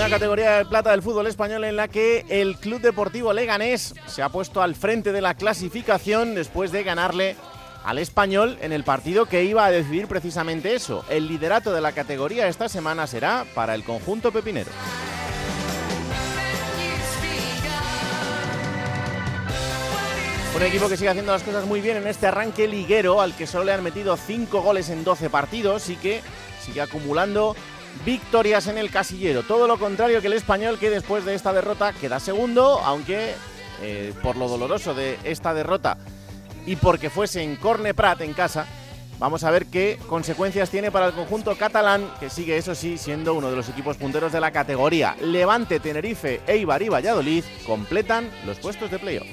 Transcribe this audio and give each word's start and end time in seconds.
Una 0.00 0.08
categoría 0.08 0.56
de 0.56 0.64
plata 0.64 0.92
del 0.92 1.02
fútbol 1.02 1.26
español 1.26 1.62
en 1.62 1.76
la 1.76 1.86
que 1.86 2.24
el 2.30 2.56
Club 2.56 2.80
Deportivo 2.80 3.34
Leganés 3.34 3.92
se 4.06 4.22
ha 4.22 4.30
puesto 4.30 4.62
al 4.62 4.74
frente 4.74 5.12
de 5.12 5.20
la 5.20 5.34
clasificación 5.34 6.34
después 6.34 6.72
de 6.72 6.82
ganarle 6.84 7.36
al 7.84 7.98
español 7.98 8.56
en 8.62 8.72
el 8.72 8.82
partido 8.82 9.26
que 9.26 9.44
iba 9.44 9.62
a 9.62 9.70
decidir 9.70 10.06
precisamente 10.06 10.74
eso. 10.74 11.04
El 11.10 11.28
liderato 11.28 11.74
de 11.74 11.82
la 11.82 11.92
categoría 11.92 12.48
esta 12.48 12.70
semana 12.70 13.06
será 13.06 13.44
para 13.54 13.74
el 13.74 13.84
conjunto 13.84 14.32
pepinero. 14.32 14.70
Un 20.56 20.62
equipo 20.62 20.88
que 20.88 20.96
sigue 20.96 21.10
haciendo 21.10 21.32
las 21.32 21.42
cosas 21.42 21.66
muy 21.66 21.82
bien 21.82 21.98
en 21.98 22.06
este 22.06 22.26
arranque 22.26 22.66
liguero 22.66 23.20
al 23.20 23.36
que 23.36 23.46
solo 23.46 23.64
le 23.64 23.74
han 23.74 23.84
metido 23.84 24.16
5 24.16 24.62
goles 24.62 24.88
en 24.88 25.04
12 25.04 25.28
partidos 25.28 25.90
y 25.90 25.96
que 25.96 26.22
sigue 26.64 26.80
acumulando 26.80 27.54
victorias 28.04 28.66
en 28.66 28.78
el 28.78 28.90
casillero. 28.90 29.42
Todo 29.42 29.66
lo 29.66 29.78
contrario 29.78 30.20
que 30.20 30.28
el 30.28 30.32
español 30.34 30.78
que 30.78 30.90
después 30.90 31.24
de 31.24 31.34
esta 31.34 31.52
derrota 31.52 31.92
queda 31.92 32.20
segundo, 32.20 32.80
aunque 32.80 33.34
eh, 33.82 34.12
por 34.22 34.36
lo 34.36 34.48
doloroso 34.48 34.94
de 34.94 35.18
esta 35.24 35.54
derrota 35.54 35.98
y 36.66 36.76
porque 36.76 37.10
fuese 37.10 37.42
en 37.42 37.56
Corne 37.56 37.94
Prat 37.94 38.20
en 38.20 38.32
casa, 38.32 38.66
vamos 39.18 39.44
a 39.44 39.50
ver 39.50 39.66
qué 39.66 39.98
consecuencias 40.06 40.70
tiene 40.70 40.90
para 40.90 41.06
el 41.06 41.12
conjunto 41.12 41.56
catalán, 41.56 42.10
que 42.20 42.30
sigue 42.30 42.56
eso 42.56 42.74
sí 42.74 42.98
siendo 42.98 43.34
uno 43.34 43.50
de 43.50 43.56
los 43.56 43.68
equipos 43.68 43.96
punteros 43.96 44.32
de 44.32 44.40
la 44.40 44.50
categoría. 44.50 45.16
Levante, 45.20 45.80
Tenerife, 45.80 46.40
Eibar 46.46 46.82
y 46.82 46.88
Valladolid 46.88 47.44
completan 47.66 48.30
los 48.46 48.58
puestos 48.58 48.90
de 48.90 48.98
playoff. 48.98 49.26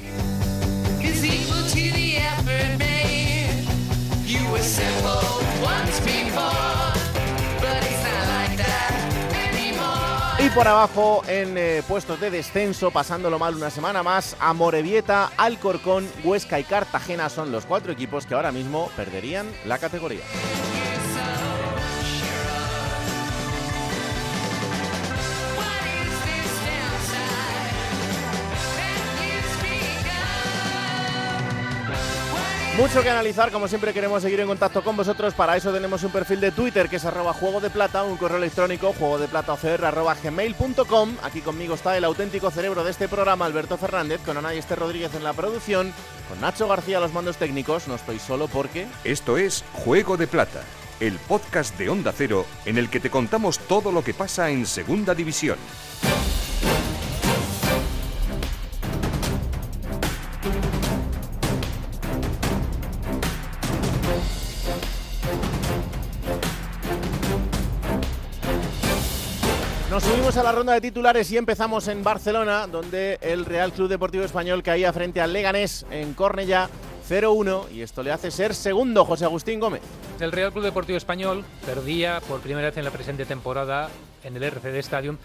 Y 10.48 10.50
por 10.52 10.66
abajo, 10.66 11.24
en 11.28 11.58
eh, 11.58 11.84
puestos 11.86 12.22
de 12.22 12.32
descenso, 12.32 12.90
pasándolo 12.90 13.38
mal 13.38 13.56
una 13.56 13.70
semana 13.70 14.02
más, 14.02 14.38
Amorebieta, 14.40 15.30
Alcorcón, 15.36 16.08
Huesca 16.24 16.58
y 16.58 16.64
Cartagena 16.64 17.28
son 17.28 17.52
los 17.52 17.66
cuatro 17.66 17.92
equipos 17.92 18.26
que 18.26 18.34
ahora 18.34 18.54
mismo 18.54 18.90
perderían 18.96 19.46
la 19.66 19.78
categoría. 19.78 20.24
Mucho 32.78 33.02
que 33.02 33.10
analizar, 33.10 33.52
como 33.52 33.68
siempre 33.68 33.92
queremos 33.92 34.22
seguir 34.22 34.40
en 34.40 34.46
contacto 34.46 34.84
con 34.84 34.96
vosotros, 34.96 35.34
para 35.34 35.58
eso 35.58 35.74
tenemos 35.74 36.04
un 36.04 36.12
perfil 36.12 36.40
de 36.40 36.52
Twitter 36.52 36.88
que 36.88 36.98
es 36.98 37.06
arroba 37.06 37.34
juego 37.34 37.60
de 37.60 37.72
plata, 37.72 38.04
un 38.04 38.18
correo 38.18 38.38
electrónico 38.38 38.94
juego 38.94 39.18
de 39.18 39.28
plata 39.28 39.58
gmail.com. 40.24 41.18
Aquí 41.24 41.42
conmigo 41.42 41.74
está 41.74 41.98
el 41.98 42.04
auténtico 42.04 42.52
cerebro 42.52 42.84
de 42.84 42.92
este 42.92 43.08
programa, 43.08 43.46
Alberto 43.46 43.80
Fernández, 43.80 44.22
con 44.24 44.38
Anay 44.38 44.60
Este 44.60 44.76
Rodríguez 44.76 45.16
en 45.16 45.24
la 45.24 45.34
producción, 45.34 45.92
con 46.30 46.40
Nacho 46.40 46.68
García 46.68 47.00
los 47.00 47.14
mandos 47.14 47.38
técnicos, 47.38 47.88
no 47.88 47.96
estoy 47.96 48.20
solo 48.20 48.48
porque... 48.48 48.86
Esto 49.04 49.40
es 49.40 49.64
Juego 49.74 50.16
de 50.16 50.28
Plata, 50.28 50.62
el 51.00 51.18
podcast 51.18 51.76
de 51.80 51.90
Onda 51.90 52.14
Cero 52.16 52.46
en 52.66 52.78
el 52.78 52.92
que 52.92 53.00
te 53.00 53.10
contamos 53.10 53.58
todo 53.58 53.92
lo 53.92 54.04
que 54.04 54.14
pasa 54.14 54.52
en 54.52 54.68
Segunda 54.68 55.16
División. 55.16 55.58
Nos 69.98 70.04
subimos 70.04 70.38
a 70.38 70.44
la 70.44 70.52
ronda 70.52 70.74
de 70.74 70.82
titulares 70.82 71.32
y 71.32 71.38
empezamos 71.38 71.88
en 71.88 72.04
Barcelona, 72.04 72.68
donde 72.68 73.18
el 73.20 73.46
Real 73.46 73.74
Club 73.74 73.88
Deportivo 73.88 74.24
Español 74.24 74.62
caía 74.62 74.94
frente 74.94 75.22
al 75.22 75.34
Leganés 75.34 75.88
en 75.90 76.14
Cornellá 76.14 76.70
0-1 77.10 77.72
y 77.72 77.82
esto 77.82 78.04
le 78.04 78.12
hace 78.12 78.30
ser 78.30 78.54
segundo 78.54 79.06
José 79.06 79.26
Agustín 79.26 79.60
Gómez. 79.60 79.82
El 80.20 80.32
Real 80.32 80.52
Club 80.52 80.66
Deportivo 80.66 80.98
Español 80.98 81.44
perdía 81.66 82.22
por 82.28 82.42
primera 82.42 82.68
vez 82.68 82.78
en 82.78 82.86
la 82.86 82.92
presente 82.92 83.26
temporada 83.26 83.90
en 84.24 84.36
el 84.36 84.44
RCD 84.44 84.76
Stadium 84.76 85.18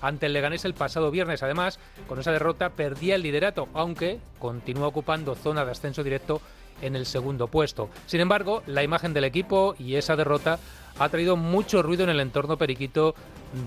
ante 0.00 0.26
el 0.26 0.32
Leganés 0.32 0.64
el 0.64 0.74
pasado 0.74 1.10
viernes. 1.10 1.42
Además, 1.42 1.80
con 2.06 2.20
esa 2.20 2.30
derrota 2.30 2.70
perdía 2.70 3.16
el 3.16 3.22
liderato, 3.22 3.66
aunque 3.74 4.20
continúa 4.38 4.86
ocupando 4.86 5.34
zona 5.34 5.64
de 5.64 5.72
ascenso 5.72 6.04
directo 6.04 6.40
en 6.82 6.94
el 6.94 7.06
segundo 7.06 7.48
puesto. 7.48 7.90
Sin 8.06 8.20
embargo, 8.20 8.62
la 8.68 8.84
imagen 8.84 9.12
del 9.12 9.24
equipo 9.24 9.74
y 9.76 9.96
esa 9.96 10.14
derrota 10.14 10.60
ha 11.00 11.08
traído 11.08 11.34
mucho 11.34 11.82
ruido 11.82 12.04
en 12.04 12.10
el 12.10 12.20
entorno 12.20 12.58
periquito 12.58 13.14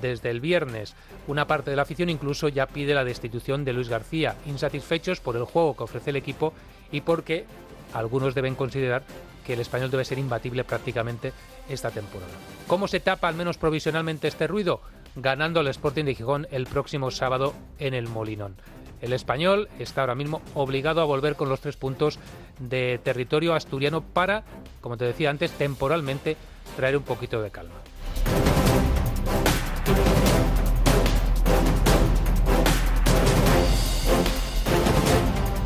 desde 0.02 0.30
el 0.30 0.40
viernes. 0.40 0.96
Una 1.26 1.48
parte 1.48 1.72
de 1.72 1.76
la 1.76 1.82
afición 1.82 2.10
incluso 2.10 2.48
ya 2.48 2.68
pide 2.68 2.94
la 2.94 3.04
destitución 3.04 3.66
de 3.66 3.74
Luis 3.74 3.90
García, 3.90 4.36
insatisfechos 4.46 5.20
por 5.20 5.36
el 5.36 5.44
juego 5.44 5.76
que 5.76 5.84
ofrece 5.84 6.12
el 6.12 6.16
equipo 6.16 6.54
y 6.92 7.02
porque 7.02 7.46
algunos 7.92 8.36
deben 8.36 8.54
considerar 8.54 9.02
que 9.44 9.54
el 9.54 9.62
español 9.62 9.90
debe 9.90 10.06
ser 10.06 10.20
imbatible 10.20 10.64
prácticamente 10.64 11.34
esta 11.68 11.90
temporada. 11.90 12.32
¿Cómo 12.68 12.88
se 12.88 13.00
tapa 13.00 13.30
al 13.30 13.36
menos 13.36 13.58
provisionalmente 13.58 14.28
este 14.28 14.46
ruido? 14.46 14.82
Ganando 15.16 15.62
el 15.62 15.68
Sporting 15.68 16.06
de 16.06 16.16
Gijón 16.16 16.48
el 16.52 16.68
próximo 16.68 17.10
sábado 17.10 17.56
en 17.80 17.96
el 17.96 18.08
Molinón. 18.08 18.56
El 19.02 19.12
español 19.12 19.70
está 19.80 20.02
ahora 20.02 20.16
mismo 20.16 20.44
obligado 20.54 21.02
a 21.02 21.06
volver 21.06 21.36
con 21.36 21.50
los 21.50 21.62
tres 21.62 21.78
puntos 21.78 22.20
de 22.60 23.00
territorio 23.04 23.56
asturiano 23.56 24.02
para, 24.02 24.44
como 24.82 24.98
te 24.98 25.06
decía 25.06 25.32
antes, 25.32 25.52
temporalmente 25.52 26.38
traer 26.76 26.98
un 26.98 27.04
poquito 27.04 27.42
de 27.42 27.52
calma. 27.52 27.76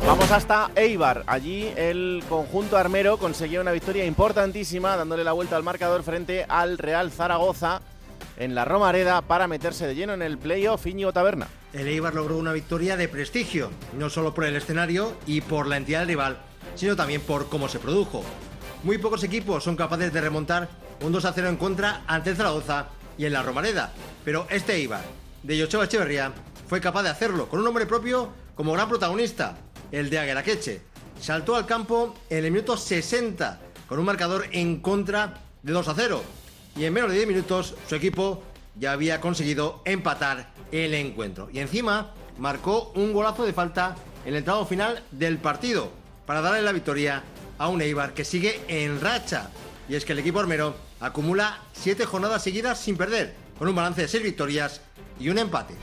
Vamos 0.08 0.30
hasta 0.30 0.70
Eibar. 0.74 1.22
Allí 1.26 1.70
el 1.76 2.24
conjunto 2.30 2.78
armero 2.78 3.18
conseguía 3.18 3.60
una 3.60 3.72
victoria 3.72 4.06
importantísima, 4.06 4.96
dándole 4.96 5.22
la 5.22 5.32
vuelta 5.32 5.54
al 5.56 5.62
marcador 5.62 6.02
frente 6.02 6.46
al 6.48 6.78
Real 6.78 7.10
Zaragoza 7.10 7.82
en 8.38 8.54
la 8.54 8.64
Romareda 8.64 9.20
para 9.20 9.46
meterse 9.46 9.86
de 9.86 9.94
lleno 9.94 10.14
en 10.14 10.22
el 10.22 10.38
playoff 10.38 10.86
Iñigo 10.86 11.12
Taberna. 11.12 11.48
El 11.74 11.88
Eibar 11.88 12.14
logró 12.14 12.38
una 12.38 12.54
victoria 12.54 12.96
de 12.96 13.06
prestigio, 13.06 13.70
no 13.98 14.08
solo 14.08 14.32
por 14.32 14.44
el 14.44 14.56
escenario 14.56 15.14
y 15.26 15.42
por 15.42 15.66
la 15.66 15.76
entidad 15.76 16.00
del 16.00 16.08
rival, 16.08 16.38
sino 16.74 16.96
también 16.96 17.20
por 17.20 17.50
cómo 17.50 17.68
se 17.68 17.78
produjo. 17.78 18.24
Muy 18.84 18.96
pocos 18.96 19.22
equipos 19.24 19.62
son 19.62 19.76
capaces 19.76 20.10
de 20.10 20.20
remontar 20.22 20.68
un 21.00 21.12
2 21.12 21.24
a 21.24 21.32
0 21.32 21.48
en 21.48 21.56
contra 21.56 22.02
ante 22.06 22.34
Zaragoza 22.34 22.88
y 23.16 23.24
en 23.24 23.32
la 23.32 23.42
Romareda, 23.42 23.92
pero 24.24 24.46
este 24.50 24.74
Eibar, 24.74 25.04
de 25.42 25.60
Joseba 25.60 25.84
Echeverría, 25.84 26.32
fue 26.68 26.80
capaz 26.80 27.02
de 27.02 27.10
hacerlo 27.10 27.48
con 27.48 27.60
un 27.60 27.66
hombre 27.66 27.86
propio 27.86 28.30
como 28.54 28.72
gran 28.72 28.88
protagonista, 28.88 29.56
el 29.92 30.10
de 30.10 30.18
Agueraqueche. 30.18 30.82
Saltó 31.20 31.56
al 31.56 31.66
campo 31.66 32.14
en 32.30 32.44
el 32.44 32.50
minuto 32.50 32.76
60 32.76 33.60
con 33.88 33.98
un 33.98 34.04
marcador 34.04 34.46
en 34.52 34.80
contra 34.80 35.34
de 35.62 35.72
2 35.72 35.88
a 35.88 35.94
0 35.94 36.22
y 36.76 36.84
en 36.84 36.92
menos 36.92 37.10
de 37.10 37.16
10 37.16 37.28
minutos 37.28 37.74
su 37.88 37.94
equipo 37.94 38.42
ya 38.78 38.92
había 38.92 39.20
conseguido 39.20 39.82
empatar 39.84 40.50
el 40.70 40.94
encuentro. 40.94 41.48
Y 41.52 41.58
encima 41.58 42.12
marcó 42.38 42.92
un 42.94 43.12
golazo 43.12 43.44
de 43.44 43.52
falta 43.52 43.96
en 44.24 44.30
el 44.30 44.38
entrado 44.38 44.64
final 44.66 45.02
del 45.10 45.38
partido 45.38 45.90
para 46.26 46.40
darle 46.40 46.62
la 46.62 46.72
victoria 46.72 47.24
a 47.58 47.68
un 47.68 47.82
Eibar 47.82 48.14
que 48.14 48.24
sigue 48.24 48.60
en 48.68 49.00
racha. 49.00 49.50
Y 49.88 49.94
es 49.94 50.04
que 50.04 50.12
el 50.12 50.20
equipo 50.20 50.38
armero 50.38 50.74
acumula 51.00 51.58
7 51.72 52.04
jornadas 52.06 52.42
seguidas 52.42 52.78
sin 52.80 52.96
perder, 52.96 53.34
con 53.58 53.68
un 53.68 53.74
balance 53.74 54.02
de 54.02 54.08
6 54.08 54.22
victorias 54.22 54.80
y 55.18 55.28
un 55.28 55.38
empate. 55.38 55.74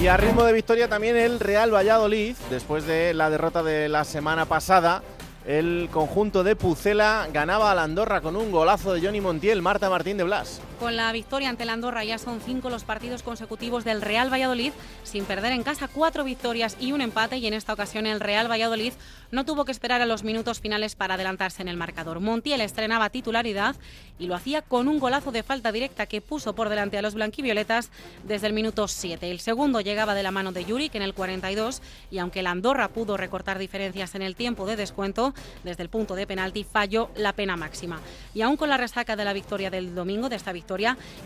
Y 0.00 0.08
a 0.08 0.16
ritmo 0.16 0.42
de 0.42 0.52
victoria 0.52 0.88
también 0.88 1.16
el 1.16 1.38
Real 1.38 1.72
Valladolid, 1.72 2.34
después 2.50 2.84
de 2.86 3.14
la 3.14 3.30
derrota 3.30 3.62
de 3.62 3.88
la 3.88 4.04
semana 4.04 4.46
pasada. 4.46 5.02
El 5.46 5.88
conjunto 5.92 6.42
de 6.42 6.56
Pucela 6.56 7.28
ganaba 7.32 7.70
a 7.70 7.74
la 7.74 7.84
Andorra 7.84 8.20
con 8.20 8.34
un 8.34 8.50
golazo 8.50 8.94
de 8.94 9.00
Johnny 9.00 9.20
Montiel, 9.20 9.62
Marta 9.62 9.88
Martín 9.90 10.16
de 10.16 10.24
Blas. 10.24 10.60
Con 10.82 10.96
la 10.96 11.12
victoria 11.12 11.48
ante 11.48 11.64
la 11.64 11.74
Andorra 11.74 12.02
ya 12.02 12.18
son 12.18 12.40
cinco 12.40 12.68
los 12.68 12.82
partidos 12.82 13.22
consecutivos 13.22 13.84
del 13.84 14.02
Real 14.02 14.32
Valladolid 14.32 14.72
sin 15.04 15.24
perder 15.24 15.52
en 15.52 15.62
casa 15.62 15.86
cuatro 15.86 16.24
victorias 16.24 16.76
y 16.80 16.90
un 16.90 17.00
empate 17.00 17.36
y 17.36 17.46
en 17.46 17.54
esta 17.54 17.72
ocasión 17.72 18.04
el 18.04 18.18
Real 18.18 18.50
Valladolid 18.50 18.92
no 19.30 19.44
tuvo 19.44 19.64
que 19.64 19.70
esperar 19.70 20.02
a 20.02 20.06
los 20.06 20.24
minutos 20.24 20.58
finales 20.58 20.96
para 20.96 21.14
adelantarse 21.14 21.62
en 21.62 21.68
el 21.68 21.76
marcador. 21.76 22.18
Montiel 22.18 22.60
estrenaba 22.60 23.10
titularidad 23.10 23.76
y 24.18 24.26
lo 24.26 24.34
hacía 24.34 24.62
con 24.62 24.88
un 24.88 24.98
golazo 24.98 25.30
de 25.30 25.44
falta 25.44 25.70
directa 25.70 26.06
que 26.06 26.20
puso 26.20 26.54
por 26.54 26.68
delante 26.68 26.98
a 26.98 27.02
los 27.02 27.14
blanquivioletas 27.14 27.90
desde 28.24 28.48
el 28.48 28.52
minuto 28.52 28.88
7. 28.88 29.30
El 29.30 29.38
segundo 29.38 29.80
llegaba 29.80 30.14
de 30.14 30.22
la 30.22 30.32
mano 30.32 30.50
de 30.50 30.64
Yurick 30.64 30.96
en 30.96 31.02
el 31.02 31.14
42 31.14 31.80
y 32.10 32.18
aunque 32.18 32.42
la 32.42 32.50
Andorra 32.50 32.88
pudo 32.88 33.16
recortar 33.16 33.58
diferencias 33.58 34.16
en 34.16 34.22
el 34.22 34.34
tiempo 34.34 34.66
de 34.66 34.76
descuento, 34.76 35.32
desde 35.62 35.84
el 35.84 35.88
punto 35.88 36.14
de 36.16 36.26
penalti 36.26 36.64
falló 36.64 37.10
la 37.16 37.32
pena 37.32 37.56
máxima. 37.56 38.00
Y 38.34 38.42
aún 38.42 38.56
con 38.56 38.68
la 38.68 38.76
resaca 38.76 39.16
de 39.16 39.24
la 39.24 39.32
victoria 39.32 39.70
del 39.70 39.94
domingo, 39.94 40.28
de 40.28 40.36
esta 40.36 40.52
victoria, 40.52 40.71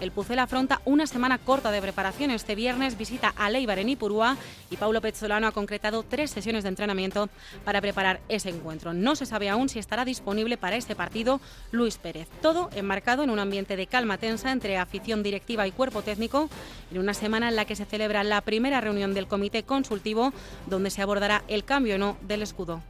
el 0.00 0.10
Pucel 0.10 0.40
afronta 0.40 0.80
una 0.84 1.06
semana 1.06 1.38
corta 1.38 1.70
de 1.70 1.80
preparación. 1.80 2.32
Este 2.32 2.56
viernes 2.56 2.98
visita 2.98 3.32
a 3.36 3.48
Leibar 3.48 3.78
en 3.78 3.90
Ipurúa 3.90 4.36
y 4.70 4.76
Paulo 4.76 5.00
Pezzolano 5.00 5.46
ha 5.46 5.52
concretado 5.52 6.02
tres 6.02 6.32
sesiones 6.32 6.64
de 6.64 6.70
entrenamiento 6.70 7.28
para 7.64 7.80
preparar 7.80 8.20
ese 8.28 8.48
encuentro. 8.48 8.92
No 8.92 9.14
se 9.14 9.24
sabe 9.24 9.48
aún 9.48 9.68
si 9.68 9.78
estará 9.78 10.04
disponible 10.04 10.56
para 10.56 10.74
este 10.74 10.96
partido 10.96 11.40
Luis 11.70 11.96
Pérez. 11.96 12.26
Todo 12.42 12.70
enmarcado 12.74 13.22
en 13.22 13.30
un 13.30 13.38
ambiente 13.38 13.76
de 13.76 13.86
calma 13.86 14.18
tensa 14.18 14.50
entre 14.50 14.78
afición 14.78 15.22
directiva 15.22 15.64
y 15.66 15.70
cuerpo 15.70 16.02
técnico, 16.02 16.50
en 16.90 16.98
una 16.98 17.14
semana 17.14 17.48
en 17.48 17.54
la 17.54 17.66
que 17.66 17.76
se 17.76 17.84
celebra 17.84 18.24
la 18.24 18.40
primera 18.40 18.80
reunión 18.80 19.14
del 19.14 19.28
comité 19.28 19.62
consultivo 19.62 20.32
donde 20.66 20.90
se 20.90 21.02
abordará 21.02 21.44
el 21.46 21.64
cambio 21.64 21.94
o 21.94 21.98
no 21.98 22.16
del 22.22 22.42
escudo. 22.42 22.82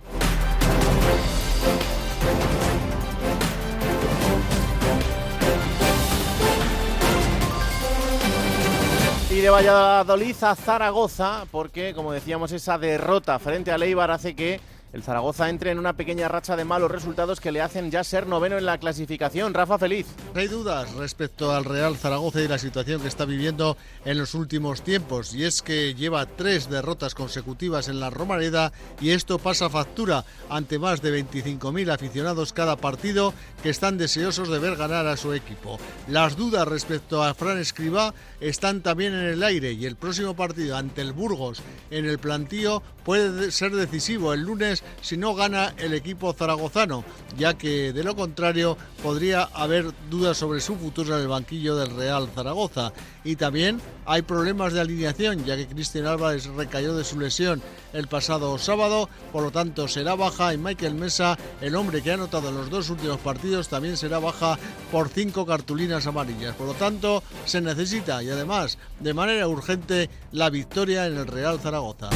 Y 9.37 9.43
de 9.43 9.51
Valladolid 9.51 10.35
a 10.41 10.55
Zaragoza, 10.55 11.45
porque 11.51 11.93
como 11.93 12.11
decíamos, 12.11 12.53
esa 12.53 12.79
derrota 12.79 13.39
frente 13.39 13.71
a 13.71 13.77
Leibar 13.77 14.11
hace 14.11 14.35
que 14.35 14.61
el 14.97 15.03
Zaragoza 15.03 15.49
entre 15.51 15.71
en 15.71 15.79
una 15.79 15.93
pequeña 15.93 16.27
racha 16.27 16.57
de 16.57 16.65
malos 16.65 16.91
resultados 16.91 17.39
que 17.39 17.53
le 17.53 17.61
hacen 17.61 17.91
ya 17.91 18.03
ser 18.03 18.27
noveno 18.27 18.57
en 18.59 18.65
la 18.65 18.79
clasificación. 18.79 19.55
Rafa 19.55 19.79
Feliz. 19.79 20.07
No 20.35 20.41
hay 20.41 20.49
dudas 20.49 20.93
respecto 20.95 21.53
al 21.53 21.65
Real 21.65 21.97
Zaragoza 21.97 22.41
y 22.41 22.49
la 22.49 22.59
situación 22.59 23.03
que 23.03 23.09
está 23.09 23.27
viviendo 23.27 23.77
en 24.05 24.19
los 24.19 24.35
últimos 24.35 24.83
tiempos, 24.83 25.35
y 25.35 25.45
es 25.45 25.63
que 25.63 25.95
lleva 25.95 26.27
tres 26.27 26.71
derrotas 26.71 27.15
consecutivas 27.15 27.89
en 27.89 28.01
la 28.01 28.11
Romareda 28.11 28.73
y 29.01 29.11
esto 29.11 29.39
pasa 29.39 29.69
factura 29.69 30.25
ante 30.49 30.79
más 30.79 31.03
de 31.03 31.23
25.000 31.23 31.93
aficionados 31.93 32.53
cada 32.53 32.77
partido 32.77 33.35
que 33.63 33.69
están 33.69 33.99
deseosos 33.99 34.49
de 34.49 34.59
ver 34.59 34.77
ganar 34.77 35.07
a 35.07 35.17
su 35.17 35.35
equipo. 35.35 35.79
Las 36.09 36.37
dudas 36.37 36.67
respecto 36.67 37.23
a 37.23 37.35
Fran 37.35 37.59
Escribá 37.59 38.15
están 38.41 38.81
también 38.81 39.13
en 39.13 39.27
el 39.27 39.43
aire 39.43 39.73
y 39.73 39.85
el 39.85 39.97
próximo 39.97 40.35
partido 40.35 40.77
ante 40.77 41.03
el 41.03 41.13
Burgos 41.13 41.63
en 41.91 42.07
el 42.07 42.19
plantío 42.19 42.83
puede 43.07 43.53
ser 43.53 43.71
decisivo 43.71 44.35
el 44.35 44.41
lunes 44.41 44.83
si 45.01 45.17
no 45.17 45.37
gana 45.37 45.73
el 45.79 45.95
equipo 45.95 46.33
zaragozano, 46.33 47.05
ya 47.39 47.55
que 47.55 47.93
de 47.93 48.03
lo 48.03 48.17
contrario 48.17 48.77
podría 49.01 49.45
haber 49.45 49.93
dudas 50.11 50.39
sobre 50.39 50.61
su 50.61 50.75
futuro 50.75 51.15
en 51.15 51.23
el 51.23 51.29
banquillo 51.29 51.77
del 51.77 51.95
Real 51.95 52.29
Zaragoza. 52.35 52.93
Y 53.23 53.37
también 53.37 53.81
hay 54.07 54.23
problemas 54.23 54.73
de 54.73 54.81
alineación, 54.81 55.45
ya 55.45 55.57
que 55.57 55.69
Cristian 55.69 56.07
Álvarez 56.07 56.47
recayó 56.47 56.97
de 56.97 57.05
su 57.05 57.21
lesión 57.21 57.63
el 57.93 58.09
pasado 58.09 58.59
sábado, 58.59 59.09
por 59.33 59.45
lo 59.45 59.53
tanto 59.53 59.87
será 59.87 60.17
baja 60.17 60.53
y 60.53 60.59
Michael 60.59 60.97
Mesa, 60.97 61.39
el 61.61 61.77
hombre 61.77 62.03
que 62.03 62.11
ha 62.11 62.15
anotado 62.15 62.49
en 62.49 62.57
los 62.57 62.71
dos 62.71 62.91
últimos 62.91 63.21
partidos, 63.21 63.69
también 63.69 63.97
será 63.97 64.19
baja 64.19 64.59
por 64.91 65.11
cinco 65.11 65.47
cartulinas 65.47 66.09
amarillas. 66.09 66.57
Por 66.57 66.67
lo 66.67 66.75
tanto, 66.75 67.23
se 67.45 67.61
necesita 67.61 68.21
y 68.25 68.31
además 68.31 68.79
de 68.99 69.15
manera 69.15 69.47
urgente 69.47 70.11
la 70.33 70.51
victoria 70.51 71.07
en 71.07 71.19
el 71.19 71.29
Real 71.29 71.61
Zaragoza. 71.61 72.11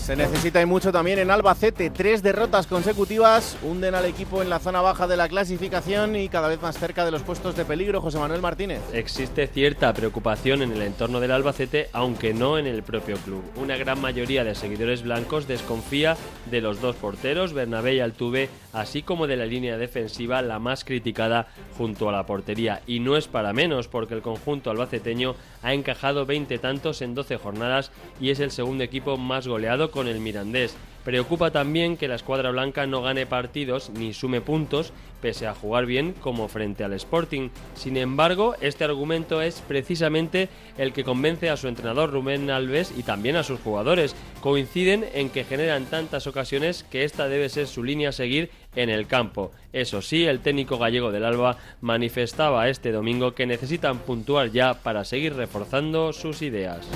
Se 0.00 0.16
necesita 0.16 0.60
y 0.62 0.66
mucho 0.66 0.90
también 0.90 1.18
en 1.18 1.30
Albacete. 1.30 1.90
Tres 1.90 2.22
derrotas 2.22 2.66
consecutivas 2.66 3.56
hunden 3.62 3.94
al 3.94 4.06
equipo 4.06 4.42
en 4.42 4.48
la 4.48 4.58
zona 4.58 4.80
baja 4.80 5.06
de 5.06 5.16
la 5.16 5.28
clasificación 5.28 6.16
y 6.16 6.28
cada 6.28 6.48
vez 6.48 6.60
más 6.60 6.78
cerca 6.78 7.04
de 7.04 7.10
los 7.10 7.22
puestos 7.22 7.54
de 7.54 7.64
peligro. 7.64 8.00
José 8.00 8.18
Manuel 8.18 8.40
Martínez. 8.40 8.80
Existe 8.92 9.46
cierta 9.46 9.92
preocupación 9.92 10.62
en 10.62 10.72
el 10.72 10.82
entorno 10.82 11.20
del 11.20 11.30
Albacete, 11.30 11.90
aunque 11.92 12.32
no 12.32 12.58
en 12.58 12.66
el 12.66 12.82
propio 12.82 13.18
club. 13.18 13.44
Una 13.56 13.76
gran 13.76 14.00
mayoría 14.00 14.42
de 14.42 14.54
seguidores 14.54 15.02
blancos 15.02 15.46
desconfía 15.46 16.16
de 16.50 16.60
los 16.60 16.80
dos 16.80 16.96
porteros, 16.96 17.52
Bernabé 17.52 17.94
y 17.94 18.00
Altuve, 18.00 18.48
así 18.72 19.02
como 19.02 19.26
de 19.26 19.36
la 19.36 19.46
línea 19.46 19.76
defensiva, 19.76 20.40
la 20.42 20.58
más 20.58 20.84
criticada 20.84 21.48
junto 21.76 22.08
a 22.08 22.12
la 22.12 22.26
portería. 22.26 22.80
Y 22.86 23.00
no 23.00 23.16
es 23.16 23.28
para 23.28 23.52
menos, 23.52 23.86
porque 23.86 24.14
el 24.14 24.22
conjunto 24.22 24.70
albaceteño 24.70 25.36
ha 25.62 25.74
encajado 25.74 26.26
20 26.26 26.58
tantos 26.58 27.02
en 27.02 27.14
12 27.14 27.36
jornadas 27.36 27.92
y 28.18 28.30
es 28.30 28.40
el 28.40 28.50
segundo 28.50 28.82
equipo 28.82 29.16
más 29.16 29.46
goleado 29.46 29.90
el 30.06 30.20
Mirandés. 30.20 30.76
Preocupa 31.04 31.50
también 31.50 31.96
que 31.96 32.08
la 32.08 32.16
escuadra 32.16 32.50
blanca 32.50 32.86
no 32.86 33.00
gane 33.00 33.24
partidos 33.24 33.88
ni 33.90 34.12
sume 34.12 34.42
puntos, 34.42 34.92
pese 35.22 35.46
a 35.46 35.54
jugar 35.54 35.86
bien 35.86 36.12
como 36.12 36.46
frente 36.48 36.84
al 36.84 36.92
Sporting. 36.92 37.48
Sin 37.74 37.96
embargo, 37.96 38.54
este 38.60 38.84
argumento 38.84 39.40
es 39.40 39.62
precisamente 39.66 40.50
el 40.76 40.92
que 40.92 41.04
convence 41.04 41.48
a 41.48 41.56
su 41.56 41.68
entrenador 41.68 42.10
Rubén 42.10 42.50
Alves 42.50 42.92
y 42.96 43.02
también 43.02 43.36
a 43.36 43.44
sus 43.44 43.60
jugadores. 43.60 44.14
Coinciden 44.42 45.06
en 45.14 45.30
que 45.30 45.44
generan 45.44 45.86
tantas 45.86 46.26
ocasiones 46.26 46.84
que 46.84 47.04
esta 47.04 47.28
debe 47.28 47.48
ser 47.48 47.66
su 47.66 47.82
línea 47.82 48.10
a 48.10 48.12
seguir 48.12 48.50
en 48.76 48.90
el 48.90 49.06
campo. 49.06 49.52
Eso 49.72 50.02
sí, 50.02 50.26
el 50.26 50.40
técnico 50.40 50.76
gallego 50.76 51.12
del 51.12 51.24
Alba 51.24 51.56
manifestaba 51.80 52.68
este 52.68 52.92
domingo 52.92 53.34
que 53.34 53.46
necesitan 53.46 53.98
puntuar 54.00 54.50
ya 54.50 54.74
para 54.74 55.04
seguir 55.06 55.34
reforzando 55.34 56.12
sus 56.12 56.42
ideas. 56.42 56.86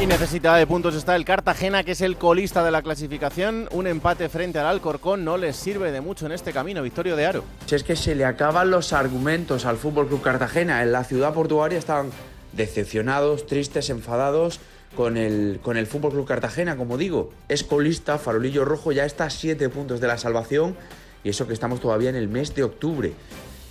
Y 0.00 0.06
necesita 0.06 0.54
de 0.54 0.64
puntos 0.64 0.94
está 0.94 1.16
el 1.16 1.24
Cartagena, 1.24 1.82
que 1.82 1.90
es 1.90 2.00
el 2.02 2.16
colista 2.16 2.62
de 2.62 2.70
la 2.70 2.82
clasificación. 2.82 3.68
Un 3.72 3.88
empate 3.88 4.28
frente 4.28 4.60
al 4.60 4.66
Alcorcón 4.66 5.24
no 5.24 5.36
les 5.36 5.56
sirve 5.56 5.90
de 5.90 6.00
mucho 6.00 6.26
en 6.26 6.30
este 6.30 6.52
camino. 6.52 6.84
Victorio 6.84 7.16
de 7.16 7.26
Aro. 7.26 7.44
Si 7.66 7.74
es 7.74 7.82
que 7.82 7.96
se 7.96 8.14
le 8.14 8.24
acaban 8.24 8.70
los 8.70 8.92
argumentos 8.92 9.66
al 9.66 9.76
Fútbol 9.76 10.06
Club 10.06 10.22
Cartagena. 10.22 10.84
En 10.84 10.92
la 10.92 11.02
ciudad 11.02 11.34
portuaria 11.34 11.80
estaban 11.80 12.10
decepcionados, 12.52 13.46
tristes, 13.46 13.90
enfadados 13.90 14.60
con 14.94 15.16
el, 15.16 15.58
con 15.64 15.76
el 15.76 15.88
Fútbol 15.88 16.12
Club 16.12 16.28
Cartagena. 16.28 16.76
Como 16.76 16.96
digo, 16.96 17.32
es 17.48 17.64
colista, 17.64 18.18
farolillo 18.18 18.64
rojo, 18.64 18.92
ya 18.92 19.04
está 19.04 19.24
a 19.24 19.30
siete 19.30 19.68
puntos 19.68 20.00
de 20.00 20.06
la 20.06 20.16
salvación. 20.16 20.76
Y 21.24 21.30
eso 21.30 21.48
que 21.48 21.54
estamos 21.54 21.80
todavía 21.80 22.10
en 22.10 22.16
el 22.16 22.28
mes 22.28 22.54
de 22.54 22.62
octubre. 22.62 23.14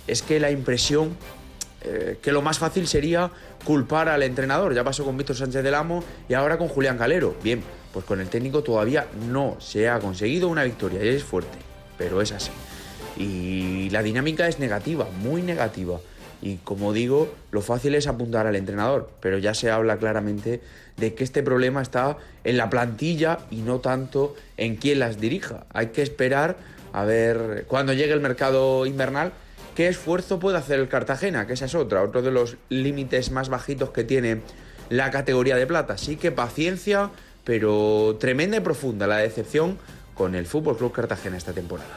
Es 0.06 0.20
que 0.20 0.40
la 0.40 0.50
impresión 0.50 1.16
eh, 1.82 2.18
que 2.20 2.32
lo 2.32 2.42
más 2.42 2.58
fácil 2.58 2.88
sería 2.88 3.30
culpar 3.64 4.08
al 4.08 4.22
entrenador. 4.22 4.74
Ya 4.74 4.82
pasó 4.82 5.04
con 5.04 5.16
Víctor 5.16 5.36
Sánchez 5.36 5.62
del 5.62 5.74
Amo 5.74 6.02
y 6.28 6.34
ahora 6.34 6.58
con 6.58 6.68
Julián 6.68 6.98
Calero. 6.98 7.36
Bien, 7.42 7.62
pues 7.92 8.04
con 8.04 8.20
el 8.20 8.28
técnico 8.28 8.62
todavía 8.62 9.06
no 9.28 9.56
se 9.60 9.88
ha 9.88 9.98
conseguido 10.00 10.48
una 10.48 10.64
victoria 10.64 11.04
y 11.04 11.08
es 11.08 11.22
fuerte, 11.22 11.58
pero 11.96 12.20
es 12.20 12.32
así. 12.32 12.50
Y 13.16 13.90
la 13.90 14.02
dinámica 14.02 14.48
es 14.48 14.58
negativa, 14.58 15.06
muy 15.22 15.42
negativa. 15.42 16.00
Y 16.40 16.56
como 16.58 16.92
digo, 16.92 17.32
lo 17.50 17.62
fácil 17.62 17.94
es 17.94 18.06
apuntar 18.06 18.46
al 18.46 18.54
entrenador, 18.54 19.10
pero 19.20 19.38
ya 19.38 19.54
se 19.54 19.70
habla 19.70 19.96
claramente 19.96 20.60
de 20.96 21.14
que 21.14 21.24
este 21.24 21.42
problema 21.42 21.82
está 21.82 22.16
en 22.44 22.56
la 22.56 22.70
plantilla 22.70 23.38
y 23.50 23.56
no 23.56 23.80
tanto 23.80 24.36
en 24.56 24.76
quién 24.76 25.00
las 25.00 25.20
dirija. 25.20 25.66
Hay 25.72 25.88
que 25.88 26.02
esperar 26.02 26.56
a 26.92 27.04
ver 27.04 27.64
cuando 27.68 27.92
llegue 27.92 28.12
el 28.12 28.20
mercado 28.20 28.86
invernal 28.86 29.32
¿Qué 29.78 29.86
esfuerzo 29.86 30.40
puede 30.40 30.58
hacer 30.58 30.80
el 30.80 30.88
Cartagena? 30.88 31.46
Que 31.46 31.52
esa 31.52 31.66
es 31.66 31.76
otra, 31.76 32.02
otro 32.02 32.20
de 32.20 32.32
los 32.32 32.56
límites 32.68 33.30
más 33.30 33.48
bajitos 33.48 33.90
que 33.90 34.02
tiene 34.02 34.42
la 34.88 35.12
categoría 35.12 35.54
de 35.54 35.68
plata. 35.68 35.92
Así 35.92 36.16
que 36.16 36.32
paciencia, 36.32 37.10
pero 37.44 38.16
tremenda 38.18 38.56
y 38.56 38.60
profunda 38.60 39.06
la 39.06 39.18
decepción 39.18 39.78
con 40.14 40.34
el 40.34 40.46
Fútbol 40.46 40.76
Club 40.76 40.90
Cartagena 40.90 41.36
esta 41.36 41.52
temporada. 41.52 41.96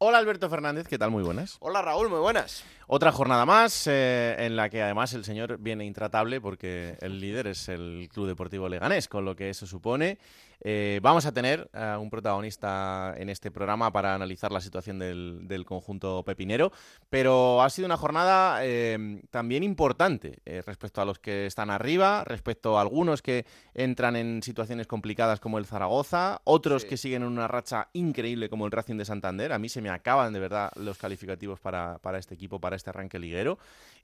Hola 0.00 0.18
Alberto 0.18 0.48
Fernández, 0.48 0.86
¿qué 0.86 0.98
tal? 0.98 1.10
Muy 1.10 1.24
buenas. 1.24 1.56
Hola 1.58 1.82
Raúl, 1.82 2.08
muy 2.08 2.20
buenas. 2.20 2.62
Otra 2.86 3.10
jornada 3.10 3.44
más 3.44 3.88
eh, 3.88 4.36
en 4.38 4.54
la 4.54 4.70
que 4.70 4.82
además 4.82 5.12
el 5.14 5.24
señor 5.24 5.58
viene 5.58 5.84
intratable 5.84 6.40
porque 6.40 6.96
el 7.00 7.18
líder 7.20 7.48
es 7.48 7.68
el 7.68 8.08
Club 8.14 8.28
Deportivo 8.28 8.68
Leganés, 8.68 9.08
con 9.08 9.24
lo 9.24 9.34
que 9.34 9.50
eso 9.50 9.66
supone. 9.66 10.18
Eh, 10.60 10.98
vamos 11.02 11.24
a 11.26 11.32
tener 11.32 11.70
a 11.72 11.98
un 11.98 12.10
protagonista 12.10 13.14
en 13.16 13.28
este 13.28 13.50
programa 13.50 13.92
para 13.92 14.14
analizar 14.14 14.50
la 14.50 14.60
situación 14.60 14.98
del, 14.98 15.46
del 15.46 15.64
conjunto 15.64 16.24
pepinero, 16.24 16.72
pero 17.08 17.62
ha 17.62 17.70
sido 17.70 17.86
una 17.86 17.96
jornada 17.96 18.60
eh, 18.62 19.22
también 19.30 19.62
importante 19.62 20.38
eh, 20.44 20.62
respecto 20.66 21.00
a 21.00 21.04
los 21.04 21.18
que 21.18 21.46
están 21.46 21.70
arriba, 21.70 22.24
respecto 22.24 22.78
a 22.78 22.80
algunos 22.80 23.22
que 23.22 23.46
entran 23.74 24.16
en 24.16 24.42
situaciones 24.42 24.86
complicadas 24.86 25.40
como 25.40 25.58
el 25.58 25.66
Zaragoza, 25.66 26.40
otros 26.44 26.84
que 26.84 26.96
siguen 26.96 27.22
en 27.22 27.28
una 27.28 27.48
racha 27.48 27.88
increíble 27.92 28.48
como 28.48 28.66
el 28.66 28.72
Racing 28.72 28.96
de 28.96 29.04
Santander. 29.04 29.52
A 29.52 29.58
mí 29.58 29.68
se 29.68 29.80
me 29.80 29.90
acaban 29.90 30.32
de 30.32 30.40
verdad 30.40 30.72
los 30.76 30.98
calificativos 30.98 31.60
para, 31.60 31.98
para 31.98 32.18
este 32.18 32.34
equipo, 32.34 32.60
para 32.60 32.76
este 32.76 32.90
arranque 32.90 33.18
liguero, 33.18 33.58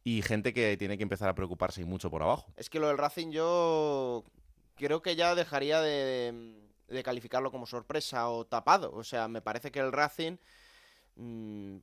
y 0.04 0.22
gente 0.22 0.52
que 0.52 0.76
tiene 0.76 0.96
que 0.96 1.02
empezar 1.02 1.28
a 1.28 1.34
preocuparse 1.34 1.80
y 1.80 1.84
mucho 1.84 2.10
por 2.10 2.22
abajo. 2.22 2.46
Es 2.56 2.70
que 2.70 2.78
lo 2.78 2.88
del 2.88 2.98
Racing 2.98 3.30
yo 3.30 4.24
creo 4.76 5.02
que 5.02 5.16
ya 5.16 5.34
dejaría 5.34 5.80
de, 5.80 6.54
de 6.88 7.02
calificarlo 7.02 7.50
como 7.50 7.66
sorpresa 7.66 8.28
o 8.28 8.46
tapado. 8.46 8.92
O 8.92 9.04
sea, 9.04 9.28
me 9.28 9.42
parece 9.42 9.70
que 9.70 9.80
el 9.80 9.92
Racing 9.92 10.36
mm, 11.16 11.76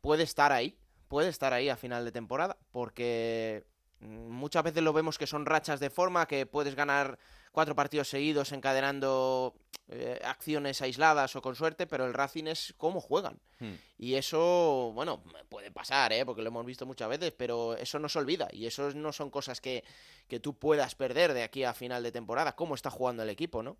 puede 0.00 0.22
estar 0.22 0.52
ahí, 0.52 0.78
puede 1.08 1.28
estar 1.28 1.52
ahí 1.52 1.68
a 1.68 1.76
final 1.76 2.04
de 2.04 2.12
temporada, 2.12 2.56
porque 2.72 3.64
mm, 4.00 4.30
muchas 4.30 4.62
veces 4.62 4.82
lo 4.82 4.92
vemos 4.92 5.18
que 5.18 5.26
son 5.26 5.46
rachas 5.46 5.80
de 5.80 5.90
forma, 5.90 6.26
que 6.26 6.46
puedes 6.46 6.74
ganar 6.74 7.18
cuatro 7.56 7.74
partidos 7.74 8.10
seguidos 8.10 8.52
encadenando 8.52 9.54
eh, 9.88 10.20
acciones 10.22 10.82
aisladas 10.82 11.36
o 11.36 11.40
con 11.40 11.54
suerte, 11.54 11.86
pero 11.86 12.04
el 12.04 12.12
Racing 12.12 12.44
es 12.48 12.74
cómo 12.76 13.00
juegan. 13.00 13.40
Hmm. 13.60 13.76
Y 13.96 14.16
eso, 14.16 14.92
bueno, 14.94 15.22
puede 15.48 15.70
pasar, 15.70 16.12
¿eh? 16.12 16.26
porque 16.26 16.42
lo 16.42 16.48
hemos 16.48 16.66
visto 16.66 16.84
muchas 16.84 17.08
veces, 17.08 17.32
pero 17.34 17.74
eso 17.74 17.98
no 17.98 18.10
se 18.10 18.18
olvida. 18.18 18.46
Y 18.52 18.66
eso 18.66 18.90
no 18.90 19.10
son 19.10 19.30
cosas 19.30 19.62
que, 19.62 19.84
que 20.28 20.38
tú 20.38 20.58
puedas 20.58 20.94
perder 20.96 21.32
de 21.32 21.44
aquí 21.44 21.64
a 21.64 21.72
final 21.72 22.02
de 22.02 22.12
temporada, 22.12 22.54
cómo 22.54 22.74
está 22.74 22.90
jugando 22.90 23.22
el 23.22 23.30
equipo, 23.30 23.62
¿no? 23.62 23.78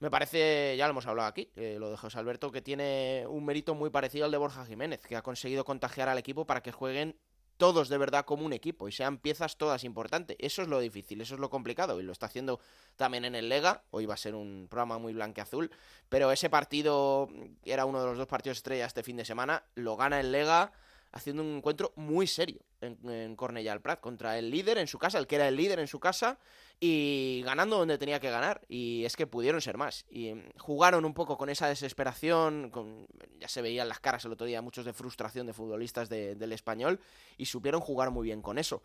Me 0.00 0.10
parece, 0.10 0.74
ya 0.78 0.86
lo 0.86 0.92
hemos 0.92 1.06
hablado 1.06 1.28
aquí, 1.28 1.50
eh, 1.54 1.76
lo 1.78 1.90
de 1.90 1.98
José 1.98 2.18
Alberto, 2.18 2.50
que 2.50 2.62
tiene 2.62 3.26
un 3.28 3.44
mérito 3.44 3.74
muy 3.74 3.90
parecido 3.90 4.24
al 4.24 4.30
de 4.30 4.38
Borja 4.38 4.64
Jiménez, 4.64 5.02
que 5.06 5.16
ha 5.16 5.22
conseguido 5.22 5.66
contagiar 5.66 6.08
al 6.08 6.16
equipo 6.16 6.46
para 6.46 6.62
que 6.62 6.72
jueguen 6.72 7.14
todos 7.62 7.88
de 7.88 7.96
verdad 7.96 8.24
como 8.24 8.44
un 8.44 8.52
equipo 8.52 8.88
y 8.88 8.92
sean 8.92 9.18
piezas 9.18 9.56
todas 9.56 9.84
importantes. 9.84 10.36
Eso 10.40 10.62
es 10.62 10.68
lo 10.68 10.80
difícil, 10.80 11.20
eso 11.20 11.34
es 11.34 11.40
lo 11.40 11.48
complicado 11.48 12.00
y 12.00 12.02
lo 12.02 12.10
está 12.10 12.26
haciendo 12.26 12.58
también 12.96 13.24
en 13.24 13.36
el 13.36 13.48
Lega. 13.48 13.84
Hoy 13.92 14.04
va 14.04 14.14
a 14.14 14.16
ser 14.16 14.34
un 14.34 14.66
programa 14.68 14.98
muy 14.98 15.12
blanqueazul, 15.12 15.70
pero 16.08 16.32
ese 16.32 16.50
partido 16.50 17.28
era 17.64 17.84
uno 17.84 18.00
de 18.00 18.06
los 18.06 18.18
dos 18.18 18.26
partidos 18.26 18.58
estrella 18.58 18.86
este 18.86 19.04
fin 19.04 19.16
de 19.16 19.24
semana, 19.24 19.62
lo 19.76 19.96
gana 19.96 20.18
el 20.18 20.32
Lega 20.32 20.72
haciendo 21.12 21.42
un 21.42 21.56
encuentro 21.58 21.92
muy 21.96 22.26
serio 22.26 22.60
en, 22.80 22.98
en 23.08 23.36
Cornellà 23.36 23.70
al 23.72 23.80
Prat 23.82 24.00
contra 24.00 24.38
el 24.38 24.50
líder 24.50 24.78
en 24.78 24.86
su 24.86 24.98
casa, 24.98 25.18
el 25.18 25.26
que 25.26 25.36
era 25.36 25.46
el 25.48 25.56
líder 25.56 25.78
en 25.78 25.86
su 25.86 26.00
casa 26.00 26.38
y 26.80 27.42
ganando 27.44 27.78
donde 27.78 27.98
tenía 27.98 28.18
que 28.18 28.30
ganar. 28.30 28.62
Y 28.68 29.04
es 29.04 29.14
que 29.14 29.26
pudieron 29.26 29.60
ser 29.60 29.76
más. 29.76 30.04
Y 30.10 30.32
mm, 30.34 30.42
jugaron 30.58 31.04
un 31.04 31.14
poco 31.14 31.36
con 31.38 31.48
esa 31.50 31.68
desesperación 31.68 32.70
ya 33.38 33.48
se 33.48 33.62
veían 33.62 33.88
las 33.88 34.00
caras 34.00 34.24
el 34.24 34.32
otro 34.32 34.46
día 34.46 34.62
muchos 34.62 34.84
de 34.84 34.92
frustración 34.92 35.46
de 35.46 35.52
futbolistas 35.52 36.08
de- 36.08 36.34
del 36.34 36.52
español 36.52 36.98
y 37.36 37.46
supieron 37.46 37.80
jugar 37.80 38.10
muy 38.10 38.24
bien 38.26 38.42
con 38.42 38.58
eso. 38.58 38.82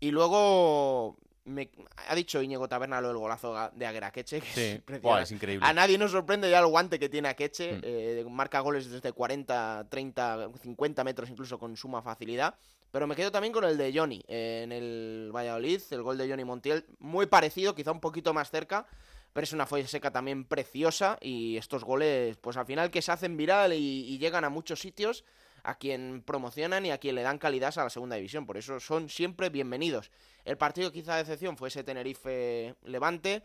Y 0.00 0.10
luego 0.10 1.16
me, 1.46 1.70
ha 2.08 2.14
dicho 2.14 2.42
Íñigo 2.42 2.68
Taberna 2.68 3.00
lo 3.00 3.08
del 3.08 3.16
golazo 3.16 3.70
de 3.74 3.86
Agueraqueche 3.86 4.40
que 4.40 4.46
Sí, 4.46 4.82
es 5.20 5.32
increíble. 5.32 5.66
a 5.66 5.72
nadie 5.72 5.96
nos 5.96 6.10
sorprende 6.10 6.50
ya 6.50 6.58
el 6.58 6.66
guante 6.66 6.98
que 6.98 7.08
tiene 7.08 7.28
Akeche 7.28 7.74
Mm. 7.74 7.80
eh, 7.82 8.24
marca 8.28 8.60
goles 8.60 8.90
desde 8.90 9.12
40, 9.12 9.86
30, 9.88 10.50
50 10.62 11.04
metros 11.04 11.30
incluso 11.30 11.58
con 11.58 11.76
suma 11.76 12.02
facilidad 12.02 12.56
pero 12.90 13.06
me 13.06 13.14
quedo 13.14 13.30
también 13.30 13.52
con 13.52 13.64
el 13.64 13.76
de 13.78 13.92
Johnny 13.94 14.22
eh, 14.28 14.62
en 14.64 14.72
el 14.72 15.30
Valladolid, 15.34 15.80
el 15.90 16.02
gol 16.02 16.18
de 16.18 16.28
Johnny 16.28 16.44
Montiel, 16.44 16.84
muy 16.98 17.26
parecido, 17.26 17.74
quizá 17.74 17.92
un 17.92 18.00
poquito 18.00 18.32
más 18.32 18.50
cerca, 18.50 18.86
pero 19.32 19.44
es 19.44 19.52
una 19.52 19.66
folla 19.66 19.86
seca 19.86 20.10
también 20.10 20.44
preciosa 20.44 21.18
y 21.20 21.56
estos 21.58 21.84
goles, 21.84 22.36
pues 22.38 22.56
al 22.56 22.64
final 22.64 22.90
que 22.90 23.02
se 23.02 23.12
hacen 23.12 23.36
viral 23.36 23.74
y, 23.74 23.76
y 24.06 24.18
llegan 24.18 24.44
a 24.44 24.48
muchos 24.48 24.80
sitios 24.80 25.24
a 25.66 25.74
quien 25.74 26.22
promocionan 26.24 26.86
y 26.86 26.92
a 26.92 26.98
quien 26.98 27.16
le 27.16 27.22
dan 27.22 27.38
calidad 27.38 27.76
a 27.76 27.84
la 27.84 27.90
segunda 27.90 28.14
división, 28.14 28.46
por 28.46 28.56
eso 28.56 28.78
son 28.78 29.08
siempre 29.08 29.50
bienvenidos. 29.50 30.12
El 30.44 30.56
partido 30.56 30.92
quizá 30.92 31.16
de 31.16 31.22
excepción 31.22 31.56
fue 31.56 31.68
ese 31.68 31.82
Tenerife-Levante. 31.82 33.42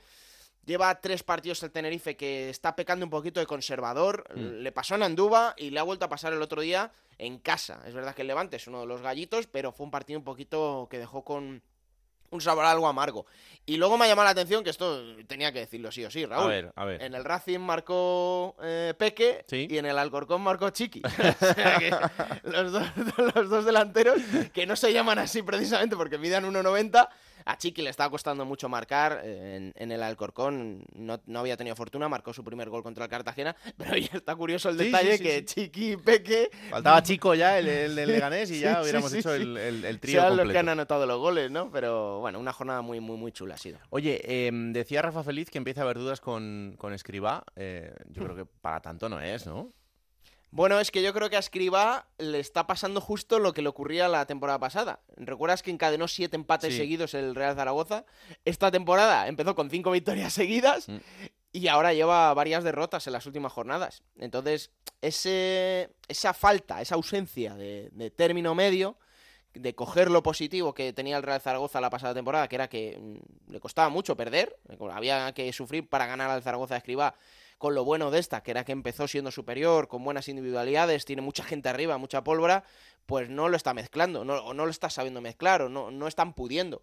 Lleva 0.63 1.01
tres 1.01 1.23
partidos 1.23 1.63
el 1.63 1.71
Tenerife 1.71 2.15
que 2.15 2.51
está 2.51 2.75
pecando 2.75 3.03
un 3.03 3.09
poquito 3.09 3.39
de 3.39 3.47
conservador. 3.47 4.27
Mm. 4.35 4.61
Le 4.61 4.71
pasó 4.71 4.93
en 4.93 5.01
Andúba 5.01 5.55
y 5.57 5.71
le 5.71 5.79
ha 5.79 5.83
vuelto 5.83 6.05
a 6.05 6.09
pasar 6.09 6.31
el 6.33 6.43
otro 6.43 6.61
día 6.61 6.91
en 7.17 7.39
casa. 7.39 7.81
Es 7.87 7.95
verdad 7.95 8.13
que 8.13 8.21
el 8.21 8.27
Levante 8.27 8.57
es 8.57 8.67
uno 8.67 8.81
de 8.81 8.85
los 8.85 9.01
gallitos, 9.01 9.47
pero 9.47 9.71
fue 9.71 9.85
un 9.85 9.91
partido 9.91 10.19
un 10.19 10.23
poquito 10.23 10.87
que 10.91 10.99
dejó 10.99 11.23
con 11.23 11.63
un 12.31 12.41
sabor 12.41 12.65
algo 12.65 12.87
amargo. 12.87 13.25
Y 13.65 13.77
luego 13.77 13.95
me 13.97 14.05
ha 14.05 14.07
llamado 14.07 14.25
la 14.25 14.31
atención 14.31 14.63
que 14.63 14.71
esto 14.71 15.03
tenía 15.27 15.51
que 15.51 15.59
decirlo 15.59 15.91
sí 15.91 16.03
o 16.03 16.09
sí, 16.09 16.25
Raúl. 16.25 16.45
A 16.45 16.47
ver, 16.47 16.71
a 16.75 16.85
ver. 16.85 17.01
En 17.03 17.13
el 17.13 17.23
Racing 17.23 17.59
marcó 17.59 18.55
eh, 18.63 18.93
Peque 18.97 19.45
Sí. 19.47 19.67
y 19.69 19.77
en 19.77 19.85
el 19.85 19.97
Alcorcón 19.99 20.41
marcó 20.41 20.69
Chiqui. 20.71 21.01
O 21.41 21.53
sea 21.53 21.77
que 21.77 21.91
los, 22.43 22.71
dos, 22.71 22.87
los 23.35 23.49
dos 23.49 23.65
delanteros, 23.65 24.19
que 24.53 24.65
no 24.65 24.75
se 24.75 24.91
llaman 24.91 25.19
así 25.19 25.43
precisamente 25.43 25.95
porque 25.95 26.17
midan 26.17 26.43
1,90, 26.51 27.07
a 27.45 27.57
Chiqui 27.57 27.81
le 27.81 27.89
estaba 27.89 28.09
costando 28.09 28.45
mucho 28.45 28.69
marcar. 28.69 29.21
eh, 29.23 29.55
En, 29.57 29.73
en 29.75 29.91
el 29.91 30.03
Alcorcón 30.03 30.83
no, 30.95 31.19
no 31.25 31.39
había 31.39 31.57
tenido 31.57 31.75
fortuna, 31.75 32.07
marcó 32.09 32.33
su 32.33 32.43
primer 32.43 32.69
gol 32.69 32.83
contra 32.83 33.05
el 33.05 33.09
Cartagena. 33.09 33.55
Pero 33.77 33.97
ya 33.97 34.09
está 34.17 34.35
curioso 34.35 34.69
el 34.69 34.77
Sí, 34.77 34.85
detalle 34.85 35.17
sí, 35.17 35.23
que. 35.23 35.45
Chiqui 35.45 35.91
y 35.93 35.97
Peque 35.97 36.49
Faltaba 36.69 37.01
Chico 37.03 37.33
ya, 37.35 37.57
el, 37.59 37.67
el 37.67 37.95
del 37.95 38.07
Sí, 38.07 38.11
Leganés, 38.13 38.51
y 38.51 38.59
ya 38.59 38.81
hubiéramos 38.81 39.13
hecho 39.13 39.33
el, 39.33 39.57
el- 39.57 39.85
el 39.85 39.99
trío 39.99 40.21
sean 40.21 40.27
los 40.29 40.35
que 40.37 40.41
completo. 40.43 40.59
han 40.59 40.69
anotado 40.69 41.05
los 41.05 41.17
goles, 41.19 41.51
¿no? 41.51 41.71
Pero 41.71 42.19
bueno, 42.19 42.39
una 42.39 42.53
jornada 42.53 42.81
muy, 42.81 42.99
muy, 42.99 43.17
muy 43.17 43.31
chula 43.31 43.55
ha 43.55 43.57
sido. 43.57 43.79
Oye, 43.89 44.47
em, 44.47 44.71
decía 44.73 45.01
Rafa 45.01 45.23
Feliz 45.23 45.49
que 45.49 45.57
empieza 45.57 45.81
a 45.81 45.83
haber 45.83 45.97
dudas 45.97 46.21
con, 46.21 46.75
con 46.77 46.93
Escribá. 46.93 47.43
Eh, 47.55 47.93
yo 48.09 48.23
creo 48.23 48.35
que 48.35 48.45
para 48.45 48.79
tanto 48.81 49.09
no 49.09 49.19
es, 49.19 49.45
¿no? 49.45 49.73
Bueno, 50.53 50.81
es 50.81 50.91
que 50.91 51.01
yo 51.01 51.13
creo 51.13 51.29
que 51.29 51.37
a 51.37 51.39
Escribá 51.39 52.07
le 52.17 52.39
está 52.39 52.67
pasando 52.67 52.99
justo 52.99 53.39
lo 53.39 53.53
que 53.53 53.61
le 53.61 53.69
ocurría 53.69 54.09
la 54.09 54.25
temporada 54.25 54.59
pasada. 54.59 54.99
¿Recuerdas 55.15 55.63
que 55.63 55.71
encadenó 55.71 56.09
siete 56.09 56.35
empates 56.35 56.73
Sí. 56.73 56.79
seguidos 56.79 57.13
el 57.13 57.35
Real 57.35 57.55
Zaragoza? 57.55 58.05
Esta 58.43 58.69
temporada 58.69 59.27
empezó 59.29 59.55
con 59.55 59.69
cinco 59.69 59.91
victorias 59.91 60.33
seguidas 60.33 60.89
Mm. 60.89 60.97
y 61.53 61.67
ahora 61.69 61.93
lleva 61.93 62.33
varias 62.33 62.65
derrotas 62.65 63.07
en 63.07 63.13
las 63.13 63.25
últimas 63.25 63.53
jornadas. 63.53 64.03
Entonces, 64.17 64.71
ese, 65.01 65.89
esa 66.09 66.33
falta, 66.33 66.81
esa 66.81 66.95
ausencia 66.95 67.55
de, 67.55 67.89
de 67.93 68.11
término 68.11 68.53
medio, 68.53 68.97
de 69.53 69.73
coger 69.75 70.11
lo 70.11 70.21
positivo 70.23 70.73
que 70.73 70.93
tenía 70.93 71.15
el 71.17 71.23
Real 71.23 71.41
Zaragoza 71.41 71.79
la 71.81 71.89
pasada 71.89 72.13
temporada, 72.13 72.47
que 72.49 72.55
era 72.55 72.67
que 72.69 72.97
mm, 72.99 73.51
le 73.53 73.59
costaba 73.61 73.87
mucho 73.89 74.15
perder, 74.17 74.57
había 74.91 75.33
que 75.33 75.51
sufrir 75.53 75.87
para 75.87 76.05
ganar 76.07 76.29
al 76.29 76.41
Zaragoza 76.43 76.73
de 76.73 76.79
Escribá, 76.79 77.15
con 77.61 77.75
lo 77.75 77.85
bueno 77.85 78.09
de 78.09 78.17
esta, 78.17 78.41
que 78.41 78.49
era 78.49 78.65
que 78.65 78.71
empezó 78.71 79.07
siendo 79.07 79.29
superior, 79.29 79.87
con 79.87 80.03
buenas 80.03 80.27
individualidades, 80.27 81.05
tiene 81.05 81.21
mucha 81.21 81.43
gente 81.43 81.69
arriba, 81.69 81.99
mucha 81.99 82.23
pólvora, 82.23 82.63
pues 83.05 83.29
no 83.29 83.49
lo 83.49 83.55
está 83.55 83.75
mezclando, 83.75 84.25
no, 84.25 84.33
o 84.37 84.55
no 84.55 84.65
lo 84.65 84.71
está 84.71 84.89
sabiendo 84.89 85.21
mezclar, 85.21 85.61
o 85.61 85.69
no, 85.69 85.91
no 85.91 86.07
están 86.07 86.33
pudiendo. 86.33 86.81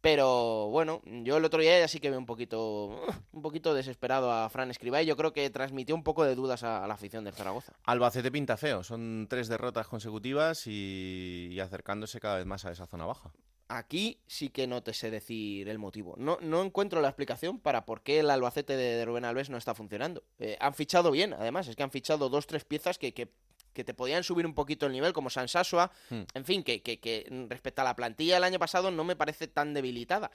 Pero 0.00 0.68
bueno, 0.68 1.02
yo 1.04 1.38
el 1.38 1.44
otro 1.44 1.60
día 1.60 1.86
sí 1.88 1.98
que 1.98 2.10
veo 2.10 2.18
un 2.20 2.26
poquito, 2.26 3.04
un 3.32 3.42
poquito 3.42 3.74
desesperado 3.74 4.30
a 4.30 4.48
Fran 4.50 4.70
Escribá 4.70 5.02
y 5.02 5.06
yo 5.06 5.16
creo 5.16 5.32
que 5.32 5.50
transmitió 5.50 5.96
un 5.96 6.04
poco 6.04 6.22
de 6.22 6.36
dudas 6.36 6.62
a, 6.62 6.86
la 6.86 6.94
afición 6.94 7.24
del 7.24 7.34
Zaragoza. 7.34 7.72
Albacete 7.82 8.30
pinta 8.30 8.56
feo. 8.56 8.84
Son 8.84 9.26
tres 9.28 9.48
derrotas 9.48 9.88
consecutivas 9.88 10.64
y 10.68 11.58
acercándose 11.58 12.20
cada 12.20 12.36
vez 12.36 12.46
más 12.46 12.64
a 12.66 12.70
esa 12.70 12.86
zona 12.86 13.04
baja. 13.04 13.32
Aquí 13.72 14.18
sí 14.26 14.48
que 14.48 14.66
no 14.66 14.82
te 14.82 14.92
sé 14.92 15.12
decir 15.12 15.68
el 15.68 15.78
motivo. 15.78 16.16
No, 16.18 16.38
no 16.40 16.60
encuentro 16.60 17.00
la 17.00 17.06
explicación 17.06 17.60
para 17.60 17.86
por 17.86 18.02
qué 18.02 18.18
el 18.18 18.28
Albacete 18.28 18.76
de, 18.76 18.96
de 18.96 19.04
Rubén 19.04 19.24
Alves 19.24 19.48
no 19.48 19.56
está 19.56 19.76
funcionando. 19.76 20.24
Eh, 20.40 20.56
han 20.58 20.74
fichado 20.74 21.12
bien, 21.12 21.34
además, 21.34 21.68
es 21.68 21.76
que 21.76 21.84
han 21.84 21.92
fichado 21.92 22.28
dos, 22.28 22.48
tres 22.48 22.64
piezas 22.64 22.98
que, 22.98 23.14
que, 23.14 23.28
que 23.72 23.84
te 23.84 23.94
podían 23.94 24.24
subir 24.24 24.44
un 24.44 24.54
poquito 24.54 24.86
el 24.86 24.92
nivel, 24.92 25.12
como 25.12 25.30
San 25.30 25.46
Sasua. 25.46 25.92
Hmm. 26.08 26.22
En 26.34 26.44
fin, 26.44 26.64
que, 26.64 26.82
que, 26.82 26.98
que 26.98 27.28
respecto 27.48 27.82
a 27.82 27.84
la 27.84 27.94
plantilla 27.94 28.34
del 28.34 28.44
año 28.44 28.58
pasado 28.58 28.90
no 28.90 29.04
me 29.04 29.14
parece 29.14 29.46
tan 29.46 29.72
debilitada. 29.72 30.32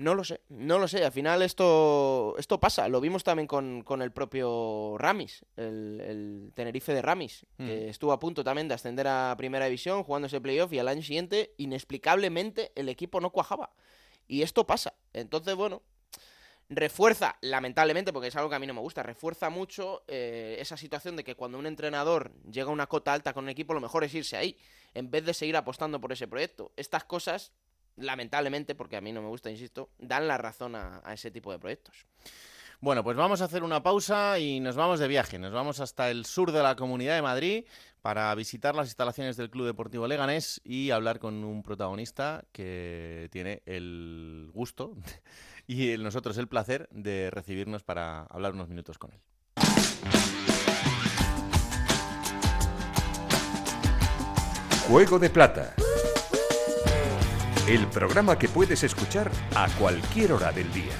No 0.00 0.14
lo 0.14 0.24
sé, 0.24 0.40
no 0.48 0.78
lo 0.78 0.88
sé. 0.88 1.04
Al 1.04 1.12
final 1.12 1.42
esto, 1.42 2.34
esto 2.38 2.58
pasa. 2.58 2.88
Lo 2.88 3.02
vimos 3.02 3.22
también 3.22 3.46
con, 3.46 3.82
con 3.82 4.00
el 4.00 4.12
propio 4.12 4.96
Ramis, 4.96 5.44
el, 5.56 6.00
el 6.00 6.52
Tenerife 6.54 6.94
de 6.94 7.02
Ramis, 7.02 7.44
que 7.58 7.62
Mm. 7.86 7.88
estuvo 7.90 8.12
a 8.12 8.18
punto 8.18 8.42
también 8.42 8.66
de 8.66 8.74
ascender 8.74 9.06
a 9.06 9.34
Primera 9.36 9.66
División 9.66 10.02
jugando 10.02 10.26
ese 10.26 10.40
playoff 10.40 10.72
y 10.72 10.78
al 10.78 10.88
año 10.88 11.02
siguiente, 11.02 11.52
inexplicablemente, 11.58 12.72
el 12.76 12.88
equipo 12.88 13.20
no 13.20 13.28
cuajaba. 13.30 13.74
Y 14.26 14.40
esto 14.40 14.66
pasa. 14.66 14.94
Entonces, 15.12 15.54
bueno, 15.54 15.82
refuerza, 16.70 17.36
lamentablemente, 17.42 18.12
porque 18.12 18.28
es 18.28 18.36
algo 18.36 18.48
que 18.48 18.56
a 18.56 18.58
mí 18.58 18.66
no 18.66 18.74
me 18.74 18.80
gusta, 18.80 19.02
refuerza 19.02 19.50
mucho 19.50 20.04
eh, 20.08 20.56
esa 20.60 20.76
situación 20.76 21.16
de 21.16 21.24
que 21.24 21.34
cuando 21.34 21.58
un 21.58 21.66
entrenador 21.66 22.32
llega 22.50 22.70
a 22.70 22.72
una 22.72 22.86
cota 22.86 23.12
alta 23.12 23.34
con 23.34 23.44
un 23.44 23.50
equipo, 23.50 23.74
lo 23.74 23.80
mejor 23.80 24.04
es 24.04 24.14
irse 24.14 24.36
ahí, 24.36 24.56
en 24.94 25.10
vez 25.10 25.24
de 25.26 25.34
seguir 25.34 25.56
apostando 25.56 26.00
por 26.00 26.12
ese 26.12 26.26
proyecto. 26.28 26.72
Estas 26.76 27.04
cosas, 27.04 27.52
lamentablemente, 28.00 28.74
porque 28.74 28.96
a 28.96 29.00
mí 29.00 29.12
no 29.12 29.22
me 29.22 29.28
gusta, 29.28 29.50
insisto, 29.50 29.90
dan 29.98 30.26
la 30.26 30.38
razón 30.38 30.74
a, 30.74 31.02
ese 31.12 31.30
tipo 31.30 31.52
de 31.52 31.58
proyectos. 31.58 32.06
Bueno, 32.80 33.04
pues 33.04 33.16
vamos 33.16 33.42
a 33.42 33.44
hacer 33.44 33.62
una 33.62 33.82
pausa 33.82 34.38
y 34.38 34.58
nos 34.58 34.74
vamos 34.74 35.00
de 35.00 35.08
viaje. 35.08 35.38
Nos 35.38 35.52
vamos 35.52 35.80
hasta 35.80 36.10
el 36.10 36.24
sur 36.24 36.50
de 36.50 36.62
la 36.62 36.76
Comunidad 36.76 37.14
de 37.14 37.22
Madrid 37.22 37.64
para 38.00 38.34
visitar 38.34 38.74
las 38.74 38.88
instalaciones 38.88 39.36
del 39.36 39.50
Club 39.50 39.66
Deportivo 39.66 40.08
Leganés 40.08 40.62
y 40.64 40.90
hablar 40.90 41.18
con 41.18 41.44
un 41.44 41.62
protagonista 41.62 42.44
que 42.52 43.28
tiene 43.30 43.62
el 43.66 44.48
gusto 44.54 44.96
y 45.66 45.98
nosotros 45.98 46.38
el 46.38 46.48
placer 46.48 46.88
de 46.90 47.30
recibirnos 47.30 47.82
para 47.82 48.22
hablar 48.22 48.54
unos 48.54 48.68
minutos 48.68 48.96
con 48.96 49.12
él. 49.12 49.20
Juego 54.88 55.18
de 55.20 55.30
Plata. 55.30 55.74
El 57.70 57.86
programa 57.86 58.36
que 58.36 58.48
puedes 58.48 58.82
escuchar 58.82 59.30
a 59.54 59.68
cualquier 59.78 60.32
hora 60.32 60.50
del 60.50 60.72
día. 60.72 60.92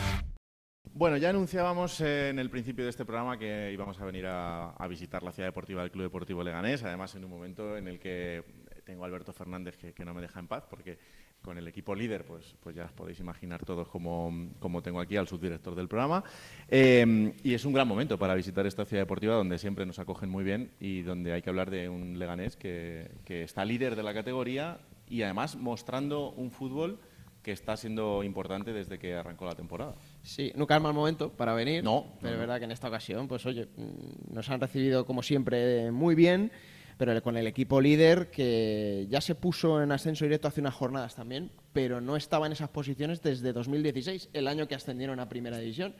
Bueno, 0.93 1.17
ya 1.17 1.31
anunciábamos 1.31 2.01
en 2.01 2.39
el 2.39 2.49
principio 2.49 2.85
de 2.85 2.91
este 2.91 3.05
programa 3.05 3.37
que 3.37 3.73
íbamos 3.73 4.01
a 4.01 4.05
venir 4.05 4.27
a, 4.29 4.87
visitar 4.89 5.25
la 5.25 5.33
ciudad 5.33 5.49
deportiva 5.49 5.83
del 5.83 5.91
Club 5.91 6.05
Deportivo 6.05 6.45
Leganés, 6.45 6.85
además 6.85 7.13
en 7.17 7.25
un 7.25 7.31
momento 7.33 7.77
en 7.77 7.89
el 7.89 7.99
que 7.99 8.45
tengo 8.85 9.03
a 9.03 9.09
Alberto 9.09 9.33
Fernández 9.33 9.77
que, 9.77 10.05
no 10.05 10.15
me 10.15 10.21
deja 10.21 10.39
en 10.39 10.47
paz, 10.47 10.63
porque 10.71 10.97
con 11.43 11.59
el 11.59 11.67
equipo 11.67 11.93
líder, 11.93 12.25
pues, 12.25 12.55
pues 12.61 12.77
ya 12.77 12.85
os 12.85 12.93
podéis 12.93 13.19
imaginar 13.19 13.65
todos 13.65 13.89
como, 13.89 14.81
tengo 14.85 15.01
aquí 15.01 15.17
al 15.17 15.27
subdirector 15.27 15.75
del 15.75 15.89
programa. 15.89 16.23
Eh, 16.69 17.35
y 17.43 17.53
es 17.53 17.65
un 17.65 17.73
gran 17.73 17.89
momento 17.89 18.17
para 18.17 18.37
visitar 18.37 18.65
esta 18.65 18.85
ciudad 18.85 19.03
deportiva 19.03 19.35
donde 19.35 19.59
siempre 19.59 19.87
nos 19.87 19.99
acogen 19.99 20.31
muy 20.31 20.45
bien 20.45 20.71
y 20.79 21.03
donde 21.03 21.33
hay 21.33 21.43
que 21.43 21.51
hablar 21.51 21.69
de 21.69 21.89
un 21.89 22.17
Leganés 22.17 22.55
que 22.55 23.11
está 23.27 23.65
líder 23.65 23.97
de 23.97 24.05
la 24.05 24.15
categoría 24.15 24.79
y 25.11 25.23
además 25.23 25.57
mostrando 25.57 26.31
un 26.31 26.51
fútbol 26.51 26.99
que 27.43 27.53
está 27.53 27.77
siendo 27.77 28.23
importante 28.23 28.73
desde 28.73 28.99
que 28.99 29.15
arrancó 29.15 29.47
la 29.47 29.55
temporada. 29.55 29.95
Sí, 30.23 30.53
nunca 30.55 30.77
es 30.77 30.83
mal 30.83 30.95
momento 30.95 31.31
para 31.31 31.55
venir. 31.55 31.83
No. 31.83 32.15
Pero 32.21 32.35
es 32.35 32.39
verdad 32.39 32.59
que 32.59 32.65
en 32.65 32.71
esta 32.71 32.89
ocasión, 32.89 33.29
pues 33.29 33.45
oye, 33.47 33.67
mm, 33.77 34.35
nos 34.35 34.49
han 34.51 34.61
recibido 34.61 35.05
como 35.07 35.23
siempre 35.23 35.91
muy 35.91 36.15
bien, 36.15 36.53
pero 36.99 37.21
con 37.23 37.37
el 37.39 37.47
equipo 37.47 37.81
líder 37.81 38.31
que 38.31 39.07
ya 39.09 39.23
se 39.23 39.35
puso 39.35 39.83
en 39.83 39.91
ascenso 39.91 40.27
directo 40.27 40.49
hace 40.49 40.61
unas 40.61 40.75
jornadas 40.75 41.15
también, 41.15 41.51
pero 41.73 42.01
no 42.01 42.15
estaba 42.15 42.47
en 42.47 42.53
esas 42.53 42.69
posiciones 42.69 43.23
desde 43.23 43.55
2016, 43.55 44.29
el 44.35 44.47
año 44.47 44.69
que 44.69 44.75
ascendieron 44.75 45.19
a 45.19 45.29
Primera 45.29 45.59
División. 45.59 45.95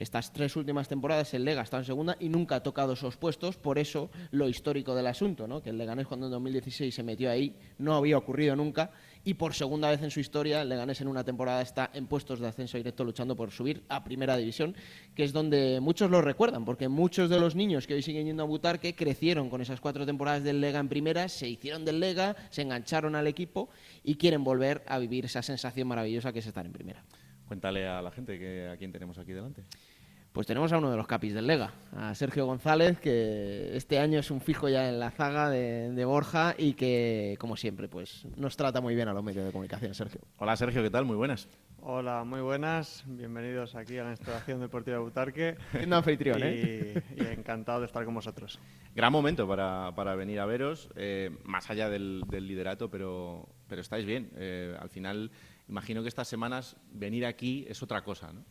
Estas 0.00 0.32
tres 0.32 0.56
últimas 0.56 0.88
temporadas 0.88 1.34
el 1.34 1.44
Lega 1.44 1.60
estado 1.60 1.82
en 1.82 1.86
segunda 1.86 2.16
y 2.18 2.30
nunca 2.30 2.56
ha 2.56 2.62
tocado 2.62 2.94
esos 2.94 3.18
puestos, 3.18 3.58
por 3.58 3.78
eso 3.78 4.10
lo 4.30 4.48
histórico 4.48 4.94
del 4.94 5.06
asunto, 5.06 5.46
¿no? 5.46 5.62
que 5.62 5.68
el 5.68 5.76
Leganés 5.76 6.06
cuando 6.06 6.24
en 6.26 6.32
2016 6.32 6.94
se 6.94 7.02
metió 7.02 7.30
ahí 7.30 7.54
no 7.76 7.94
había 7.94 8.16
ocurrido 8.16 8.56
nunca 8.56 8.92
y 9.24 9.34
por 9.34 9.52
segunda 9.52 9.90
vez 9.90 10.00
en 10.02 10.10
su 10.10 10.18
historia 10.18 10.62
el 10.62 10.70
Leganés 10.70 11.02
en 11.02 11.08
una 11.08 11.22
temporada 11.22 11.60
está 11.60 11.90
en 11.92 12.06
puestos 12.06 12.40
de 12.40 12.48
ascenso 12.48 12.78
directo 12.78 13.04
luchando 13.04 13.36
por 13.36 13.50
subir 13.50 13.82
a 13.90 14.02
Primera 14.02 14.38
División, 14.38 14.74
que 15.14 15.22
es 15.22 15.34
donde 15.34 15.80
muchos 15.82 16.10
lo 16.10 16.22
recuerdan, 16.22 16.64
porque 16.64 16.88
muchos 16.88 17.28
de 17.28 17.38
los 17.38 17.54
niños 17.54 17.86
que 17.86 17.92
hoy 17.92 18.02
siguen 18.02 18.24
yendo 18.24 18.42
a 18.42 18.46
Butar 18.46 18.80
que 18.80 18.94
crecieron 18.94 19.50
con 19.50 19.60
esas 19.60 19.82
cuatro 19.82 20.06
temporadas 20.06 20.42
del 20.42 20.62
Lega 20.62 20.80
en 20.80 20.88
Primera, 20.88 21.28
se 21.28 21.46
hicieron 21.46 21.84
del 21.84 22.00
Lega, 22.00 22.36
se 22.48 22.62
engancharon 22.62 23.16
al 23.16 23.26
equipo 23.26 23.68
y 24.02 24.14
quieren 24.14 24.44
volver 24.44 24.82
a 24.86 24.98
vivir 24.98 25.26
esa 25.26 25.42
sensación 25.42 25.88
maravillosa 25.88 26.32
que 26.32 26.38
es 26.38 26.46
estar 26.46 26.64
en 26.64 26.72
Primera. 26.72 27.04
Cuéntale 27.50 27.88
a 27.88 28.00
la 28.00 28.12
gente 28.12 28.38
que 28.38 28.68
a 28.68 28.76
quién 28.76 28.92
tenemos 28.92 29.18
aquí 29.18 29.32
delante. 29.32 29.64
Pues 30.32 30.46
tenemos 30.46 30.72
a 30.72 30.78
uno 30.78 30.92
de 30.92 30.96
los 30.96 31.08
capis 31.08 31.34
del 31.34 31.48
Lega, 31.48 31.72
a 31.92 32.14
Sergio 32.14 32.46
González, 32.46 33.00
que 33.00 33.76
este 33.76 33.98
año 33.98 34.20
es 34.20 34.30
un 34.30 34.40
fijo 34.40 34.68
ya 34.68 34.88
en 34.88 35.00
la 35.00 35.10
zaga 35.10 35.50
de, 35.50 36.04
Borja 36.04 36.54
y 36.56 36.74
que, 36.74 37.36
como 37.40 37.56
siempre, 37.56 37.88
pues 37.88 38.24
nos 38.36 38.56
trata 38.56 38.80
muy 38.80 38.94
bien 38.94 39.08
a 39.08 39.12
los 39.12 39.24
medios 39.24 39.44
de 39.44 39.50
comunicación, 39.50 39.92
Sergio. 39.92 40.20
Hola 40.38 40.54
Sergio, 40.54 40.84
¿qué 40.84 40.90
tal? 40.90 41.04
Muy 41.04 41.16
buenas. 41.16 41.48
Hola, 41.80 42.22
muy 42.22 42.42
buenas. 42.42 43.02
Bienvenidos 43.08 43.74
aquí 43.74 43.98
a 43.98 44.04
la 44.04 44.10
instalación 44.10 44.60
deportiva 44.60 44.98
de 44.98 45.02
Butarque. 45.02 45.56
Siendo 45.72 45.96
anfitrión, 45.96 46.38
¿eh? 46.44 47.02
Y, 47.16 47.24
encantado 47.24 47.80
de 47.80 47.86
estar 47.86 48.04
con 48.04 48.14
vosotros. 48.14 48.60
Gran 48.94 49.10
momento 49.10 49.48
para, 49.48 49.92
para 49.96 50.14
venir 50.14 50.38
a 50.38 50.46
veros, 50.46 50.90
eh, 50.94 51.36
más 51.42 51.70
allá 51.70 51.90
del, 51.90 52.24
liderato, 52.30 52.88
pero, 52.88 53.48
pero 53.66 53.80
estáis 53.80 54.06
bien. 54.06 54.30
Eh, 54.36 54.76
al 54.78 54.90
final, 54.90 55.32
imagino 55.68 56.02
que 56.02 56.08
estas 56.08 56.28
semanas 56.28 56.76
venir 56.92 57.26
aquí 57.26 57.66
es 57.68 57.82
otra 57.82 58.02
cosa, 58.04 58.32
¿no? 58.32 58.44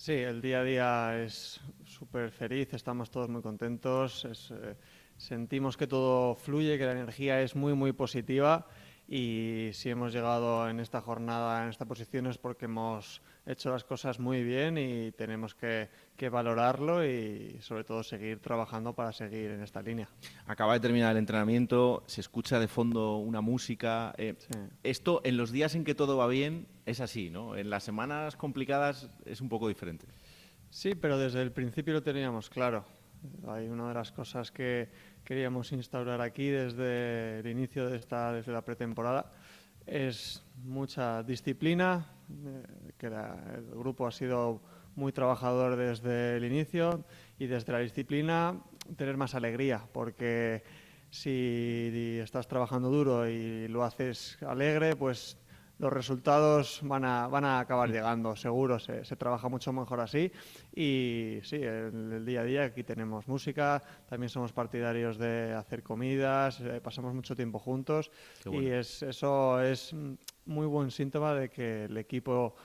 Sí, 0.00 0.12
el 0.12 0.40
día 0.40 0.60
a 0.60 0.64
día 0.64 1.24
es 1.24 1.60
súper 1.84 2.30
feliz, 2.30 2.72
estamos 2.72 3.10
todos 3.10 3.28
muy 3.28 3.42
contentos, 3.42 4.24
eh, 4.52 4.76
sentimos 5.16 5.76
que 5.76 5.88
todo 5.88 6.36
fluye, 6.36 6.78
que 6.78 6.84
la 6.84 6.92
energía 6.92 7.42
es 7.42 7.56
muy, 7.56 7.74
muy 7.74 7.92
positiva 7.92 8.68
y 9.08 9.70
si 9.72 9.90
hemos 9.90 10.12
llegado 10.12 10.68
en 10.68 10.78
esta 10.78 11.00
jornada, 11.00 11.64
en 11.64 11.70
esta 11.70 11.84
posición, 11.84 12.28
es 12.28 12.38
porque 12.38 12.66
hemos 12.66 13.22
hecho 13.48 13.70
las 13.70 13.82
cosas 13.82 14.20
muy 14.20 14.44
bien 14.44 14.76
y 14.76 15.10
tenemos 15.12 15.54
que, 15.54 15.88
valorarlo 16.30 17.04
y 17.06 17.56
sobre 17.60 17.84
todo 17.84 18.02
seguir 18.02 18.40
trabajando 18.40 18.92
para 18.92 19.12
seguir 19.12 19.52
en 19.52 19.62
esta 19.62 19.80
línea. 19.80 20.08
Acaba 20.46 20.74
de 20.74 20.80
terminar 20.80 21.12
el 21.12 21.18
entrenamiento, 21.18 22.04
se 22.06 22.20
escucha 22.20 22.60
de 22.60 22.68
fondo 22.68 23.16
una 23.16 23.40
música. 23.40 24.14
Eh, 24.18 24.34
esto 24.82 25.20
en 25.24 25.36
los 25.36 25.50
días 25.50 25.74
en 25.74 25.84
que 25.84 25.94
todo 25.94 26.16
va 26.16 26.26
bien 26.26 26.66
es 26.86 27.00
así, 27.00 27.30
¿no? 27.30 27.56
En 27.56 27.70
las 27.70 27.84
semanas 27.84 28.36
complicadas 28.36 29.08
es 29.24 29.40
un 29.40 29.48
poco 29.48 29.68
diferente. 29.68 30.06
Sí, 30.70 30.94
pero 30.94 31.18
desde 31.18 31.40
el 31.40 31.52
principio 31.52 31.94
lo 31.94 32.02
teníamos 32.02 32.50
claro. 32.50 32.84
Hay 33.46 33.68
una 33.68 33.88
de 33.88 33.94
las 33.94 34.12
cosas 34.12 34.52
que 34.52 34.88
queríamos 35.24 35.72
instaurar 35.72 36.20
aquí 36.20 36.48
desde 36.48 37.40
el 37.40 37.46
inicio 37.46 37.88
de 37.88 37.96
esta, 37.96 38.32
desde 38.32 38.52
la 38.52 38.62
pretemporada, 38.62 39.32
es 39.86 40.44
mucha 40.64 41.22
disciplina, 41.22 42.06
eh, 42.30 42.92
que 42.96 43.06
el 43.06 43.70
grupo 43.74 44.06
ha 44.06 44.12
sido 44.12 44.60
muy 44.94 45.12
trabajador 45.12 45.76
desde 45.76 46.36
el 46.36 46.44
inicio 46.44 47.04
y 47.38 47.46
desde 47.46 47.72
la 47.72 47.78
disciplina 47.78 48.60
tener 48.96 49.16
más 49.16 49.34
alegría, 49.34 49.86
porque 49.92 50.62
si 51.10 52.18
estás 52.22 52.48
trabajando 52.48 52.90
duro 52.90 53.28
y 53.28 53.68
lo 53.68 53.84
haces 53.84 54.38
alegre, 54.42 54.96
pues 54.96 55.38
los 55.78 55.92
resultados 55.92 56.80
van 56.82 57.04
a, 57.04 57.28
van 57.28 57.44
a 57.44 57.60
acabar 57.60 57.88
llegando, 57.88 58.34
seguro, 58.34 58.78
se, 58.78 59.02
trabaja 59.16 59.48
mucho 59.48 59.72
mejor 59.72 60.00
así. 60.00 60.30
Y 60.74 61.38
sí, 61.42 61.56
el, 61.56 62.12
el, 62.12 62.26
día 62.26 62.40
a 62.40 62.44
día 62.44 62.64
aquí 62.64 62.82
tenemos 62.82 63.28
música, 63.28 63.82
también 64.08 64.28
somos 64.28 64.52
partidarios 64.52 65.18
de 65.18 65.54
hacer 65.54 65.82
comidas, 65.82 66.60
eh, 66.60 66.80
pasamos 66.82 67.14
mucho 67.14 67.36
tiempo 67.36 67.58
juntos 67.58 68.10
y 68.50 68.66
es, 68.66 69.02
eso 69.02 69.62
es 69.62 69.94
muy 70.48 70.66
buen 70.66 70.90
síntoma 70.90 71.34
de 71.34 71.50
que 71.50 71.84
el 71.84 71.96
equipo 71.96 72.56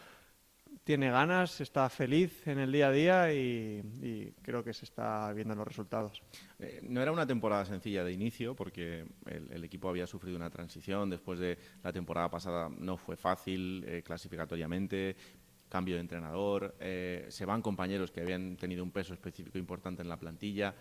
tiene 0.83 1.11
ganas, 1.11 1.61
está 1.61 1.87
feliz 1.89 2.47
en 2.47 2.59
el 2.59 2.71
día 2.71 2.87
a 2.87 2.91
día 2.91 3.33
y, 3.33 4.33
creo 4.41 4.63
que 4.63 4.73
se 4.73 4.85
está 4.85 5.31
viendo 5.33 5.53
los 5.55 5.67
resultados. 5.67 6.21
Eh, 6.59 6.79
no 6.83 7.01
era 7.01 7.11
una 7.11 7.27
temporada 7.27 7.65
sencilla 7.65 8.03
de 8.03 8.11
inicio 8.11 8.55
porque 8.55 9.05
el, 9.25 9.63
equipo 9.63 9.89
había 9.89 10.07
sufrido 10.07 10.35
una 10.35 10.49
transición. 10.49 11.09
Después 11.09 11.39
de 11.39 11.57
la 11.83 11.93
temporada 11.93 12.29
pasada 12.29 12.69
no 12.69 12.97
fue 12.97 13.15
fácil 13.15 13.83
eh, 13.87 14.01
clasificatoriamente, 14.03 15.15
cambio 15.69 15.95
de 15.95 16.01
entrenador, 16.01 16.75
eh, 16.79 17.25
se 17.29 17.45
van 17.45 17.61
compañeros 17.61 18.11
que 18.11 18.21
habían 18.21 18.57
tenido 18.57 18.83
un 18.83 18.91
peso 18.91 19.13
específico 19.13 19.57
importante 19.57 20.01
en 20.01 20.09
la 20.09 20.17
plantilla 20.17 20.75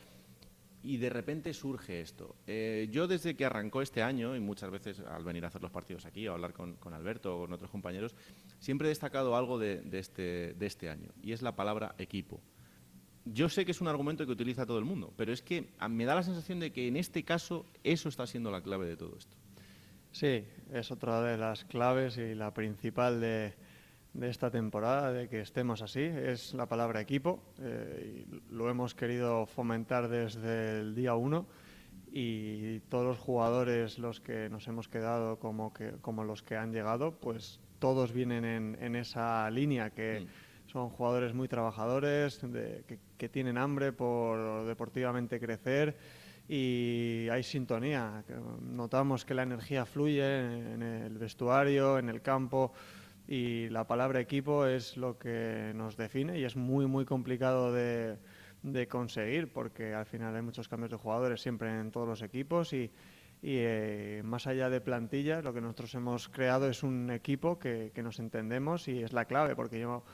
y 0.83 0.97
de 0.97 1.11
repente 1.11 1.55
surge 1.55 2.01
esto. 2.01 2.37
Eh, 2.47 2.89
yo 2.91 3.07
desde 3.07 3.37
que 3.37 3.45
arrancó 3.45 3.83
este 3.83 4.03
año, 4.03 4.35
y 4.35 4.41
muchas 4.41 4.71
veces 4.71 5.01
al 5.01 5.25
venir 5.25 5.45
a 5.45 5.49
hacer 5.49 5.63
los 5.63 5.71
partidos 5.71 6.07
aquí, 6.07 6.27
o 6.27 6.33
hablar 6.33 6.53
con, 6.53 6.77
Alberto 6.93 7.37
o 7.37 7.41
con 7.43 7.53
otros 7.53 7.71
compañeros, 7.71 8.15
siempre 8.59 8.89
he 8.89 8.91
destacado 8.91 9.37
algo 9.37 9.59
de, 9.59 9.83
este, 9.93 10.55
de 10.55 10.67
este 10.67 10.91
año, 10.91 11.11
y 11.23 11.33
es 11.33 11.43
la 11.43 11.55
palabra 11.55 11.95
equipo. 11.99 12.41
Yo 13.25 13.49
sé 13.49 13.65
que 13.65 13.71
es 13.71 13.81
un 13.81 13.87
argumento 13.87 14.27
que 14.27 14.33
utiliza 14.33 14.67
todo 14.67 14.79
el 14.79 14.85
mundo, 14.85 15.13
pero 15.17 15.33
es 15.33 15.43
que 15.43 15.69
me 15.89 16.05
da 16.05 16.17
la 16.17 16.25
sensación 16.25 16.59
de 16.59 16.73
que 16.73 16.89
en 16.89 16.97
este 16.97 17.23
caso 17.23 17.67
eso 17.85 18.09
está 18.09 18.27
siendo 18.27 18.51
la 18.51 18.63
clave 18.63 18.87
de 18.87 18.97
todo 18.97 19.17
esto. 19.17 19.37
Sí, 20.11 20.45
es 20.73 20.91
otra 20.91 21.23
de 21.23 21.39
las 21.39 21.65
claves 21.65 22.19
y 22.19 22.35
la 22.35 22.53
principal 22.53 23.21
de, 23.21 23.55
de 24.15 24.29
esta 24.29 24.51
temporada, 24.51 25.13
de 25.13 25.29
que 25.29 25.41
estemos 25.41 25.81
así, 25.83 26.03
es 26.03 26.53
la 26.55 26.67
palabra 26.67 27.01
equipo. 27.01 27.43
Eh, 27.61 28.27
lo 28.51 28.69
hemos 28.69 28.95
querido 28.95 29.47
fomentar 29.47 30.09
desde 30.09 30.81
el 30.81 30.95
día 30.95 31.15
uno 31.15 31.47
y 32.13 32.81
todos 32.81 33.07
los 33.07 33.19
jugadores, 33.19 33.99
los 33.99 34.21
que 34.21 34.51
nos 34.51 34.69
hemos 34.69 34.89
quedado 34.89 35.39
como, 35.39 35.73
que, 35.73 35.93
como 36.03 36.25
los 36.25 36.43
que 36.43 36.57
han 36.57 36.73
llegado, 36.73 37.13
pues 37.13 37.59
todos 37.79 38.13
vienen 38.13 38.45
en, 38.45 38.79
en 38.81 38.97
esa 38.97 39.51
línea 39.51 39.91
que 39.91 40.21
mm. 40.21 40.71
son 40.71 40.91
jugadores 40.91 41.33
muy 41.33 41.49
trabajadores, 41.49 42.41
de, 42.43 42.85
que, 43.17 43.29
tienen 43.31 43.57
hambre 43.57 43.93
por 43.93 44.67
deportivamente 44.67 45.41
crecer 45.41 45.97
y 46.49 47.29
hay 47.31 47.43
sintonía. 47.45 48.25
Notamos 48.61 49.25
que 49.25 49.33
la 49.33 49.45
energía 49.45 49.87
fluye 49.87 50.75
en 50.75 50.83
el 50.83 51.17
vestuario, 51.17 51.99
en 51.99 52.09
el 52.09 52.21
campo 52.21 52.73
y 53.33 53.71
la 53.71 53.87
palabra 53.87 54.21
equipo 54.21 54.67
es 54.67 54.99
lo 54.99 55.19
que 55.19 55.73
nos 55.75 55.97
define 55.97 56.39
y 56.39 56.45
es 56.45 56.55
muy, 56.55 56.87
muy 56.87 57.07
complicado 57.07 57.73
de, 57.73 58.19
conseguir 58.91 59.51
porque 59.51 59.95
al 59.95 60.05
final 60.05 60.37
hay 60.37 60.43
muchos 60.43 60.69
cambios 60.69 60.91
de 60.91 60.99
jugadores 60.99 61.41
siempre 61.41 61.71
en 61.81 61.91
todos 61.91 62.07
los 62.07 62.21
equipos 62.21 62.75
y, 62.75 62.91
eh, 63.43 64.21
más 64.23 64.47
allá 64.47 64.69
de 64.69 64.83
plantillas, 64.83 65.43
lo 65.43 65.55
que 65.55 65.63
nosotros 65.63 65.95
hemos 65.95 66.29
creado 66.29 66.69
es 66.69 66.83
un 66.83 67.11
equipo 67.11 67.59
que, 67.59 67.91
nos 68.05 68.19
entendemos 68.19 68.87
y 68.87 69.03
es 69.03 69.15
la 69.15 69.25
clave 69.25 69.57
porque 69.57 69.81
yo 69.81 70.05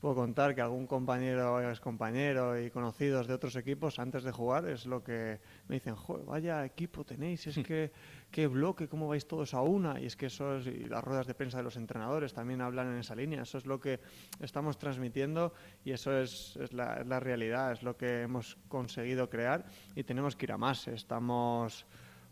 puedo 0.00 0.14
contar 0.14 0.54
que 0.54 0.62
algún 0.62 0.86
compañero, 0.86 1.60
es 1.70 1.78
compañero 1.78 2.58
y 2.58 2.70
conocidos 2.70 3.26
de 3.26 3.34
otros 3.34 3.54
equipos 3.56 3.98
antes 3.98 4.22
de 4.22 4.32
jugar 4.32 4.66
es 4.66 4.86
lo 4.86 5.04
que 5.04 5.40
me 5.68 5.76
dicen, 5.76 5.94
Joder, 5.94 6.24
vaya 6.24 6.64
equipo 6.64 7.04
tenéis, 7.04 7.46
es 7.46 7.58
que 7.58 7.92
qué 8.30 8.46
bloque, 8.46 8.88
cómo 8.88 9.08
vais 9.08 9.26
todos 9.26 9.52
a 9.52 9.60
una, 9.60 10.00
y 10.00 10.06
es 10.06 10.16
que 10.16 10.26
eso 10.26 10.56
es, 10.56 10.66
y 10.66 10.84
las 10.84 11.04
ruedas 11.04 11.26
de 11.26 11.34
prensa 11.34 11.58
de 11.58 11.64
los 11.64 11.76
entrenadores 11.76 12.32
también 12.32 12.62
hablan 12.62 12.92
en 12.92 12.98
esa 12.98 13.14
línea, 13.14 13.42
eso 13.42 13.58
es 13.58 13.66
lo 13.66 13.78
que 13.78 14.00
estamos 14.40 14.78
transmitiendo 14.78 15.52
y 15.84 15.92
eso 15.92 16.16
es, 16.18 16.56
es, 16.56 16.72
la, 16.72 17.00
es 17.00 17.06
la 17.06 17.20
realidad, 17.20 17.72
es 17.72 17.82
lo 17.82 17.96
que 17.96 18.22
hemos 18.22 18.56
conseguido 18.68 19.28
crear 19.28 19.66
y 19.94 20.04
tenemos 20.04 20.34
que 20.34 20.46
ir 20.46 20.52
a 20.52 20.58
más, 20.58 20.88
estamos 20.88 21.86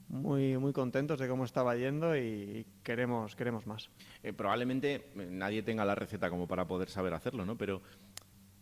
muy, 0.08 0.56
muy 0.56 0.72
contentos 0.72 1.18
de 1.18 1.28
cómo 1.28 1.44
estaba 1.44 1.76
yendo 1.76 2.16
y 2.16 2.66
queremos, 2.82 3.36
queremos 3.36 3.66
más. 3.66 3.90
Eh, 4.22 4.32
probablemente 4.32 5.10
eh, 5.14 5.28
nadie 5.30 5.62
tenga 5.62 5.84
la 5.84 5.94
receta 5.94 6.30
como 6.30 6.46
para 6.46 6.66
poder 6.66 6.88
saber 6.88 7.14
hacerlo, 7.14 7.44
¿no? 7.44 7.56
Pero, 7.56 7.82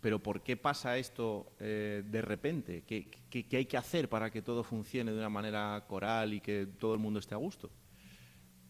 pero 0.01 0.23
¿por 0.23 0.43
qué 0.43 0.57
pasa 0.57 0.99
esto 0.99 1.53
eh, 1.61 2.03
de 2.05 2.23
repente? 2.23 2.83
¿Qué, 2.87 3.11
¿Qué, 3.31 3.47
qué, 3.47 3.57
hay 3.59 3.67
que 3.67 3.77
hacer 3.77 4.09
para 4.09 4.31
que 4.31 4.43
todo 4.43 4.65
funcione 4.65 5.13
de 5.13 5.19
una 5.19 5.29
manera 5.29 5.85
coral 5.87 6.35
y 6.35 6.41
que 6.41 6.67
todo 6.79 6.95
el 6.95 7.01
mundo 7.01 7.21
esté 7.21 7.35
a 7.35 7.39
gusto? 7.39 7.71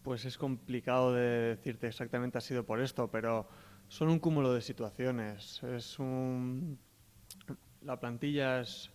Pues 0.03 0.25
es 0.25 0.37
complicado 0.37 1.13
de 1.13 1.55
decirte 1.55 1.87
exactamente 1.87 2.37
ha 2.37 2.41
sido 2.41 2.63
por 2.63 2.79
esto, 2.79 3.09
pero 3.09 3.47
son 3.87 4.09
un 4.09 4.19
cúmulo 4.19 4.53
de 4.53 4.61
situaciones. 4.61 5.61
Es 5.63 5.97
un... 5.99 6.77
La 7.81 7.99
plantilla 7.99 8.61
es 8.61 8.91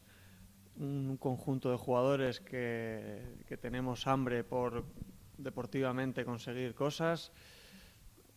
un 0.76 1.16
conjunto 1.18 1.70
de 1.70 1.76
jugadores 1.76 2.40
que, 2.40 3.22
que, 3.46 3.56
tenemos 3.56 4.06
hambre 4.06 4.44
por 4.44 4.84
deportivamente 5.38 6.24
conseguir 6.24 6.74
cosas. 6.74 7.32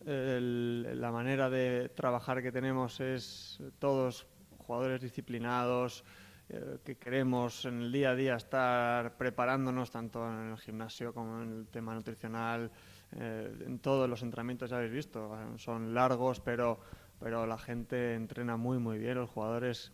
La 0.05 1.11
manera 1.11 1.49
de 1.49 1.89
trabajar 1.89 2.43
que 2.43 2.51
tenemos 2.51 2.99
es 2.99 3.59
todos 3.79 4.27
jugadores 4.65 5.01
disciplinados, 5.01 6.03
eh, 6.49 6.77
que 6.83 6.95
queremos 6.97 7.65
en 7.65 7.81
el 7.81 7.91
día 7.91 8.11
a 8.11 8.15
día 8.15 8.35
estar 8.35 9.17
preparándonos 9.17 9.89
tanto 9.89 10.27
en 10.27 10.51
el 10.51 10.57
gimnasio 10.57 11.11
como 11.11 11.41
en 11.41 11.59
el 11.59 11.67
tema 11.67 11.95
nutricional, 11.95 12.71
eh, 13.13 13.51
en 13.65 13.79
todos 13.79 14.07
los 14.07 14.21
entrenamientos 14.21 14.69
ya 14.69 14.77
habéis 14.77 14.91
visto, 14.91 15.35
son 15.57 15.95
largos, 15.95 16.39
pero, 16.39 16.79
pero 17.19 17.47
la 17.47 17.57
gente 17.57 18.13
entrena 18.13 18.57
muy 18.57 18.77
muy 18.77 18.99
bien, 18.99 19.15
los 19.15 19.29
jugadores 19.29 19.91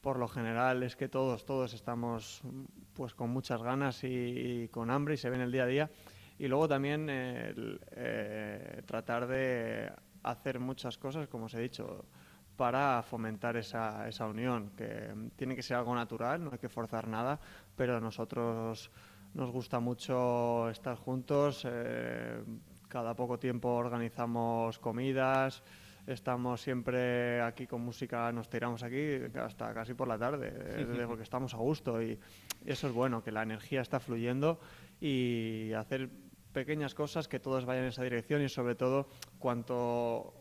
por 0.00 0.18
lo 0.18 0.28
general 0.28 0.82
es 0.82 0.96
que 0.96 1.08
todos, 1.08 1.44
todos 1.44 1.74
estamos 1.74 2.42
pues 2.94 3.14
con 3.14 3.30
muchas 3.30 3.62
ganas 3.62 4.02
y, 4.04 4.68
con 4.68 4.90
hambre 4.90 5.14
y 5.14 5.16
se 5.16 5.30
ve 5.30 5.36
en 5.36 5.42
el 5.42 5.52
día 5.52 5.64
a 5.64 5.66
día. 5.66 5.90
Y 6.38 6.48
luego 6.48 6.68
también 6.68 7.10
el, 7.10 7.80
eh, 7.92 8.82
tratar 8.86 9.26
de 9.26 9.92
hacer 10.22 10.58
muchas 10.58 10.96
cosas, 10.96 11.28
como 11.28 11.46
os 11.46 11.54
he 11.54 11.60
dicho, 11.60 12.06
para 12.56 13.02
fomentar 13.02 13.56
esa, 13.56 14.08
esa 14.08 14.26
unión, 14.26 14.70
que 14.76 15.14
tiene 15.36 15.54
que 15.54 15.62
ser 15.62 15.76
algo 15.76 15.94
natural, 15.94 16.42
no 16.44 16.50
hay 16.52 16.58
que 16.58 16.68
forzar 16.68 17.08
nada, 17.08 17.38
pero 17.76 17.96
a 17.96 18.00
nosotros 18.00 18.90
nos 19.34 19.50
gusta 19.50 19.80
mucho 19.80 20.68
estar 20.70 20.96
juntos, 20.96 21.66
eh, 21.68 22.42
cada 22.88 23.14
poco 23.14 23.38
tiempo 23.38 23.68
organizamos 23.70 24.78
comidas, 24.78 25.62
estamos 26.12 26.60
siempre 26.60 27.40
aquí 27.40 27.66
con 27.66 27.82
música, 27.82 28.30
nos 28.32 28.48
tiramos 28.48 28.82
aquí 28.82 29.16
hasta 29.34 29.72
casi 29.72 29.94
por 29.94 30.08
la 30.08 30.18
tarde, 30.18 30.52
porque 31.06 31.22
estamos 31.22 31.54
a 31.54 31.58
gusto 31.58 32.02
y 32.02 32.18
eso 32.64 32.88
es 32.88 32.92
bueno, 32.92 33.22
que 33.22 33.32
la 33.32 33.42
energía 33.42 33.80
está 33.80 34.00
fluyendo 34.00 34.60
y 35.00 35.72
hacer 35.72 36.10
pequeñas 36.52 36.94
cosas 36.94 37.28
que 37.28 37.38
todos 37.38 37.64
vayan 37.64 37.84
en 37.84 37.90
esa 37.90 38.02
dirección 38.02 38.42
y 38.42 38.48
sobre 38.48 38.74
todo 38.74 39.08
cuanto 39.38 40.34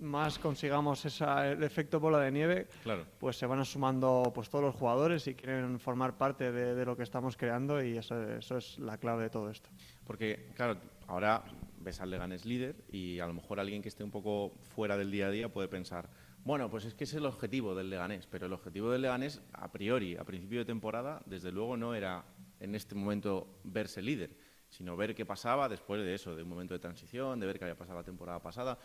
más 0.00 0.38
consigamos 0.38 1.04
esa, 1.04 1.46
el 1.48 1.62
efecto 1.62 2.00
bola 2.00 2.18
de 2.20 2.30
nieve, 2.32 2.68
claro. 2.82 3.06
pues 3.18 3.36
se 3.36 3.46
van 3.46 3.64
sumando 3.64 4.32
pues 4.34 4.48
todos 4.48 4.64
los 4.64 4.74
jugadores 4.74 5.26
y 5.26 5.34
quieren 5.34 5.78
formar 5.78 6.16
parte 6.16 6.52
de, 6.52 6.74
de 6.74 6.84
lo 6.86 6.96
que 6.96 7.02
estamos 7.02 7.36
creando 7.36 7.82
y 7.82 7.98
eso, 7.98 8.20
eso, 8.30 8.56
es 8.56 8.78
la 8.78 8.96
clave 8.96 9.24
de 9.24 9.30
todo 9.30 9.50
esto. 9.50 9.68
Porque, 10.06 10.48
claro, 10.54 10.78
ahora 11.06 11.44
ves 11.80 12.00
al 12.00 12.10
Leganés 12.10 12.44
líder 12.44 12.84
y 12.90 13.18
a 13.18 13.26
lo 13.26 13.32
mejor 13.32 13.58
alguien 13.58 13.82
que 13.82 13.88
esté 13.88 14.04
un 14.04 14.10
poco 14.10 14.54
fuera 14.74 14.96
del 14.96 15.10
día 15.10 15.26
a 15.26 15.30
día 15.30 15.52
puede 15.52 15.68
pensar, 15.68 16.10
bueno, 16.44 16.70
pues 16.70 16.84
es 16.84 16.94
que 16.94 17.04
es 17.04 17.14
el 17.14 17.26
objetivo 17.26 17.74
del 17.74 17.90
Leganés, 17.90 18.26
pero 18.26 18.46
el 18.46 18.52
objetivo 18.52 18.90
del 18.90 19.02
Leganés 19.02 19.42
a 19.52 19.70
priori, 19.72 20.16
a 20.16 20.24
principio 20.24 20.60
de 20.60 20.64
temporada, 20.64 21.22
desde 21.26 21.52
luego 21.52 21.76
no 21.76 21.94
era 21.94 22.24
en 22.60 22.74
este 22.74 22.94
momento 22.94 23.60
verse 23.64 24.00
líder, 24.00 24.36
sino 24.68 24.96
ver 24.96 25.14
qué 25.14 25.26
pasaba 25.26 25.68
después 25.68 26.02
de 26.02 26.14
eso, 26.14 26.36
de 26.36 26.42
un 26.42 26.48
momento 26.48 26.74
de 26.74 26.80
transición, 26.80 27.40
de 27.40 27.46
ver 27.46 27.58
qué 27.58 27.64
había 27.64 27.76
pasado 27.76 27.98
la 27.98 28.04
temporada 28.04 28.40
pasada. 28.40 28.78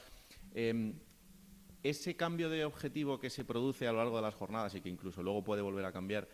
Eh, 0.54 0.94
ese 1.84 2.16
cambio 2.16 2.50
de 2.50 2.66
objetivo 2.66 3.20
que 3.20 3.30
se 3.30 3.46
produce 3.46 3.88
a 3.88 3.92
lo 3.92 4.00
largo 4.00 4.16
de 4.16 4.24
las 4.24 4.34
jornadas 4.34 4.74
y 4.74 4.82
que 4.82 4.90
incluso 4.90 5.22
luego 5.22 5.44
puede 5.44 5.62
volver 5.62 5.86
a 5.86 5.92
cambiar, 5.92 6.28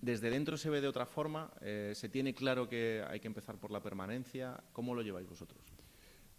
¿desde 0.00 0.30
dentro 0.30 0.56
se 0.56 0.70
ve 0.70 0.80
de 0.80 0.86
otra 0.86 1.04
forma? 1.04 1.50
Eh, 1.60 1.92
¿Se 1.96 2.08
tiene 2.08 2.32
claro 2.32 2.68
que 2.68 3.04
hay 3.08 3.18
que 3.18 3.26
empezar 3.26 3.58
por 3.58 3.72
la 3.72 3.82
permanencia? 3.82 4.62
¿Cómo 4.72 4.94
lo 4.94 5.02
lleváis 5.02 5.28
vosotros? 5.28 5.77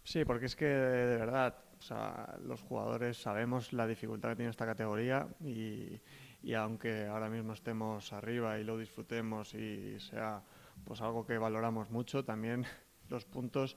Sí, 0.02 0.24
porque 0.24 0.46
es 0.46 0.56
que 0.56 0.66
de 0.66 1.16
verdad, 1.16 1.56
o 1.90 2.38
los 2.46 2.62
jugadores 2.62 3.16
sabemos 3.16 3.72
la 3.72 3.86
dificultad 3.86 4.30
que 4.30 4.36
tiene 4.36 4.50
esta 4.50 4.66
categoría 4.66 5.28
y, 5.40 6.00
y 6.42 6.54
aunque 6.54 7.06
ahora 7.06 7.28
mismo 7.28 7.52
estemos 7.52 8.12
arriba 8.12 8.58
y 8.58 8.64
lo 8.64 8.78
disfrutemos 8.78 9.54
y 9.54 9.98
sea 10.00 10.42
pues 10.84 11.00
algo 11.00 11.26
que 11.26 11.38
valoramos 11.38 11.90
mucho, 11.90 12.24
también 12.24 12.64
los 13.08 13.24
puntos 13.24 13.76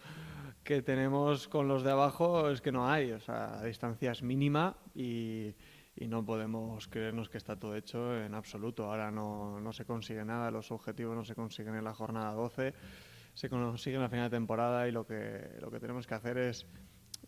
que 0.64 0.82
tenemos 0.82 1.48
con 1.48 1.68
los 1.68 1.84
de 1.84 1.92
abajo 1.92 2.50
es 2.50 2.62
que 2.62 2.72
no 2.72 2.90
hay, 2.90 3.12
o 3.12 3.20
sea, 3.20 3.58
la 3.58 3.64
distancia 3.64 4.12
es 4.12 4.24
mínima 4.24 4.78
y, 4.96 5.54
y 5.96 6.08
no 6.08 6.26
podemos 6.26 6.88
creernos 6.88 7.30
que 7.30 7.38
está 7.38 7.56
todo 7.58 7.76
hecho 7.76 8.18
en 8.18 8.34
absoluto. 8.34 8.86
Ahora 8.86 9.12
no, 9.12 9.60
no, 9.60 9.74
se 9.74 9.86
consigue 9.86 10.24
nada, 10.26 10.50
los 10.52 10.72
objetivos 10.72 11.16
no 11.16 11.24
se 11.24 11.36
consiguen 11.36 11.76
en 11.76 11.84
la 11.84 11.94
jornada 11.94 12.32
12, 12.34 12.74
se 13.34 13.50
consiguen 13.50 14.02
a 14.02 14.10
final 14.10 14.30
de 14.30 14.38
temporada 14.38 14.88
y 14.88 14.92
lo 14.92 15.06
que, 15.06 15.58
lo 15.60 15.72
que 15.72 15.80
tenemos 15.80 16.08
que 16.08 16.14
hacer 16.14 16.38
es 16.38 16.68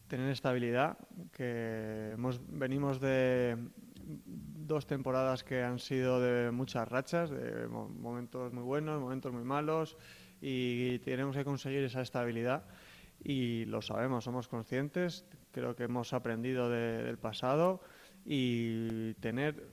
tener 0.07 0.29
estabilidad, 0.29 0.97
que 1.31 2.11
hemos, 2.13 2.39
venimos 2.47 2.99
de 2.99 3.57
dos 4.05 4.85
temporadas 4.85 5.43
que 5.43 5.63
han 5.63 5.79
sido 5.79 6.19
de 6.21 6.51
muchas 6.51 6.87
rachas, 6.87 7.29
de 7.29 7.67
momentos 7.67 8.53
muy 8.53 8.63
buenos, 8.63 9.01
momentos 9.01 9.33
muy 9.33 9.43
malos 9.43 9.97
y 10.41 10.99
tenemos 10.99 11.35
que 11.35 11.43
conseguir 11.43 11.83
esa 11.83 12.01
estabilidad. 12.01 12.65
Y 13.23 13.65
lo 13.65 13.81
sabemos, 13.81 14.25
somos 14.25 14.47
conscientes, 14.47 15.25
creo 15.51 15.75
que 15.75 15.83
hemos 15.83 16.13
aprendido 16.13 16.69
de, 16.69 17.01
del 17.03 17.17
pasado 17.17 17.81
y 18.25 19.13
tener 19.15 19.67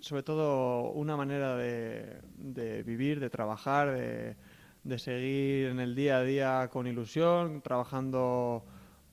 sobre 0.00 0.22
todo 0.22 0.90
una 0.92 1.16
manera 1.16 1.56
de, 1.56 2.20
de 2.36 2.82
vivir, 2.82 3.20
de 3.20 3.28
trabajar, 3.28 3.92
de, 3.92 4.36
de, 4.86 4.98
seguir 4.98 5.68
en 5.68 5.80
el 5.80 5.94
día 5.94 6.18
a 6.18 6.22
día 6.22 6.68
con 6.72 6.86
ilusión, 6.86 7.60
trabajando 7.62 8.64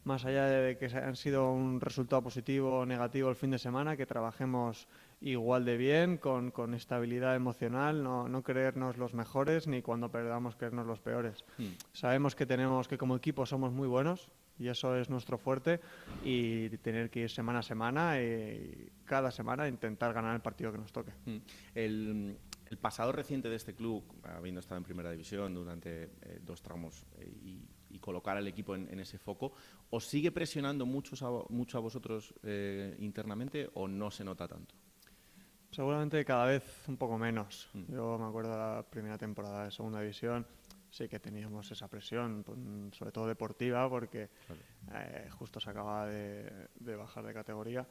más 0.04 0.26
allá 0.26 0.46
de 0.46 0.78
que 0.78 0.86
han 0.86 1.16
sido 1.16 1.52
un 1.52 1.80
resultado 1.80 2.22
positivo 2.22 2.80
o 2.80 2.86
negativo 2.86 3.30
el 3.30 3.36
fin 3.36 3.52
de 3.52 3.60
semana, 3.60 3.96
que 3.96 4.06
trabajemos 4.06 4.88
igual 5.22 5.64
de 5.64 5.78
bien, 5.78 6.18
con, 6.18 6.52
con 6.52 6.74
estabilidad 6.74 7.36
emocional, 7.36 8.04
no, 8.04 8.28
no, 8.28 8.44
creernos 8.44 8.98
los 8.98 9.14
mejores 9.14 9.68
ni 9.68 9.82
cuando 9.82 10.12
perdamos 10.12 10.56
creernos 10.56 10.86
los 10.86 11.00
peores. 11.00 11.46
Mm. 11.58 11.68
Sabemos 11.94 12.36
que 12.36 12.46
tenemos 12.46 12.88
que 12.88 12.98
como 12.98 13.16
equipo 13.16 13.46
somos 13.46 13.72
muy 13.72 13.88
buenos 13.88 14.30
y 14.60 14.68
eso 14.68 14.96
es 14.98 15.10
nuestro 15.10 15.38
fuerte 15.38 15.80
y 16.24 16.70
tener 16.78 17.10
que 17.10 17.22
ir 17.22 17.30
semana 17.30 17.60
a 17.60 17.64
semana 17.64 18.22
y 18.22 18.92
cada 19.06 19.32
semana 19.32 19.68
intentar 19.68 20.14
ganar 20.14 20.36
el 20.36 20.42
partido 20.42 20.72
que 20.72 20.78
nos 20.78 20.92
toque. 20.92 21.12
Mm. 21.26 21.38
El, 21.74 22.38
el, 22.74 22.78
pasado 22.78 23.12
reciente 23.12 23.50
de 23.50 23.56
este 23.56 23.74
club, 23.74 24.04
habiendo 24.24 24.60
estado 24.60 24.78
en 24.78 24.84
primera 24.84 25.12
división 25.12 25.54
durante 25.54 26.04
eh, 26.22 26.40
dos 26.42 26.62
tramos 26.62 27.06
eh, 27.18 27.32
y, 27.44 27.70
y, 27.90 28.00
colocar 28.00 28.38
al 28.38 28.48
equipo 28.48 28.76
en, 28.76 28.90
en, 28.92 29.00
ese 29.00 29.18
foco, 29.18 29.54
¿os 29.90 30.08
sigue 30.08 30.32
presionando 30.32 30.86
mucho 30.86 31.16
a, 31.26 31.54
mucho 31.54 31.78
a 31.78 31.82
vosotros 31.82 32.34
eh, 32.44 32.96
internamente 33.00 33.70
o 33.76 33.88
no 33.88 34.12
se 34.12 34.24
nota 34.24 34.48
tanto? 34.48 34.76
Seguramente 35.72 36.24
cada 36.26 36.46
vez 36.46 36.64
un 36.88 36.98
poco 36.98 37.18
menos. 37.18 37.70
Mm. 37.74 37.94
Yo 37.94 38.18
me 38.18 38.26
acuerdo 38.26 38.52
de 38.52 38.58
la 38.58 38.86
primera 38.90 39.18
temporada 39.18 39.66
de 39.66 39.72
Segunda 39.72 40.02
División, 40.02 40.46
sí 40.90 41.08
que 41.08 41.20
teníamos 41.20 41.72
esa 41.72 41.88
presión, 41.88 42.92
sobre 42.94 43.12
todo 43.12 43.28
deportiva, 43.28 43.90
porque 43.90 44.30
justo 45.32 45.60
se 45.60 45.70
acaba 45.70 46.08
de, 46.08 46.68
de, 46.76 46.96
bajar 46.96 47.26
de 47.26 47.34
categoría. 47.34 47.88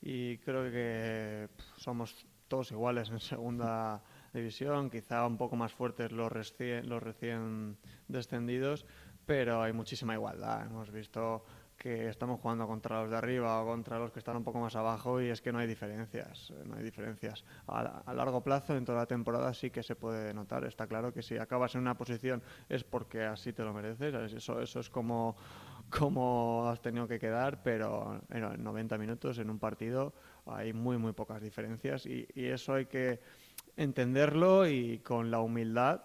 Y 0.00 0.38
creo 0.38 0.70
que 0.70 1.48
somos 1.76 2.26
todos 2.48 2.70
iguales 2.70 3.10
en 3.10 3.20
Segunda 3.20 4.02
División, 4.34 4.90
quizá 4.90 5.26
un 5.26 5.38
poco 5.38 5.54
más 5.54 5.72
fuertes 5.72 6.10
los 6.10 6.30
recién, 6.30 6.88
los 6.88 7.02
recién 7.02 7.78
descendidos, 8.08 8.84
pero 9.24 9.62
hay 9.62 9.72
muchísima 9.72 10.14
igualdad. 10.14 10.66
Hemos 10.66 10.90
visto 10.90 11.44
que 11.76 12.08
estamos 12.08 12.40
jugando 12.40 12.66
contra 12.66 13.02
los 13.02 13.10
de 13.10 13.16
arriba 13.16 13.62
o 13.62 13.66
contra 13.66 13.98
los 13.98 14.10
que 14.10 14.18
están 14.18 14.36
un 14.36 14.44
poco 14.44 14.58
más 14.58 14.74
abajo 14.74 15.20
y 15.20 15.28
es 15.28 15.40
que 15.40 15.52
no 15.52 15.58
hay 15.58 15.66
diferencias, 15.66 16.52
no 16.64 16.76
hay 16.76 16.82
diferencias. 16.82 17.44
A, 17.66 18.12
largo 18.14 18.42
plazo, 18.42 18.76
en 18.76 18.84
toda 18.84 18.98
la 18.98 19.06
temporada 19.06 19.54
sí 19.54 19.70
que 19.70 19.82
se 19.82 19.94
puede 19.94 20.34
notar. 20.34 20.64
Está 20.64 20.86
claro 20.86 21.12
que 21.12 21.22
si 21.22 21.36
acabas 21.36 21.74
en 21.76 21.82
una 21.82 21.96
posición 21.96 22.42
es 22.68 22.82
porque 22.82 23.24
así 23.24 23.52
te 23.52 23.62
lo 23.62 23.72
mereces. 23.72 24.32
Eso, 24.32 24.60
eso 24.60 24.80
es 24.80 24.90
como, 24.90 25.36
cómo 25.90 26.68
has 26.68 26.80
tenido 26.80 27.06
que 27.06 27.18
quedar, 27.20 27.62
pero 27.62 28.20
en 28.30 28.64
90 28.64 28.98
minutos 28.98 29.38
en 29.38 29.48
un 29.48 29.58
partido 29.60 30.12
hay 30.46 30.72
muy, 30.72 30.98
muy 30.98 31.12
pocas 31.12 31.40
diferencias 31.40 32.04
y 32.06 32.26
eso 32.34 32.74
hay 32.74 32.86
que 32.86 33.20
entenderlo 33.76 34.68
y 34.68 34.98
con 34.98 35.30
la 35.30 35.40
humildad 35.40 36.02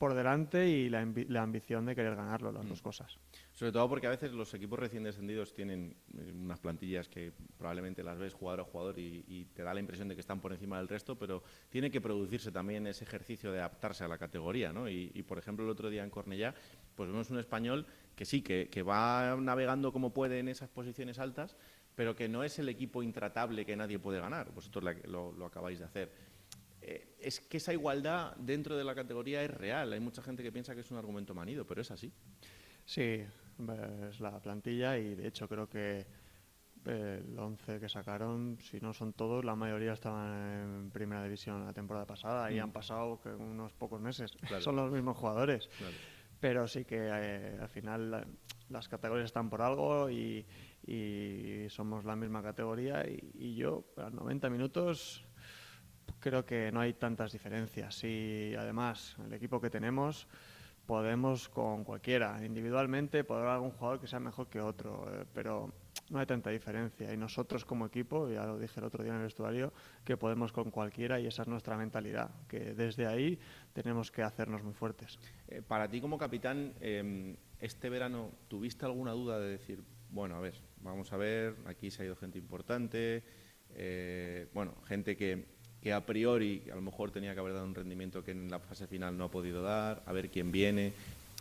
por 0.00 0.14
delante 0.14 0.66
y 0.66 0.88
la, 0.88 1.06
la 1.28 1.42
ambición 1.42 1.84
de 1.84 1.94
querer 1.94 2.16
ganarlo, 2.16 2.50
las 2.50 2.66
dos 2.66 2.80
cosas. 2.80 3.18
Sobre 3.52 3.70
todo 3.70 3.86
porque 3.86 4.06
a 4.06 4.10
veces 4.10 4.32
los 4.32 4.54
equipos 4.54 4.78
recién 4.78 5.02
descendidos 5.02 5.52
tienen 5.52 5.94
eh, 6.16 6.32
unas 6.34 6.58
plantillas 6.58 7.06
que 7.06 7.30
probablemente 7.58 8.02
las 8.02 8.18
ves 8.18 8.32
jugador 8.32 8.60
a 8.60 8.64
jugador 8.64 8.98
y, 8.98 9.44
te 9.52 9.62
da 9.62 9.74
la 9.74 9.80
impresión 9.80 10.08
de 10.08 10.14
que 10.14 10.22
están 10.22 10.40
por 10.40 10.54
encima 10.54 10.78
del 10.78 10.88
resto, 10.88 11.18
pero 11.18 11.42
tiene 11.68 11.90
que 11.90 12.00
producirse 12.00 12.50
también 12.50 12.86
ese 12.86 13.04
ejercicio 13.04 13.52
de 13.52 13.58
adaptarse 13.58 14.02
a 14.02 14.08
la 14.08 14.16
categoría. 14.16 14.72
¿no? 14.72 14.88
Y, 14.88 15.22
por 15.28 15.36
ejemplo, 15.36 15.66
el 15.66 15.70
otro 15.70 15.90
día 15.90 16.02
en 16.02 16.08
Cornellá, 16.08 16.54
pues 16.94 17.10
vemos 17.10 17.28
un 17.28 17.38
español 17.38 17.84
que 18.16 18.24
sí, 18.24 18.40
que, 18.40 18.70
que 18.70 18.82
va 18.82 19.36
navegando 19.38 19.92
como 19.92 20.14
puede 20.14 20.38
en 20.38 20.48
esas 20.48 20.70
posiciones 20.70 21.18
altas, 21.18 21.58
pero 21.94 22.16
que 22.16 22.26
no 22.26 22.42
es 22.42 22.58
el 22.58 22.70
equipo 22.70 23.02
intratable 23.02 23.66
que 23.66 23.76
nadie 23.76 23.98
puede 23.98 24.18
ganar. 24.18 24.50
Vosotros 24.54 24.82
lo, 25.04 25.32
lo 25.32 25.44
acabáis 25.44 25.78
de 25.78 25.84
hacer. 25.84 26.10
Eh, 26.82 27.16
es 27.20 27.40
que 27.40 27.58
esa 27.58 27.72
igualdad 27.72 28.34
dentro 28.36 28.76
de 28.76 28.84
la 28.84 28.94
categoría 28.94 29.42
es 29.42 29.50
real. 29.50 29.92
Hay 29.92 30.00
mucha 30.00 30.22
gente 30.22 30.42
que 30.42 30.52
piensa 30.52 30.74
que 30.74 30.80
es 30.80 30.90
un 30.90 30.96
argumento 30.96 31.34
manido, 31.34 31.66
pero 31.66 31.82
es 31.82 31.90
así. 31.90 32.12
Sí, 32.84 33.22
es 34.08 34.20
la 34.20 34.40
plantilla 34.40 34.98
y 34.98 35.14
de 35.14 35.28
hecho 35.28 35.48
creo 35.48 35.68
que 35.68 36.06
eh, 36.86 37.22
el 37.24 37.38
11 37.38 37.78
que 37.78 37.88
sacaron, 37.88 38.58
si 38.60 38.80
no 38.80 38.94
son 38.94 39.12
todos, 39.12 39.44
la 39.44 39.54
mayoría 39.54 39.92
estaban 39.92 40.82
en 40.84 40.90
primera 40.90 41.22
división 41.22 41.64
la 41.64 41.72
temporada 41.72 42.06
pasada 42.06 42.50
y 42.50 42.58
mm. 42.58 42.62
han 42.62 42.72
pasado 42.72 43.20
unos 43.38 43.72
pocos 43.74 44.00
meses. 44.00 44.32
son 44.60 44.76
los 44.76 44.90
mismos 44.90 45.16
jugadores. 45.16 45.68
Pero 46.40 46.66
sí 46.66 46.86
que 46.86 46.96
eh, 46.98 47.58
al 47.60 47.68
final 47.68 48.26
las 48.70 48.88
categorías 48.88 49.26
están 49.26 49.50
por 49.50 49.60
algo 49.60 50.10
y, 50.10 50.46
somos 51.68 52.04
la 52.04 52.16
misma 52.16 52.42
categoría 52.42 53.06
y, 53.06 53.30
y 53.34 53.54
yo 53.54 53.84
a 53.96 54.10
90 54.10 54.50
minutos 54.50 55.24
creo 56.18 56.44
que 56.44 56.72
no 56.72 56.80
hay 56.80 56.94
tantas 56.94 57.32
diferencias 57.32 58.02
y 58.04 58.54
además 58.56 59.16
el 59.24 59.32
equipo 59.32 59.60
que 59.60 59.70
tenemos 59.70 60.26
podemos 60.90 61.48
con 61.48 61.84
cualquiera. 61.84 62.44
Individualmente 62.44 63.22
podrá 63.22 63.42
haber 63.42 63.54
algún 63.54 63.70
jugador 63.70 64.00
que 64.00 64.08
sea 64.08 64.18
mejor 64.18 64.48
que 64.48 64.60
otro, 64.60 65.06
eh, 65.12 65.24
pero 65.32 65.72
no 66.10 66.18
hay 66.18 66.26
tanta 66.26 66.50
diferencia. 66.50 67.14
Y 67.14 67.16
nosotros 67.16 67.64
como 67.64 67.86
equipo, 67.86 68.28
ya 68.28 68.44
lo 68.44 68.58
dije 68.58 68.80
el 68.80 68.86
otro 68.86 69.04
día 69.04 69.12
en 69.12 69.18
el 69.18 69.24
vestuario, 69.24 69.72
que 70.04 70.16
podemos 70.16 70.50
con 70.50 70.72
cualquiera 70.72 71.20
y 71.20 71.28
esa 71.28 71.42
es 71.42 71.48
nuestra 71.48 71.76
mentalidad, 71.76 72.30
que 72.48 72.74
desde 72.74 73.06
ahí 73.06 73.38
tenemos 73.72 74.10
que 74.10 74.24
hacernos 74.24 74.64
muy 74.64 74.74
fuertes. 74.74 75.20
Eh, 75.46 75.62
para 75.62 75.88
ti 75.88 76.00
como 76.00 76.18
capitán, 76.18 76.74
em, 76.80 77.36
este 77.60 77.88
verano, 77.88 78.32
¿tuviste 78.48 78.84
alguna 78.84 79.12
duda 79.12 79.38
de 79.38 79.48
decir, 79.48 79.84
bueno, 80.10 80.34
a 80.34 80.40
ver, 80.40 80.54
vamos 80.82 81.12
a 81.12 81.16
ver, 81.16 81.54
aquí 81.66 81.92
se 81.92 82.02
ha 82.02 82.06
ido 82.06 82.16
gente 82.16 82.38
importante, 82.38 83.22
eh, 83.74 84.48
bueno, 84.52 84.74
gente 84.88 85.16
que 85.16 85.59
que 85.82 85.92
a 85.92 86.04
priori 86.04 86.62
a 86.70 86.74
lo 86.74 86.82
mejor 86.82 87.10
tenía 87.10 87.34
que 87.34 87.40
haber 87.40 87.54
dado 87.54 87.64
un 87.64 87.74
rendimiento 87.74 88.22
que 88.22 88.32
en 88.32 88.50
la 88.50 88.58
fase 88.58 88.86
final 88.86 89.16
no 89.16 89.24
ha 89.24 89.30
podido 89.30 89.62
dar, 89.62 90.02
a 90.06 90.12
ver 90.12 90.30
quién 90.30 90.52
viene. 90.52 90.92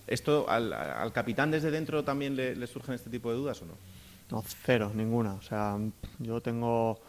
¿Esto 0.08 0.50
al, 0.50 1.12
capitán 1.14 1.52
desde 1.52 1.72
dentro 1.72 2.04
también 2.04 2.36
le, 2.36 2.68
surgen 2.68 2.96
este 2.96 3.10
tipo 3.10 3.30
de 3.32 3.38
dudas 3.38 3.62
o 3.62 3.66
no? 3.66 3.74
No, 4.32 4.44
cero, 4.46 4.92
ninguna. 4.94 5.34
O 5.34 5.42
sea, 5.42 5.78
yo 6.20 6.42
tengo 6.42 7.00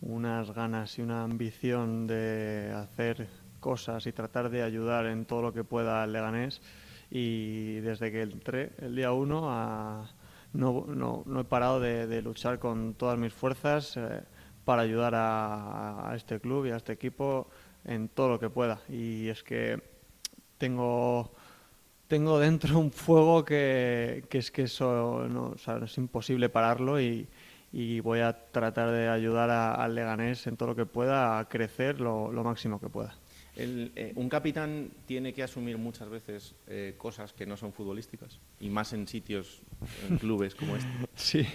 unas 0.00 0.50
ganas 0.52 0.98
y 0.98 1.02
una 1.02 1.24
ambición 1.24 2.06
de 2.06 2.72
hacer 2.74 3.28
cosas 3.60 4.06
y 4.06 4.12
tratar 4.12 4.50
de 4.50 4.62
ayudar 4.62 5.06
en 5.06 5.24
todo 5.24 5.42
lo 5.42 5.52
que 5.52 5.64
pueda 5.64 6.02
al 6.02 6.12
Leganés 6.12 6.60
y 7.10 7.80
desde 7.80 8.10
que 8.10 8.22
entré 8.22 8.72
el 8.78 8.94
día 8.94 9.12
uno 9.12 10.06
no, 10.52 10.84
no, 10.88 11.22
no, 11.26 11.40
he 11.40 11.44
parado 11.44 11.80
de, 11.80 12.22
luchar 12.22 12.58
con 12.58 12.94
todas 12.94 13.18
mis 13.18 13.32
fuerzas. 13.32 13.96
Eh, 13.96 14.22
para 14.66 14.82
ayudar 14.82 15.14
a, 15.14 16.12
este 16.16 16.40
club 16.40 16.66
y 16.66 16.72
a 16.72 16.76
este 16.76 16.92
equipo 16.92 17.46
en 17.84 18.08
todo 18.08 18.28
lo 18.28 18.40
que 18.40 18.50
pueda. 18.50 18.80
Y 18.88 19.28
es 19.28 19.44
que 19.44 19.80
tengo, 20.58 21.32
tengo 22.08 22.40
dentro 22.40 22.78
un 22.78 22.90
fuego 22.90 23.44
que, 23.44 24.24
es 24.28 24.50
que 24.50 24.62
eso 24.62 25.28
no, 25.28 25.54
es 25.84 25.98
imposible 25.98 26.48
pararlo 26.48 27.00
y, 27.00 27.28
voy 28.02 28.20
a 28.20 28.32
tratar 28.50 28.90
de 28.90 29.08
ayudar 29.08 29.50
al 29.50 29.94
Leganés 29.94 30.46
en 30.46 30.56
todo 30.56 30.70
lo 30.70 30.76
que 30.76 30.86
pueda 30.86 31.38
a 31.38 31.48
crecer 31.48 32.00
lo 32.00 32.42
máximo 32.42 32.80
que 32.80 32.88
pueda. 32.88 33.14
Eh, 33.58 34.12
un 34.16 34.28
capitán 34.28 34.90
tiene 35.06 35.32
que 35.32 35.42
asumir 35.42 35.78
muchas 35.78 36.10
veces 36.10 36.54
eh, 36.66 36.94
cosas 36.98 37.32
que 37.32 37.46
no 37.46 37.56
son 37.56 37.72
futbolísticas 37.72 38.38
y 38.60 38.68
más 38.68 38.92
en 38.92 39.06
sitios, 39.06 39.62
en 40.06 40.16
clubes 40.18 40.54
como 40.54 40.76
este. 40.76 40.90
Sí, 41.14 41.46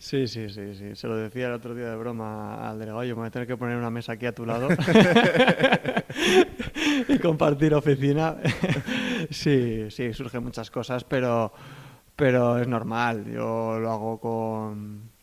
sí, 0.00 0.26
sí, 0.26 0.48
sí, 0.48 0.74
sí. 0.74 0.96
Se 0.96 1.06
lo 1.06 1.16
decía 1.16 1.46
el 1.46 1.52
otro 1.52 1.76
día 1.76 1.90
de 1.90 1.96
broma 1.96 2.68
al 2.68 2.80
delegado, 2.80 3.04
yo 3.04 3.14
me 3.14 3.20
voy 3.20 3.28
a 3.28 3.30
tener 3.30 3.46
que 3.46 3.56
poner 3.56 3.76
una 3.76 3.90
mesa 3.90 4.12
aquí 4.12 4.26
a 4.26 4.34
tu 4.34 4.44
lado 4.44 4.68
y 7.08 7.18
compartir 7.18 7.72
oficina. 7.72 8.36
sí, 9.30 9.86
sí, 9.90 10.12
surgen 10.12 10.42
muchas 10.42 10.72
cosas, 10.72 11.04
pero, 11.04 11.52
pero 12.16 12.58
es 12.58 12.66
normal. 12.66 13.24
Yo 13.26 13.78
lo 13.78 13.92
hago 13.92 14.20
con 14.20 15.16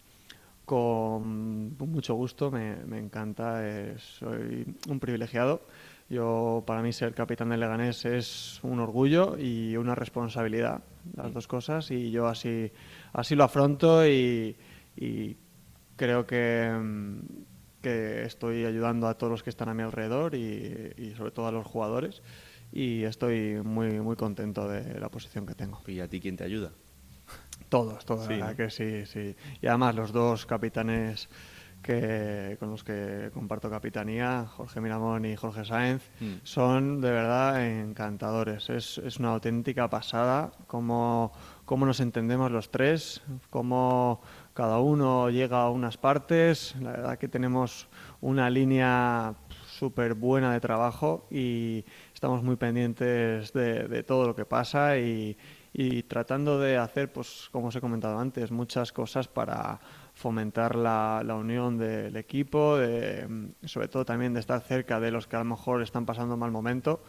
con 0.63 1.77
mucho 1.77 2.15
gusto, 2.15 2.49
me, 2.49 2.77
me 2.87 2.97
encanta, 2.97 3.61
soy 3.99 4.65
un 4.89 4.99
privilegiado 4.99 5.61
yo, 6.09 6.63
para 6.67 6.81
mí, 6.81 6.93
ser 6.93 7.13
capitán 7.15 7.49
del 7.49 7.59
Leganés 7.59 8.05
es 8.05 8.59
un 8.63 8.79
orgullo 8.79 9.37
y 9.39 9.75
una 9.75 9.95
responsabilidad, 9.95 10.83
las 11.15 11.33
dos 11.33 11.47
cosas, 11.47 11.89
y 11.89 12.11
yo 12.11 12.27
así, 12.27 12.71
así 13.13 13.35
lo 13.35 13.43
afronto 13.43 14.07
y, 14.07 14.55
creo 15.95 16.27
que, 16.27 16.71
que, 17.81 18.23
estoy 18.23 18.65
ayudando 18.65 19.07
a 19.07 19.17
todos 19.17 19.31
los 19.31 19.43
que 19.43 19.49
están 19.49 19.69
a 19.69 19.73
mi 19.73 19.81
alrededor 19.81 20.35
y, 20.35 21.13
sobre 21.17 21.31
todo 21.31 21.47
a 21.47 21.51
los 21.51 21.65
jugadores 21.65 22.21
y 22.71 23.03
estoy 23.03 23.61
muy, 23.63 23.99
muy 24.01 24.15
contento 24.15 24.67
de 24.67 24.99
la 24.99 25.09
posición 25.09 25.45
que 25.45 25.55
tengo. 25.55 25.81
¿Y 25.87 26.01
a 26.01 26.07
ti 26.07 26.19
quién 26.19 26.35
te 26.35 26.43
ayuda? 26.43 26.71
Todos, 27.69 28.05
todos, 28.05 28.27
que 28.55 28.69
sí, 28.69 29.05
sí. 29.05 29.35
Y 29.61 29.67
además 29.67 29.95
los 29.95 30.11
dos 30.11 30.45
capitanes 30.45 31.29
que, 31.85 32.57
con 32.59 32.71
los 32.71 32.83
que 32.83 33.29
comparto 33.31 33.69
capitanía, 33.69 34.47
Jorge 34.57 34.81
Miramón 34.81 35.23
y 35.25 35.35
Jorge 35.35 35.63
Sáenz, 35.65 36.09
mm. 36.19 36.33
son 36.41 36.99
de 36.99 37.11
verdad 37.11 37.63
encantadores. 37.63 38.71
Es, 38.71 38.97
es 38.97 39.19
una 39.19 39.29
auténtica 39.29 39.87
pasada 39.87 40.51
cómo, 40.65 41.31
cómo, 41.63 41.85
nos 41.85 41.99
entendemos 41.99 42.49
los 42.49 42.71
tres, 42.71 43.21
cómo 43.51 44.19
cada 44.55 44.79
uno 44.79 45.29
llega 45.29 45.61
a 45.61 45.69
unas 45.69 45.97
partes. 45.97 46.75
La 46.81 46.91
verdad 46.91 47.19
que 47.19 47.27
tenemos 47.27 47.87
una 48.19 48.49
línea 48.49 49.35
súper 49.67 50.15
buena 50.15 50.53
de 50.53 50.59
trabajo 50.59 51.27
y 51.29 51.85
estamos 52.15 52.41
muy 52.41 52.55
pendientes 52.55 53.53
de, 53.53 53.87
de 53.87 54.01
todo 54.01 54.25
lo 54.25 54.35
que 54.35 54.45
pasa 54.45 54.97
y, 54.97 55.37
y 55.71 56.03
tratando 56.03 56.57
de 56.57 56.77
hacer, 56.77 57.11
pues 57.11 57.49
como 57.51 57.67
os 57.67 57.75
he 57.75 57.81
comentado 57.81 58.17
antes, 58.17 58.49
muchas 58.49 58.93
cosas 58.93 59.27
para 59.27 59.81
fomentar 60.15 60.77
la, 60.77 61.21
la 61.25 61.35
unión 61.35 61.77
del 61.77 62.15
equipo, 62.15 62.77
de, 62.77 63.27
mm, 63.27 63.65
sobre 63.65 63.89
todo 63.89 64.05
también 64.05 64.33
de 64.33 64.39
estar 64.39 64.61
cerca 64.61 64.99
de 65.01 65.11
los 65.11 65.27
que 65.27 65.35
a 65.35 65.39
lo 65.39 65.45
mejor 65.45 65.81
están 65.83 66.05
pasando 66.05 66.37
mal 66.37 66.51
momento 66.51 67.03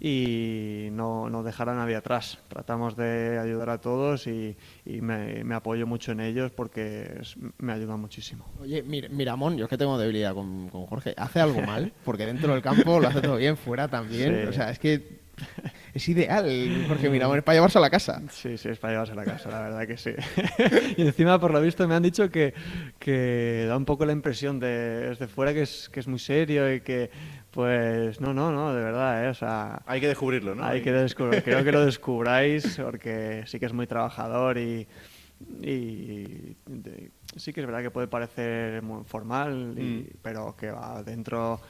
y 0.00 0.88
no, 0.90 1.30
no, 1.30 1.44
dejar 1.44 1.68
a 1.68 1.74
nadie 1.74 1.94
atrás. 1.94 2.40
Tratamos 2.48 2.96
de 2.96 3.38
ayudar 3.38 3.70
a 3.70 3.80
todos 3.80 4.26
y, 4.26 4.56
y 4.84 5.00
me, 5.00 5.44
me, 5.44 5.54
apoyo 5.54 5.86
mucho 5.86 6.10
en 6.10 6.20
ellos 6.20 6.50
porque 6.50 7.22
me 7.58 7.72
ayuda 7.72 7.96
muchísimo. 7.96 8.44
Oye, 8.60 8.82
Miramón, 8.82 9.56
yo 9.56 9.64
es 9.64 9.70
que 9.70 9.78
tengo 9.78 9.96
debilidad 9.96 10.34
con, 10.34 10.68
con 10.70 10.86
Jorge. 10.86 11.14
¿Hace 11.16 11.40
algo 11.40 11.62
mal? 11.62 11.92
Porque 12.04 12.26
dentro 12.26 12.52
del 12.52 12.62
campo 12.62 12.98
lo 12.98 13.08
hace 13.08 13.22
todo 13.22 13.36
bien, 13.36 13.56
fuera 13.56 13.86
también. 13.86 14.48
O 14.48 14.52
sea, 14.52 14.70
es 14.70 14.80
que 14.80 15.20
es 15.94 16.08
ideal, 16.08 16.84
porque 16.88 17.10
mira, 17.10 17.34
es 17.36 17.42
para 17.42 17.56
llevarse 17.56 17.78
a 17.78 17.80
la 17.80 17.90
casa. 17.90 18.22
Sí, 18.30 18.56
sí, 18.56 18.68
es 18.68 18.78
para 18.78 18.92
llevarse 18.92 19.12
a 19.12 19.16
la 19.16 19.24
casa, 19.24 19.50
la 19.50 19.60
verdad 19.62 19.86
que 19.86 19.96
sí. 19.96 20.10
y 20.96 21.02
encima, 21.02 21.40
por 21.40 21.52
lo 21.52 21.60
visto, 21.60 21.86
me 21.88 21.94
han 21.94 22.02
dicho 22.02 22.30
que, 22.30 22.54
que 22.98 23.64
da 23.66 23.76
un 23.76 23.84
poco 23.84 24.04
la 24.06 24.12
impresión 24.12 24.60
de 24.60 25.08
desde 25.10 25.26
fuera 25.26 25.52
que 25.52 25.62
es, 25.62 25.88
que 25.88 26.00
es 26.00 26.06
muy 26.06 26.18
serio 26.18 26.72
y 26.72 26.80
que, 26.80 27.10
pues, 27.50 28.20
no, 28.20 28.32
no, 28.32 28.52
no, 28.52 28.72
de 28.74 28.82
verdad, 28.82 29.24
¿eh? 29.24 29.28
o 29.28 29.34
sea... 29.34 29.82
Hay 29.86 30.00
que 30.00 30.08
descubrirlo, 30.08 30.54
¿no? 30.54 30.64
Hay 30.64 30.82
que 30.82 30.92
descubrirlo, 30.92 31.42
creo 31.44 31.64
que 31.64 31.72
lo 31.72 31.84
descubráis 31.84 32.78
porque 32.82 33.44
sí 33.46 33.58
que 33.58 33.66
es 33.66 33.72
muy 33.72 33.86
trabajador 33.86 34.58
y... 34.58 34.86
y 35.62 36.56
sí 37.36 37.52
que 37.52 37.60
es 37.60 37.66
verdad 37.66 37.82
que 37.82 37.90
puede 37.90 38.06
parecer 38.06 38.82
muy 38.82 39.04
formal, 39.04 39.74
mm. 39.76 40.18
pero 40.22 40.54
que 40.56 40.70
va 40.70 41.02
dentro 41.02 41.60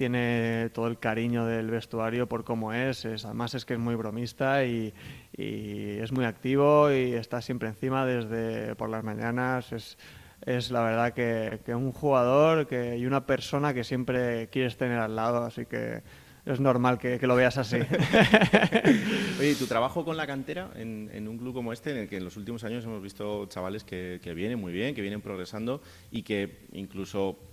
tiene 0.00 0.70
todo 0.72 0.86
el 0.86 0.98
cariño 0.98 1.44
del 1.44 1.70
vestuario 1.70 2.26
por 2.26 2.42
cómo 2.42 2.72
es, 2.72 3.04
además 3.04 3.54
es 3.54 3.66
que 3.66 3.74
es 3.74 3.78
muy 3.78 3.96
bromista 3.96 4.64
y, 4.64 4.94
es 5.36 6.10
muy 6.10 6.24
activo 6.24 6.90
y 6.90 7.12
está 7.12 7.42
siempre 7.42 7.68
encima 7.68 8.06
desde 8.06 8.74
por 8.76 8.88
las 8.88 9.04
mañanas, 9.04 9.72
es, 9.72 9.98
es 10.40 10.70
la 10.70 10.80
verdad 10.80 11.12
que, 11.12 11.74
un 11.74 11.92
jugador 11.92 12.66
que, 12.66 12.96
y 12.96 13.04
una 13.04 13.26
persona 13.26 13.74
que 13.74 13.84
siempre 13.84 14.48
quieres 14.48 14.78
tener 14.78 14.98
al 14.98 15.14
lado, 15.14 15.44
así 15.44 15.66
que 15.66 16.02
es 16.46 16.60
normal 16.60 16.96
que, 16.96 17.18
que 17.18 17.26
lo 17.26 17.36
veas 17.36 17.58
así. 17.58 17.76
Oye, 19.38 19.54
tu 19.54 19.66
trabajo 19.66 20.02
con 20.02 20.16
la 20.16 20.26
cantera 20.26 20.70
en, 20.76 21.10
en, 21.12 21.28
un 21.28 21.36
club 21.36 21.52
como 21.52 21.74
este, 21.74 21.90
en 21.90 21.98
el 21.98 22.08
que 22.08 22.16
en 22.16 22.24
los 22.24 22.38
últimos 22.38 22.64
años 22.64 22.86
hemos 22.86 23.02
visto 23.02 23.44
chavales 23.50 23.84
que, 23.84 24.18
que 24.22 24.32
vienen 24.32 24.58
muy 24.58 24.72
bien, 24.72 24.94
que 24.94 25.02
vienen 25.02 25.20
progresando 25.20 25.82
y 26.10 26.22
que 26.22 26.66
incluso 26.72 27.49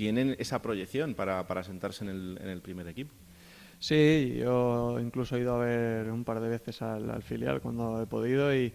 tienen 0.00 0.34
esa 0.38 0.62
proyección 0.62 1.12
para, 1.14 1.46
para 1.46 1.62
sentarse 1.62 2.04
en 2.04 2.10
el, 2.10 2.38
en 2.40 2.48
el 2.48 2.62
primer 2.62 2.88
equipo. 2.88 3.12
Sí, 3.78 4.34
yo 4.38 4.98
incluso 4.98 5.36
he 5.36 5.40
ido 5.40 5.56
a 5.56 5.58
ver 5.58 6.10
un 6.10 6.24
par 6.24 6.40
de 6.40 6.48
veces 6.48 6.80
al, 6.80 7.10
al 7.10 7.22
filial 7.22 7.60
cuando 7.60 8.00
he 8.00 8.06
podido 8.06 8.54
y, 8.54 8.72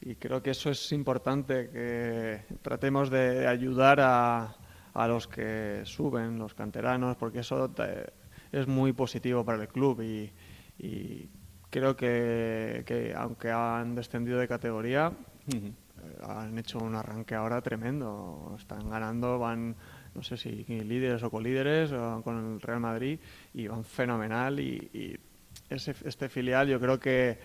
y, 0.00 0.16
creo 0.16 0.42
que 0.42 0.50
eso 0.50 0.70
es 0.70 0.90
importante, 0.90 1.70
que 1.70 2.40
tratemos 2.60 3.08
de 3.08 3.46
ayudar 3.46 4.00
a, 4.00 4.56
a 4.94 5.06
los 5.06 5.28
que 5.28 5.82
suben, 5.84 6.40
los 6.40 6.54
canteranos, 6.54 7.16
porque 7.18 7.38
eso 7.38 7.70
te, 7.70 8.12
es 8.50 8.66
muy 8.66 8.92
positivo 8.92 9.44
para 9.44 9.62
el 9.62 9.68
club 9.68 10.02
y, 10.02 10.32
y 10.76 11.28
creo 11.70 11.94
que, 11.96 12.82
que, 12.84 13.14
aunque 13.16 13.52
han 13.52 13.94
descendido 13.94 14.40
de 14.40 14.48
categoría, 14.48 15.12
uh 15.12 15.50
-huh. 15.50 15.72
han 16.22 16.58
hecho 16.58 16.78
un 16.78 16.96
arranque 16.96 17.36
ahora 17.36 17.62
tremendo. 17.62 18.56
Están 18.58 18.90
ganando, 18.90 19.38
van, 19.38 19.76
no 20.14 20.22
sé 20.22 20.36
si 20.36 20.64
líderes 20.68 21.22
o 21.22 21.30
colíderes 21.30 21.90
con 22.22 22.54
el 22.54 22.60
Real 22.60 22.80
Madrid 22.80 23.18
y 23.52 23.66
van 23.66 23.84
fenomenal. 23.84 24.60
Y, 24.60 25.18
ese, 25.70 25.94
este 26.04 26.28
filial 26.28 26.68
yo 26.68 26.78
creo 26.80 26.98
que, 26.98 27.38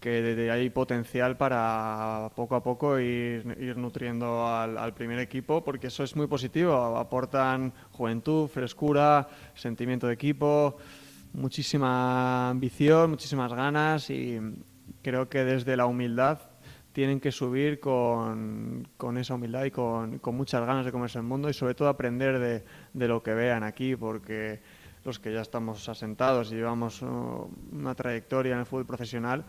que 0.00 0.50
hay 0.50 0.70
potencial 0.70 1.36
para 1.36 2.30
poco 2.34 2.56
a 2.56 2.62
poco 2.62 2.98
ir, 2.98 3.56
ir 3.60 3.76
nutriendo 3.76 4.46
al, 4.46 4.94
primer 4.94 5.18
equipo, 5.18 5.64
porque 5.64 5.86
eso 5.88 6.04
es 6.04 6.14
muy 6.16 6.26
positivo. 6.26 6.74
Aportan 6.96 7.72
juventud, 7.92 8.48
frescura, 8.48 9.28
sentimiento 9.54 10.06
de 10.06 10.14
equipo 10.14 10.76
muchísima 11.34 12.50
ambición, 12.50 13.10
muchísimas 13.10 13.52
ganas 13.54 14.10
y 14.10 14.38
creo 15.02 15.30
que 15.30 15.44
desde 15.44 15.76
la 15.76 15.86
humildad 15.86 16.51
tienen 16.92 17.20
que 17.20 17.32
subir 17.32 17.80
con, 17.80 18.86
con 18.96 19.18
esa 19.18 19.34
humildad 19.34 19.64
y 19.64 19.70
con, 19.70 20.18
con, 20.18 20.36
muchas 20.36 20.64
ganas 20.66 20.84
de 20.84 20.92
comerse 20.92 21.18
el 21.18 21.24
mundo 21.24 21.48
y 21.48 21.54
sobre 21.54 21.74
todo 21.74 21.88
aprender 21.88 22.38
de, 22.38 22.64
de, 22.92 23.08
lo 23.08 23.22
que 23.22 23.34
vean 23.34 23.62
aquí 23.62 23.96
porque 23.96 24.60
los 25.04 25.18
que 25.18 25.32
ya 25.32 25.40
estamos 25.40 25.88
asentados 25.88 26.52
y 26.52 26.56
llevamos 26.56 27.02
uh, 27.02 27.50
una 27.72 27.94
trayectoria 27.94 28.52
en 28.52 28.60
el 28.60 28.66
fútbol 28.66 28.86
profesional 28.86 29.44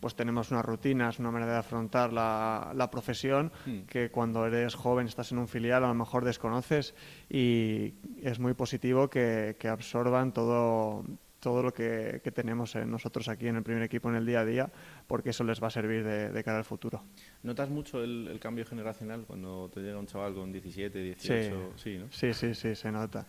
pues 0.00 0.14
tenemos 0.14 0.50
unas 0.50 0.64
rutinas, 0.64 1.18
una 1.18 1.30
manera 1.30 1.52
de 1.52 1.58
afrontar 1.58 2.12
la, 2.12 2.72
la 2.74 2.90
profesión 2.90 3.50
mm. 3.64 3.80
que 3.82 4.10
cuando 4.10 4.46
eres 4.46 4.74
joven, 4.74 5.06
estás 5.06 5.32
en 5.32 5.38
un 5.38 5.48
filial, 5.48 5.84
a 5.84 5.88
lo 5.88 5.94
mejor 5.94 6.24
desconoces 6.24 6.94
y 7.30 7.94
es 8.22 8.38
muy 8.38 8.54
positivo 8.54 9.08
que, 9.08 9.56
que 9.58 9.68
absorban 9.68 10.32
todo, 10.32 11.04
todo 11.40 11.62
lo 11.62 11.72
que, 11.72 12.20
que, 12.22 12.30
tenemos 12.30 12.76
nosotros 12.76 13.28
aquí 13.28 13.48
en 13.48 13.56
el 13.56 13.62
primer 13.62 13.82
equipo 13.82 14.08
en 14.08 14.16
el 14.16 14.26
día 14.26 14.40
a 14.40 14.44
día, 14.44 14.70
porque 15.06 15.30
eso 15.30 15.44
les 15.44 15.62
va 15.62 15.68
a 15.68 15.70
servir 15.70 16.04
de, 16.04 16.30
de 16.30 16.44
cara 16.44 16.58
al 16.58 16.64
futuro. 16.64 17.02
¿Notas 17.42 17.70
mucho 17.70 18.02
el, 18.02 18.28
el, 18.28 18.38
cambio 18.40 18.64
generacional 18.64 19.24
cuando 19.26 19.70
te 19.72 19.80
llega 19.80 19.98
un 19.98 20.06
chaval 20.06 20.34
con 20.34 20.52
17, 20.52 20.98
18? 20.98 21.72
Sí, 21.76 21.82
sí, 21.82 21.98
¿no? 21.98 22.06
sí, 22.10 22.34
sí, 22.34 22.54
sí, 22.54 22.74
se 22.74 22.92
nota. 22.92 23.26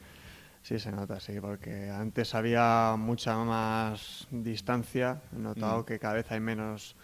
Sí, 0.62 0.80
se 0.80 0.92
nota, 0.92 1.20
sí, 1.20 1.40
porque 1.40 1.90
antes 1.90 2.36
había 2.36 2.96
mucha 2.98 3.38
más 3.38 4.28
distancia. 4.32 5.22
He 5.34 5.40
notado 5.40 5.82
mm. 5.82 5.86
que 5.86 6.00
cada 6.00 6.16
vez 6.16 6.30
hay 6.32 6.40
menos 6.40 6.96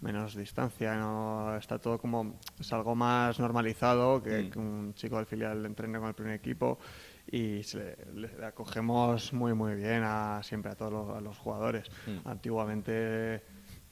menos 0.00 0.34
distancia, 0.34 0.96
no 0.96 1.56
está 1.56 1.78
todo 1.78 1.96
como 1.96 2.40
es 2.58 2.72
algo 2.72 2.96
más 2.96 3.38
normalizado 3.38 4.20
que, 4.20 4.42
mm. 4.42 4.50
que 4.50 4.58
un 4.58 4.94
chico 4.94 5.16
del 5.16 5.26
filial 5.26 5.64
entrene 5.64 6.00
con 6.00 6.08
el 6.08 6.14
primer 6.14 6.34
equipo 6.34 6.80
y 7.30 7.62
se 7.62 7.96
le, 8.12 8.28
le, 8.36 8.44
acogemos 8.44 9.32
muy 9.32 9.54
muy 9.54 9.76
bien 9.76 10.02
a 10.04 10.42
siempre 10.42 10.72
a 10.72 10.74
todos 10.74 10.92
los, 10.92 11.16
a 11.16 11.20
los 11.20 11.38
jugadores. 11.38 11.88
Mm. 12.06 12.28
Antiguamente 12.28 13.42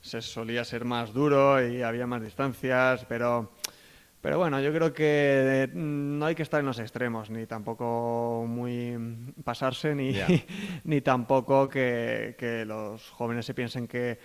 se 0.01 0.23
solía 0.23 0.65
ser 0.65 0.85
más 0.85 1.13
duro 1.13 1.67
y 1.67 1.83
había 1.83 2.07
más 2.07 2.23
distancias, 2.23 3.05
pero 3.09 3.51
pero 4.21 4.37
bueno, 4.37 4.61
yo 4.61 4.71
creo 4.73 4.93
que 4.93 5.71
no 5.73 6.27
hay 6.27 6.35
que 6.35 6.43
estar 6.43 6.61
en 6.61 6.67
los 6.67 6.79
extremos, 6.79 7.31
ni 7.31 7.47
tampoco 7.47 8.45
muy 8.47 9.35
pasarse, 9.43 9.95
ni, 9.95 10.13
yeah. 10.13 10.27
ni 10.85 11.01
tampoco 11.01 11.69
que, 11.71 12.37
que, 12.39 12.67
los 12.67 13.09
jóvenes 13.11 13.47
se 13.47 13.55
piensen 13.55 13.89
que, 13.89 14.19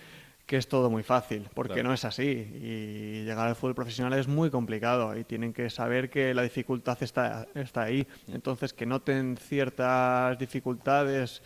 que 0.45 0.57
es 0.57 0.67
todo 0.67 0.89
muy 0.89 1.03
fácil, 1.03 1.47
porque 1.53 1.75
claro. 1.75 1.89
no 1.89 1.93
es 1.93 2.03
así. 2.03 2.25
Y 2.25 3.23
llegar 3.23 3.47
al 3.47 3.55
fútbol 3.55 3.75
profesional 3.75 4.19
es 4.19 4.27
muy 4.27 4.49
complicado 4.49 5.17
y 5.17 5.23
tienen 5.23 5.53
que 5.53 5.69
saber 5.69 6.09
que 6.09 6.33
la 6.33 6.43
dificultad 6.43 7.01
está, 7.01 7.47
está 7.55 7.83
ahí. 7.83 8.05
Entonces, 8.27 8.73
que 8.73 8.85
noten 8.85 9.37
ciertas 9.37 10.37
dificultades 10.37 11.41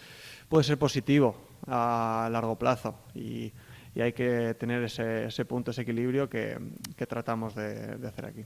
puede 0.48 0.64
ser 0.64 0.80
positivo 0.80 1.36
a 1.68 2.30
largo 2.32 2.58
plazo. 2.58 2.96
Y, 3.14 3.54
y 3.96 4.02
hay 4.02 4.14
que 4.14 4.54
tener 4.56 4.84
ese, 4.84 5.26
ese 5.26 5.46
punto, 5.46 5.72
ese 5.72 5.82
equilibrio 5.82 6.30
que, 6.30 6.58
que 6.96 7.08
tratamos 7.08 7.56
de, 7.56 7.98
de, 7.98 8.08
hacer 8.08 8.26
aquí. 8.26 8.46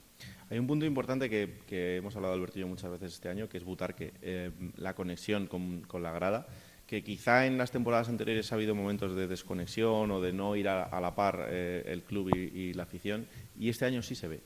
Hay 0.49 0.59
un 0.59 0.67
punto 0.67 0.85
importante 0.85 1.29
que, 1.29 1.59
que 1.67 1.97
hemos 1.97 2.15
hablado 2.15 2.45
yo 2.47 2.67
muchas 2.67 2.91
veces 2.91 3.13
este 3.13 3.29
año, 3.29 3.49
que 3.49 3.57
es 3.57 3.63
Butarque, 3.63 4.13
eh, 4.21 4.51
la 4.77 4.93
conexión 4.93 5.47
con, 5.47 5.81
con, 5.81 6.03
la 6.03 6.11
grada, 6.11 6.47
que 6.87 7.03
quizá 7.03 7.45
en 7.45 7.57
las 7.57 7.71
temporadas 7.71 8.09
anteriores 8.09 8.51
ha 8.51 8.55
habido 8.55 8.75
momentos 8.75 9.15
de 9.15 9.27
desconexión 9.27 10.11
o 10.11 10.21
de 10.21 10.33
no 10.33 10.55
ir 10.55 10.67
a, 10.69 10.83
a 10.83 11.01
la 11.01 11.15
par 11.15 11.47
eh, 11.49 11.83
el 11.87 12.03
club 12.03 12.29
y, 12.35 12.39
y, 12.39 12.73
la 12.73 12.83
afición, 12.83 13.27
y 13.59 13.69
este 13.69 13.85
año 13.85 14.01
sí 14.01 14.15
se 14.15 14.27
ve. 14.27 14.41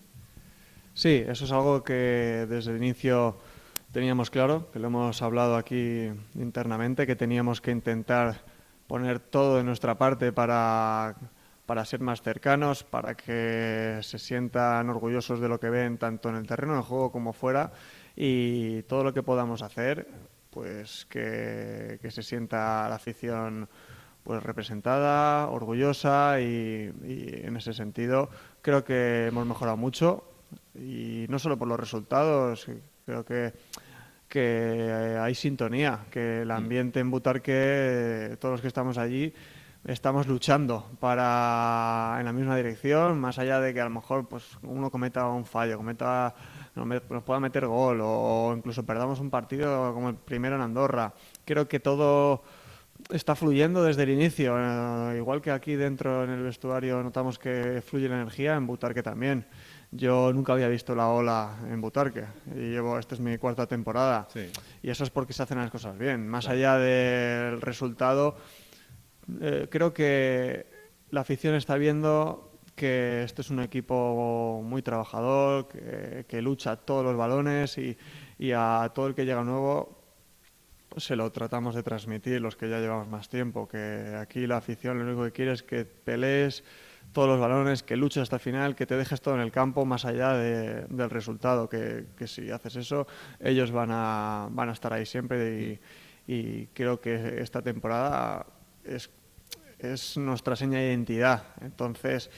Sí, 0.94 1.24
eso 1.28 1.46
es 1.46 1.52
algo 1.52 1.84
que 1.84 2.48
desde 2.50 2.72
el 2.72 2.78
inicio 2.78 3.38
teníamos 3.92 4.32
claro, 4.32 4.72
que 4.72 4.80
lo 4.80 4.88
hemos 4.88 5.22
hablado 5.22 5.56
aquí 5.56 6.10
internamente, 6.36 7.06
que 7.06 7.16
teníamos 7.16 7.62
que 7.62 7.72
intentar 7.72 8.42
poner 8.88 9.20
todo 9.20 9.58
de 9.58 9.64
nuestra 9.64 9.98
parte 9.98 10.32
para, 10.32 11.16
para 11.66 11.86
ser 11.86 12.00
más 12.00 12.22
cercanos, 12.22 12.84
para 12.84 13.16
que 13.16 14.00
se 14.02 14.18
sientan 14.18 14.90
orgullosos 14.90 15.40
de 15.40 15.50
lo 15.50 15.60
que 15.60 15.70
ven 15.70 15.98
tanto 15.98 16.30
en 16.30 16.36
el 16.36 16.48
terreno 16.48 16.76
de 16.78 16.82
juego 16.82 17.12
como 17.12 17.34
fuera. 17.34 17.72
Y 18.16 18.84
todo 18.84 19.04
lo 19.04 19.14
que 19.14 19.22
podamos 19.22 19.62
hacer, 19.62 20.08
pues 20.50 21.06
que, 21.10 22.00
que 22.02 22.10
se 22.10 22.24
sienta 22.24 22.88
la 22.90 22.96
afición 22.96 23.70
pues 24.24 24.44
representada, 24.44 25.48
orgullosa 25.48 26.42
y, 26.42 26.92
y, 27.04 27.46
en 27.46 27.56
ese 27.56 27.74
sentido 27.74 28.30
creo 28.62 28.84
que 28.84 29.28
hemos 29.28 29.46
mejorado 29.46 29.78
mucho. 29.78 30.24
Y 30.76 31.26
no 31.30 31.40
solo 31.40 31.58
por 31.58 31.68
los 31.68 31.80
resultados, 31.80 32.68
creo 33.06 33.24
que 33.26 33.54
que 34.28 35.18
hay 35.20 35.36
sintonía, 35.36 36.06
que 36.12 36.42
el 36.42 36.50
mm. 36.50 36.52
ambiente 36.52 37.00
en 37.00 37.12
Butarque, 37.12 38.38
todos 38.40 38.54
los 38.54 38.62
que 38.62 38.68
estamos 38.68 38.98
allí, 38.98 39.34
estamos 39.86 40.28
luchando 40.28 40.90
para 41.00 42.18
en 42.20 42.26
la 42.26 42.34
misma 42.34 42.56
dirección, 42.56 43.20
más 43.20 43.40
allá 43.40 43.60
de 43.60 43.74
que 43.74 43.82
a 43.82 43.86
lo 43.86 43.90
mejor 43.90 44.28
pues 44.28 44.44
uno 44.64 44.92
cometa 44.92 45.28
un 45.28 45.46
fallo, 45.46 45.78
cometa 45.78 46.36
nos 46.76 47.24
pueda 47.24 47.40
meter 47.40 47.66
gol 47.66 48.00
o 48.02 48.54
incluso 48.56 48.86
perdamos 48.86 49.20
un 49.20 49.30
partido 49.30 49.94
como 49.94 50.10
el 50.10 50.16
primero 50.16 50.56
en 50.56 50.62
Andorra. 50.62 51.14
Creo 51.46 51.68
que 51.68 51.80
todo 51.80 52.44
está 53.10 53.36
fluyendo 53.36 53.84
desde 53.84 54.04
el 54.04 54.10
inicio, 54.10 54.56
eh, 54.60 55.18
igual 55.18 55.42
que 55.42 55.52
aquí 55.52 55.76
dentro 55.76 56.24
en 56.24 56.32
el 56.32 56.44
vestuario 56.44 57.02
notamos 57.02 57.40
que 57.40 57.82
fluye 57.86 58.10
la 58.10 58.16
energía, 58.16 58.56
en 58.56 58.68
Butarque 58.68 59.02
también. 59.02 59.46
Yo 59.98 60.32
nunca 60.32 60.54
había 60.54 60.68
visto 60.68 60.94
la 60.94 61.08
ola 61.08 61.58
en 61.70 61.82
Butarque 61.82 62.26
y 62.56 62.70
llevo, 62.70 63.00
esta 63.00 63.16
es 63.16 63.22
mi 63.22 63.38
cuarta 63.38 63.66
temporada. 63.66 64.28
Sí. 64.32 64.52
Y 64.84 64.90
eso 64.90 65.04
es 65.04 65.10
porque 65.10 65.34
se 65.34 65.42
hacen 65.42 65.58
las 65.58 65.72
cosas 65.72 65.98
bien. 65.98 66.28
Más 66.28 66.46
claro. 66.46 66.60
allá 66.60 66.78
del 66.78 67.62
resultado, 67.62 68.38
eh, 69.42 69.68
creo 69.72 69.94
que 69.94 70.68
la 71.10 71.22
afición 71.22 71.56
está 71.56 71.76
viendo 71.78 72.60
que 72.76 73.24
este 73.24 73.42
es 73.42 73.50
un 73.50 73.60
equipo 73.60 74.62
muy 74.64 74.84
trabajador, 74.84 75.68
que, 75.68 76.26
que 76.28 76.44
lucha 76.44 76.76
todos 76.76 77.04
los 77.04 77.18
balones 77.18 77.78
y, 77.80 77.98
y, 78.38 78.52
a 78.52 78.92
todo 78.94 79.08
el 79.08 79.16
que 79.16 79.26
llega 79.26 79.44
nuevo 79.44 79.98
se 80.96 81.16
lo 81.16 81.32
tratamos 81.32 81.76
de 81.76 81.84
transmitir, 81.84 82.42
los 82.42 82.56
que 82.56 82.70
ya 82.70 82.80
llevamos 82.80 83.08
más 83.08 83.30
tiempo, 83.30 83.68
que 83.68 84.16
aquí 84.20 84.48
la 84.48 84.58
afición 84.58 84.98
lo 84.98 85.06
único 85.06 85.24
que 85.24 85.32
quiere 85.32 85.52
es 85.52 85.64
que 85.64 85.86
pelees 85.86 86.64
todos 87.18 87.30
los 87.30 87.40
balones, 87.40 87.82
que 87.82 87.96
luches 87.96 88.22
hasta 88.22 88.36
el 88.36 88.40
final, 88.42 88.76
que 88.76 88.86
te 88.86 88.96
dejes 88.96 89.22
todo 89.22 89.34
en 89.34 89.42
el 89.42 89.52
campo 89.52 89.88
más 89.88 90.06
allá 90.06 90.34
de, 90.34 90.82
del 90.82 91.10
resultado, 91.10 91.68
que, 91.68 92.06
que, 92.16 92.28
si 92.28 92.52
haces 92.52 92.76
eso 92.76 93.08
ellos 93.40 93.72
van 93.72 93.90
a, 93.92 94.48
van 94.52 94.70
a 94.70 94.74
estar 94.74 94.94
ahí 94.94 95.04
siempre 95.04 95.80
y, 96.28 96.32
y 96.32 96.68
creo 96.68 97.02
que 97.02 97.42
esta 97.42 97.64
temporada 97.64 98.46
es, 98.84 99.10
es 99.80 100.16
nuestra 100.18 100.56
seña 100.56 100.78
de 100.78 100.90
identidad. 100.90 101.42
Entonces, 101.62 102.30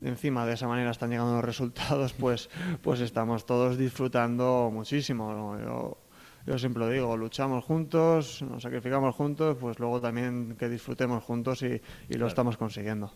encima 0.00 0.46
de 0.46 0.54
esa 0.54 0.68
manera 0.68 0.92
están 0.92 1.10
llegando 1.10 1.32
los 1.32 1.44
resultados, 1.44 2.12
pues, 2.12 2.48
pues 2.82 3.00
estamos 3.00 3.44
todos 3.44 3.76
disfrutando 3.76 4.70
muchísimo. 4.72 5.58
Yo, 5.58 5.98
yo 6.46 6.58
siempre 6.58 6.84
lo 6.84 6.90
digo, 6.90 7.16
luchamos 7.16 7.64
juntos, 7.64 8.40
nos 8.42 8.62
sacrificamos 8.62 9.16
juntos, 9.16 9.56
pues 9.60 9.80
luego 9.80 10.00
también 10.00 10.54
que 10.56 10.68
disfrutemos 10.68 11.24
juntos 11.24 11.62
y, 11.62 11.66
y 11.66 11.72
lo 11.72 11.80
claro. 12.08 12.26
estamos 12.28 12.56
consiguiendo 12.56 13.10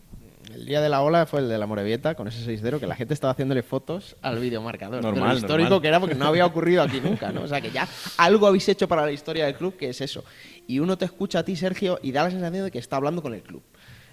El 0.54 0.66
día 0.66 0.80
de 0.80 0.88
la 0.88 1.02
ola 1.02 1.26
fue 1.26 1.40
el 1.40 1.48
de 1.48 1.58
la 1.58 1.66
Morevieta 1.66 2.14
con 2.14 2.26
ese 2.28 2.44
6-0 2.44 2.80
que 2.80 2.86
la 2.86 2.96
gente 2.96 3.14
estaba 3.14 3.32
haciéndole 3.32 3.62
fotos 3.62 4.16
al 4.22 4.38
videomarcador. 4.40 5.02
Normal, 5.02 5.28
de 5.28 5.34
lo 5.34 5.38
histórico 5.38 5.62
normal. 5.70 5.82
que 5.82 5.88
era 5.88 6.00
porque 6.00 6.14
no 6.16 6.26
había 6.26 6.44
ocurrido 6.46 6.82
aquí 6.82 7.00
nunca, 7.00 7.30
¿no? 7.32 7.42
O 7.42 7.48
sea 7.48 7.60
que 7.60 7.70
ya 7.70 7.86
algo 8.16 8.46
habéis 8.46 8.68
hecho 8.68 8.88
para 8.88 9.04
la 9.04 9.12
historia 9.12 9.46
del 9.46 9.54
club 9.54 9.76
que 9.76 9.90
es 9.90 10.00
eso. 10.00 10.24
Y 10.66 10.78
uno 10.80 10.98
te 10.98 11.04
escucha 11.04 11.40
a 11.40 11.44
ti, 11.44 11.56
Sergio, 11.56 11.98
y 12.02 12.12
da 12.12 12.24
la 12.24 12.30
sensación 12.30 12.64
de 12.64 12.70
que 12.70 12.78
está 12.78 12.96
hablando 12.96 13.22
con 13.22 13.34
el 13.34 13.42
club. 13.42 13.62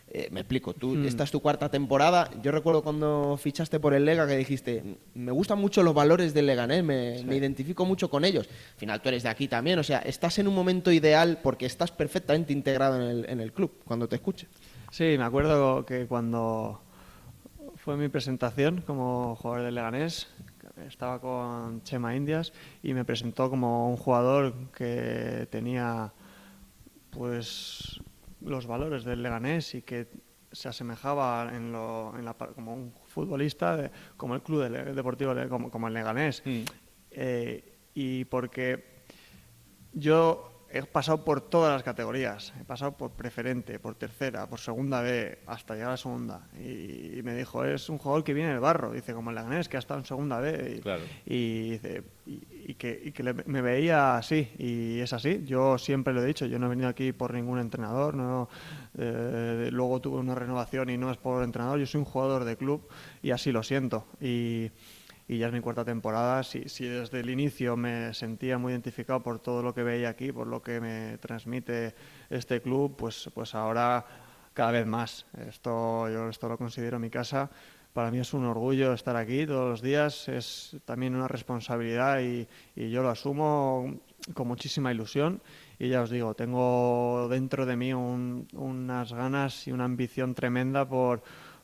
Eh, 0.10 0.30
me 0.32 0.40
explico, 0.40 0.74
tú, 0.74 0.94
Hmm. 0.96 1.06
esta 1.06 1.26
es 1.26 1.32
tu 1.32 1.42
cuarta 1.42 1.70
temporada. 1.70 2.30
Yo 2.42 2.52
recuerdo 2.54 2.82
cuando 2.82 3.38
fichaste 3.42 3.78
por 3.80 3.94
el 3.94 4.06
Lega 4.06 4.26
que 4.26 4.38
dijiste, 4.38 4.96
me 5.16 5.32
gustan 5.34 5.60
mucho 5.60 5.84
los 5.84 5.94
valores 5.94 6.34
del 6.34 6.46
Leganés, 6.46 6.82
me, 6.84 7.22
me 7.26 7.36
identifico 7.36 7.84
mucho 7.86 8.10
con 8.10 8.24
ellos. 8.24 8.48
Al 8.48 8.80
final 8.80 9.02
tú 9.02 9.10
eres 9.10 9.24
de 9.24 9.30
aquí 9.30 9.50
también, 9.50 9.80
o 9.80 9.84
sea, 9.84 10.00
estás 10.00 10.40
en 10.40 10.48
un 10.48 10.56
momento 10.56 10.94
ideal 10.94 11.40
porque 11.44 11.66
estás 11.66 11.92
perfectamente 11.92 12.54
integrado 12.54 12.96
en 12.96 13.02
el, 13.02 13.26
en 13.30 13.42
el 13.42 13.52
club 13.52 13.72
cuando 13.84 14.08
te 14.08 14.16
escuche. 14.16 14.48
Sí, 14.92 15.16
me 15.18 15.24
acuerdo 15.24 15.86
que 15.86 16.08
cuando 16.08 16.82
fue 17.76 17.98
mi 17.98 18.08
presentación 18.10 18.82
como 18.82 19.36
jugador 19.36 19.66
del 19.66 19.76
Leganés, 19.76 20.28
estaba 20.88 21.20
con 21.20 21.82
Chema 21.84 22.16
Indias 22.16 22.54
y 22.84 22.94
me 22.94 23.04
presentó 23.06 23.50
como 23.50 23.90
un 23.90 23.98
jugador 23.98 24.54
que 24.76 25.48
tenía 25.52 26.14
pues 27.10 28.00
los 28.42 28.68
valores 28.68 29.04
del 29.04 29.24
Leganés 29.24 29.74
y 29.76 29.82
que 29.82 30.08
se 30.52 30.70
asemejaba 30.70 31.52
en 31.54 31.72
lo, 31.72 32.14
en 32.18 32.26
la, 32.26 32.34
como 32.34 32.74
un 32.74 32.94
futbolista 33.08 33.76
de- 33.76 33.92
como 34.16 34.36
el 34.36 34.42
club 34.42 34.64
del- 34.64 34.96
deportivo 34.96 35.36
de- 35.36 35.50
como, 35.50 35.70
como 35.70 35.88
el 35.88 35.94
Leganés. 35.94 36.42
Eh, 37.12 37.78
y 37.94 38.26
porque 38.26 39.04
yo 39.94 40.57
he 40.78 40.84
pasado 40.84 41.24
por 41.24 41.42
todas 41.42 41.74
las 41.74 41.84
categorías. 41.84 42.54
He 42.60 42.64
pasado 42.64 42.92
por 42.94 43.12
preferente, 43.12 43.80
por 43.80 43.96
tercera, 43.96 44.48
por 44.48 44.60
segunda 44.60 45.02
B, 45.02 45.40
hasta 45.48 45.76
llegar 45.76 45.92
a 45.92 45.98
segunda. 45.98 46.48
Y, 46.60 47.20
y 47.20 47.22
me 47.24 47.36
dijo, 47.36 47.64
es 47.66 47.90
un 47.90 47.98
jugador 47.98 48.24
que 48.24 48.34
viene 48.34 48.52
del 48.52 48.60
barro. 48.60 48.92
Dice, 48.92 49.14
como 49.14 49.30
el 49.32 49.36
Leganés, 49.36 49.70
que 49.70 49.78
ha 49.78 49.80
estado 49.80 50.00
en 50.00 50.06
segunda 50.06 50.40
B. 50.40 50.76
Y, 50.78 50.82
Claro. 50.82 51.04
y, 51.26 51.70
dice, 51.72 52.04
y, 52.26 52.42
y 52.72 52.74
que, 52.76 53.02
y 53.06 53.12
que 53.12 53.24
le- 53.24 53.34
me 53.46 53.62
veía 53.62 54.18
así. 54.18 54.50
Y 54.58 55.00
es 55.00 55.14
así. 55.14 55.44
Yo 55.46 55.78
siempre 55.78 56.14
lo 56.14 56.22
he 56.22 56.26
dicho. 56.26 56.46
Yo 56.46 56.60
no 56.60 56.66
he 56.68 56.70
venido 56.70 56.90
aquí 56.90 57.12
por 57.14 57.34
ningún 57.34 57.60
entrenador. 57.60 58.14
No, 58.16 58.50
eh, 58.98 59.70
luego 59.72 60.00
tuve 60.02 60.20
una 60.20 60.36
renovación 60.36 60.90
y 60.90 60.98
no 60.98 61.12
es 61.12 61.18
por 61.18 61.44
entrenador. 61.44 61.80
Yo 61.80 61.86
soy 61.86 62.00
un 62.00 62.06
jugador 62.06 62.44
de 62.46 62.58
club 62.58 62.88
y 63.22 63.32
así 63.32 63.52
lo 63.52 63.64
siento. 63.64 64.06
Y 64.22 64.72
y 65.28 65.38
ya 65.38 65.48
es 65.48 65.54
mi 65.54 65.60
cuarta 65.60 65.84
temporada. 65.84 66.44
Si, 66.44 66.70
si 66.70 66.86
desde 66.86 67.20
el 67.20 67.30
inicio 67.30 67.76
me 67.76 68.14
sentía 68.14 68.58
muy 68.58 68.72
identificado 68.72 69.22
por 69.22 69.40
todo 69.40 69.62
lo 69.62 69.74
que 69.74 69.84
veía 69.84 70.10
aquí, 70.10 70.32
por 70.32 70.48
lo 70.48 70.62
que 70.62 70.80
me 70.80 71.18
transmite 71.18 71.96
este 72.30 72.62
club, 72.62 72.96
pues, 72.96 73.30
pues 73.34 73.54
ahora 73.54 74.06
cada 74.54 74.72
vez 74.72 74.86
más. 74.86 75.26
Esto, 75.48 76.10
yo 76.10 76.30
esto 76.30 76.48
lo 76.48 76.58
considero 76.58 77.00
mi 77.00 77.10
casa. 77.10 77.50
Para 77.94 78.12
mí 78.12 78.20
es 78.20 78.34
un 78.34 78.46
orgullo 78.46 78.94
estar 78.94 79.16
aquí 79.16 79.46
todos 79.48 79.70
los 79.70 79.82
días, 79.82 80.30
es 80.30 80.78
también 80.86 81.16
una 81.16 81.28
responsabilidad 81.28 82.20
y, 82.22 82.48
y 82.76 82.92
yo 82.92 83.02
lo 83.02 83.10
asumo 83.10 84.00
con 84.34 84.48
muchísima 84.48 84.92
ilusión. 84.92 85.42
Y 85.80 85.90
ya 85.90 86.04
os 86.04 86.10
digo, 86.10 86.36
tengo 86.36 87.28
dentro 87.30 87.66
de 87.66 87.76
mí 87.76 87.94
un- 87.94 88.48
unas 88.54 89.14
ganas 89.14 89.68
y 89.68 89.72
una 89.72 89.86
ambición 89.86 90.36
tremenda 90.36 90.88
por, 90.88 91.24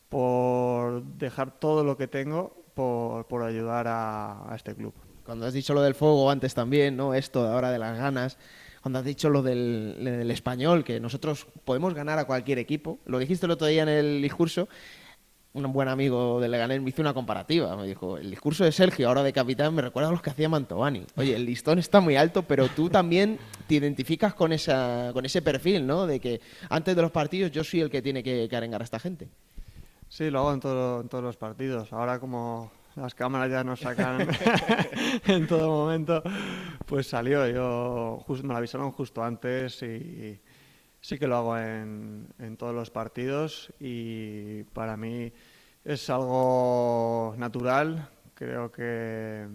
por 0.10 1.04
dejar 1.04 1.52
todo 1.60 1.84
lo 1.84 1.98
que 1.98 2.08
tengo 2.08 2.63
por, 2.74 3.26
por 3.28 3.44
ayudar 3.44 3.88
a, 3.88 4.52
a 4.52 4.56
este 4.56 4.76
club. 4.76 4.94
Cuando 5.26 5.46
has 5.46 5.54
dicho 5.54 5.74
lo 5.74 5.82
del 5.82 5.96
fuego 5.96 6.30
antes 6.30 6.54
también, 6.54 6.98
¿no? 6.98 7.14
Esto 7.14 7.44
de 7.44 7.50
ahora 7.50 7.72
de 7.72 7.80
las 7.80 7.98
ganas. 7.98 8.38
Cuando 8.82 9.00
has 9.00 9.06
dicho 9.06 9.30
lo 9.30 9.42
del, 9.42 9.96
del 10.04 10.30
español, 10.32 10.84
que 10.84 11.00
nosotros 11.00 11.48
podemos 11.64 11.94
ganar 11.94 12.20
a 12.20 12.26
cualquier 12.26 12.60
equipo. 12.60 13.00
Lo 13.06 13.18
dijiste 13.18 13.46
el 13.46 13.52
otro 13.54 13.68
día 13.68 13.84
en 13.84 13.90
el 13.90 14.22
discurso. 14.22 14.68
Un 15.54 15.72
buen 15.72 15.88
amigo 15.88 16.42
de 16.42 16.50
Leganés 16.50 16.82
me 16.82 16.90
hizo 16.90 17.02
una 17.02 17.14
comparativa. 17.14 17.78
Me 17.78 17.88
dijo, 17.88 18.18
el 18.18 18.30
discurso 18.30 18.66
de 18.66 18.74
Sergio, 18.74 19.08
ahora 19.08 19.24
de 19.24 19.32
capitán, 19.32 19.74
me 19.74 19.82
recuerda 19.84 20.10
a 20.10 20.12
los 20.12 20.22
que 20.22 20.32
hacía 20.32 20.50
Mantovani. 20.50 21.06
Oye, 21.16 21.36
el 21.36 21.46
listón 21.46 21.80
está 21.80 22.02
muy 22.02 22.18
alto, 22.18 22.44
pero 22.44 22.68
tú 22.68 22.90
también 22.90 23.38
te 23.68 23.76
identificas 23.76 24.34
con, 24.34 24.52
esa, 24.52 25.12
con 25.14 25.26
ese 25.26 25.42
perfil, 25.42 25.88
¿no? 25.88 26.06
De 26.06 26.20
que 26.20 26.42
antes 26.70 26.94
de 26.96 27.02
los 27.02 27.12
partidos 27.12 27.52
yo 27.52 27.64
soy 27.64 27.82
el 27.82 27.90
que 27.90 28.02
tiene 28.02 28.24
que, 28.24 28.48
que 28.50 28.56
arengar 28.58 28.82
a 28.82 28.84
esta 28.84 29.00
gente. 29.00 29.30
Sí, 30.16 30.30
lo 30.30 30.40
hago 30.42 30.54
en, 30.54 30.60
todo- 30.60 31.02
en 31.02 31.10
todos 31.10 31.24
los 31.24 31.38
partidos. 31.38 31.92
Ahora 31.92 32.20
como 32.20 32.72
las 32.96 33.16
cámaras 33.16 33.50
ya 33.50 33.64
nos 33.64 33.80
sacan 33.80 34.28
en 35.26 35.48
todo 35.48 35.68
momento, 35.70 36.22
pues 36.86 37.08
salió. 37.08 37.48
Yo 37.48 38.20
jus- 38.28 38.44
me 38.44 38.50
lo 38.50 38.58
avisaron 38.58 38.92
justo 38.92 39.24
antes 39.24 39.82
y 39.82 40.40
sí 41.02 41.18
que 41.18 41.26
lo 41.26 41.38
hago 41.38 41.58
en, 41.58 42.28
en 42.38 42.58
todos 42.58 42.76
los 42.76 42.92
partidos 42.92 43.74
y 43.80 44.62
para 44.74 44.96
mí 44.98 45.34
es 45.84 46.08
algo 46.12 47.34
natural. 47.40 48.08
Creo 48.36 48.72
que, 48.72 49.48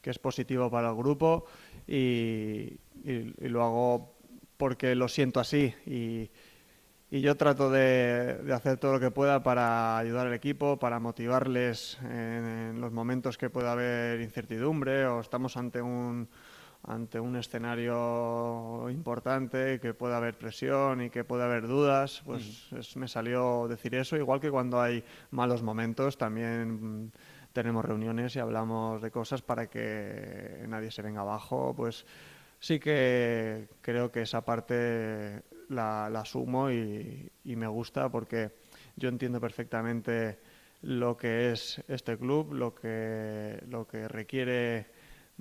que 0.00 0.10
es 0.10 0.18
positivo 0.20 0.70
para 0.70 0.90
el 0.90 0.94
grupo 0.94 1.46
y, 1.88 2.78
y- 3.04 3.34
y 3.36 3.48
lo 3.48 3.64
hago 3.64 4.14
porque 4.56 4.94
lo 4.94 5.08
siento 5.08 5.40
así 5.40 5.74
y, 5.86 6.30
y 7.14 7.20
yo 7.20 7.36
trato 7.36 7.70
de, 7.70 8.38
de 8.42 8.52
hacer 8.52 8.76
todo 8.76 8.94
lo 8.94 8.98
que 8.98 9.12
pueda 9.12 9.40
para 9.44 9.96
ayudar 9.98 10.26
al 10.26 10.34
equipo, 10.34 10.80
para 10.80 10.98
motivarles 10.98 11.96
en, 12.02 12.10
en 12.10 12.80
los 12.80 12.90
momentos 12.90 13.38
que 13.38 13.50
pueda 13.50 13.70
haber 13.70 14.20
incertidumbre 14.20 15.06
o 15.06 15.20
estamos 15.20 15.56
ante 15.56 15.80
un 15.80 16.28
ante 16.86 17.18
un 17.20 17.36
escenario 17.36 18.90
importante, 18.90 19.78
que 19.80 19.94
pueda 19.94 20.16
haber 20.16 20.36
presión 20.36 21.02
y 21.02 21.08
que 21.10 21.22
pueda 21.24 21.44
haber 21.44 21.68
dudas, 21.68 22.20
pues 22.26 22.70
es- 22.72 22.96
me 22.96 23.06
salió 23.06 23.68
decir 23.68 23.94
eso, 23.94 24.16
igual 24.16 24.40
que 24.40 24.50
cuando 24.50 24.82
hay 24.82 25.02
malos 25.30 25.62
momentos 25.62 26.18
también 26.18 27.12
tenemos 27.52 27.84
reuniones 27.84 28.34
y 28.34 28.40
hablamos 28.40 29.00
de 29.00 29.10
cosas 29.12 29.40
para 29.40 29.68
que 29.68 30.64
nadie 30.68 30.90
se 30.90 31.00
venga 31.00 31.20
abajo, 31.20 31.74
pues 31.76 32.04
sí 32.58 32.80
que 32.80 33.68
creo 33.80 34.10
que 34.10 34.22
esa 34.22 34.44
parte 34.44 35.42
la, 35.68 36.08
la 36.10 36.20
asumo 36.20 36.70
y, 36.70 37.30
y 37.44 37.56
me 37.56 37.66
gusta 37.66 38.08
porque 38.08 38.52
yo 38.96 39.08
entiendo 39.08 39.40
perfectamente 39.40 40.38
lo 40.82 41.16
que 41.16 41.52
es 41.52 41.82
este 41.88 42.16
club, 42.18 42.52
lo 42.52 42.74
que, 42.74 43.62
lo 43.68 43.86
que 43.86 44.06
requiere 44.08 44.86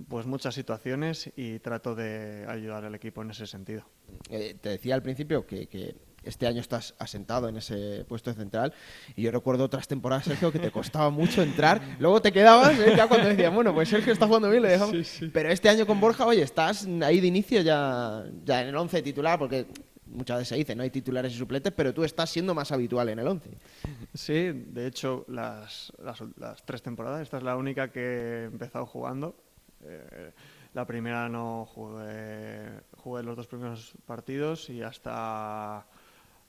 pues 0.07 0.25
muchas 0.25 0.55
situaciones 0.55 1.31
y 1.35 1.59
trato 1.59 1.93
de 1.93 2.45
ayudar 2.47 2.85
al 2.85 2.95
equipo 2.95 3.21
en 3.21 3.31
ese 3.31 3.45
sentido. 3.45 3.85
Eh, 4.29 4.55
te 4.59 4.69
decía 4.69 4.95
al 4.95 5.03
principio 5.03 5.45
que, 5.45 5.67
que 5.67 5.95
este 6.23 6.47
año 6.47 6.61
estás 6.61 6.95
asentado 6.97 7.47
en 7.49 7.57
ese 7.57 8.05
puesto 8.07 8.31
de 8.31 8.37
central 8.37 8.73
y 9.15 9.23
yo 9.23 9.31
recuerdo 9.31 9.65
otras 9.65 9.87
temporadas, 9.87 10.25
Sergio, 10.25 10.51
que 10.51 10.59
te 10.59 10.71
costaba 10.71 11.09
mucho 11.09 11.43
entrar. 11.43 11.81
Luego 11.99 12.21
te 12.21 12.31
quedabas, 12.31 12.79
¿eh? 12.79 12.93
ya 12.95 13.07
cuando 13.07 13.29
decían, 13.29 13.53
bueno, 13.53 13.73
pues 13.73 13.89
Sergio 13.89 14.13
está 14.13 14.25
jugando 14.25 14.49
bien, 14.49 14.63
le 14.63 14.69
dejamos. 14.69 14.95
Pero 15.31 15.49
este 15.49 15.69
año 15.69 15.85
con 15.85 15.99
Borja, 15.99 16.25
oye, 16.25 16.41
estás 16.41 16.87
ahí 17.03 17.19
de 17.19 17.27
inicio 17.27 17.61
ya, 17.61 18.23
ya 18.43 18.61
en 18.61 18.69
el 18.69 18.75
11 18.75 19.01
titular, 19.01 19.37
porque 19.37 19.67
muchas 20.13 20.37
veces 20.37 20.49
se 20.49 20.55
dice, 20.55 20.75
no 20.75 20.83
hay 20.83 20.89
titulares 20.89 21.33
y 21.33 21.37
suplentes, 21.37 21.73
pero 21.75 21.93
tú 21.93 22.03
estás 22.03 22.29
siendo 22.29 22.53
más 22.53 22.71
habitual 22.71 23.09
en 23.09 23.19
el 23.19 23.27
11. 23.27 23.49
Sí, 24.13 24.51
de 24.51 24.87
hecho, 24.87 25.25
las, 25.27 25.91
las, 25.99 26.65
tres 26.65 26.81
temporadas, 26.81 27.21
esta 27.21 27.37
es 27.37 27.43
la 27.43 27.57
única 27.57 27.91
que 27.91 28.01
he 28.01 28.43
empezado 28.45 28.85
jugando. 28.85 29.35
Eh, 29.81 30.31
la 30.73 30.85
primera 30.85 31.29
no 31.29 31.65
jugué, 31.65 32.81
los 33.23 33.35
dos 33.35 33.47
primeros 33.47 33.93
partidos 34.05 34.69
y 34.69 34.81
hasta 34.81 35.85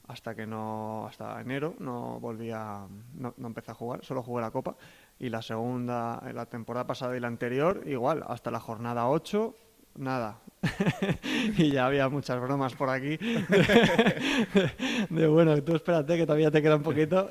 hasta 0.06 0.34
que 0.34 0.46
no 0.46 1.06
hasta 1.06 1.40
enero 1.40 1.74
no 1.78 2.20
volví 2.20 2.50
a 2.50 2.86
no, 3.14 3.34
no 3.36 3.46
empecé 3.46 3.70
a 3.70 3.74
jugar, 3.74 4.04
solo 4.04 4.22
jugué 4.22 4.42
la 4.42 4.50
Copa 4.50 4.76
y 5.18 5.30
la 5.30 5.40
segunda, 5.42 6.22
la 6.34 6.46
temporada 6.46 6.86
pasada 6.86 7.16
y 7.16 7.20
la 7.20 7.28
anterior 7.28 7.82
igual, 7.86 8.24
hasta 8.26 8.50
la 8.50 8.60
jornada 8.60 9.08
8 9.08 9.54
nada. 9.97 10.40
y 11.59 11.70
ya 11.70 11.86
había 11.86 12.09
muchas 12.09 12.40
bromas 12.40 12.74
por 12.74 12.88
aquí. 12.88 13.16
De, 13.16 14.70
de, 15.11 15.26
bueno, 15.26 15.62
tú 15.62 15.76
espérate 15.76 16.16
que 16.16 16.26
todavía 16.26 16.51
te 16.51 16.62
queda 16.62 16.76
un 16.76 16.82
poquito. 16.82 17.28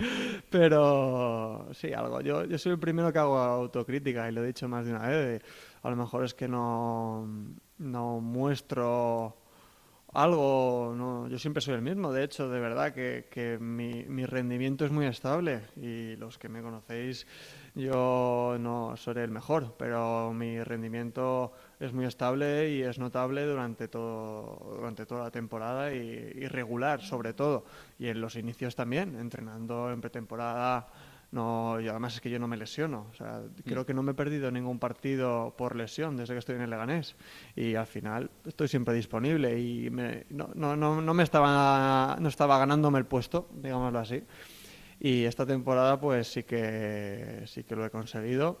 Pero 0.50 1.68
sí, 1.72 1.92
algo. 1.92 2.20
Yo, 2.20 2.44
yo 2.44 2.58
soy 2.58 2.72
el 2.72 2.78
primero 2.78 3.12
que 3.12 3.18
hago 3.18 3.38
autocrítica 3.38 4.28
y 4.28 4.32
lo 4.32 4.42
he 4.44 4.46
dicho 4.46 4.68
más 4.68 4.86
de 4.86 4.92
una 4.92 5.08
vez. 5.08 5.42
a 5.82 5.90
lo 5.90 5.96
mejor 5.96 6.24
es 6.24 6.34
que 6.34 6.48
no, 6.48 7.28
no 7.78 8.20
muestro 8.20 9.36
algo, 10.16 10.94
no, 10.96 11.28
yo 11.28 11.38
siempre 11.38 11.60
soy 11.60 11.74
el 11.74 11.82
mismo, 11.82 12.10
de 12.10 12.24
hecho, 12.24 12.48
de 12.48 12.58
verdad 12.58 12.94
que, 12.94 13.26
que 13.30 13.58
mi, 13.58 14.04
mi, 14.04 14.24
rendimiento 14.24 14.86
es 14.86 14.90
muy 14.90 15.04
estable 15.04 15.60
y 15.76 16.16
los 16.16 16.38
que 16.38 16.48
me 16.48 16.62
conocéis, 16.62 17.26
yo 17.74 18.56
no 18.58 18.96
seré 18.96 19.24
el 19.24 19.30
mejor, 19.30 19.74
pero 19.76 20.32
mi 20.32 20.62
rendimiento 20.62 21.52
es 21.80 21.92
muy 21.92 22.06
estable 22.06 22.70
y 22.70 22.82
es 22.82 22.98
notable 22.98 23.44
durante, 23.44 23.88
todo, 23.88 24.74
durante 24.76 25.06
toda 25.06 25.24
la 25.24 25.30
temporada 25.30 25.94
y, 25.94 25.98
y 25.98 26.46
regular 26.48 27.02
sobre 27.02 27.32
todo, 27.32 27.64
y 27.98 28.08
en 28.08 28.20
los 28.20 28.36
inicios 28.36 28.74
también, 28.74 29.16
entrenando 29.16 29.90
en 29.90 30.00
pretemporada. 30.00 30.88
No, 31.32 31.80
y 31.80 31.88
además 31.88 32.14
es 32.14 32.20
que 32.20 32.30
yo 32.30 32.38
no 32.38 32.46
me 32.48 32.56
lesiono. 32.56 33.08
O 33.10 33.14
sea, 33.14 33.42
creo 33.64 33.84
que 33.84 33.92
no 33.92 34.02
me 34.02 34.12
he 34.12 34.14
perdido 34.14 34.50
ningún 34.50 34.78
partido 34.78 35.54
por 35.58 35.74
lesión 35.74 36.16
desde 36.16 36.34
que 36.34 36.38
estoy 36.38 36.54
en 36.54 36.62
el 36.62 36.70
Leganés. 36.70 37.16
Y 37.56 37.74
al 37.74 37.86
final 37.86 38.30
estoy 38.46 38.68
siempre 38.68 38.94
disponible 38.94 39.58
y 39.58 39.90
me, 39.90 40.24
no, 40.30 40.50
no, 40.54 40.76
no, 40.76 41.02
no, 41.02 41.14
me 41.14 41.24
estaba, 41.24 42.16
no 42.20 42.28
estaba 42.28 42.58
ganándome 42.58 42.98
el 42.98 43.06
puesto, 43.06 43.48
digámoslo 43.54 43.98
así. 43.98 44.22
Y 45.00 45.24
esta 45.24 45.44
temporada 45.44 46.00
pues 46.00 46.28
sí 46.28 46.44
que, 46.44 47.42
sí 47.46 47.64
que 47.64 47.76
lo 47.76 47.84
he 47.84 47.90
conseguido 47.90 48.58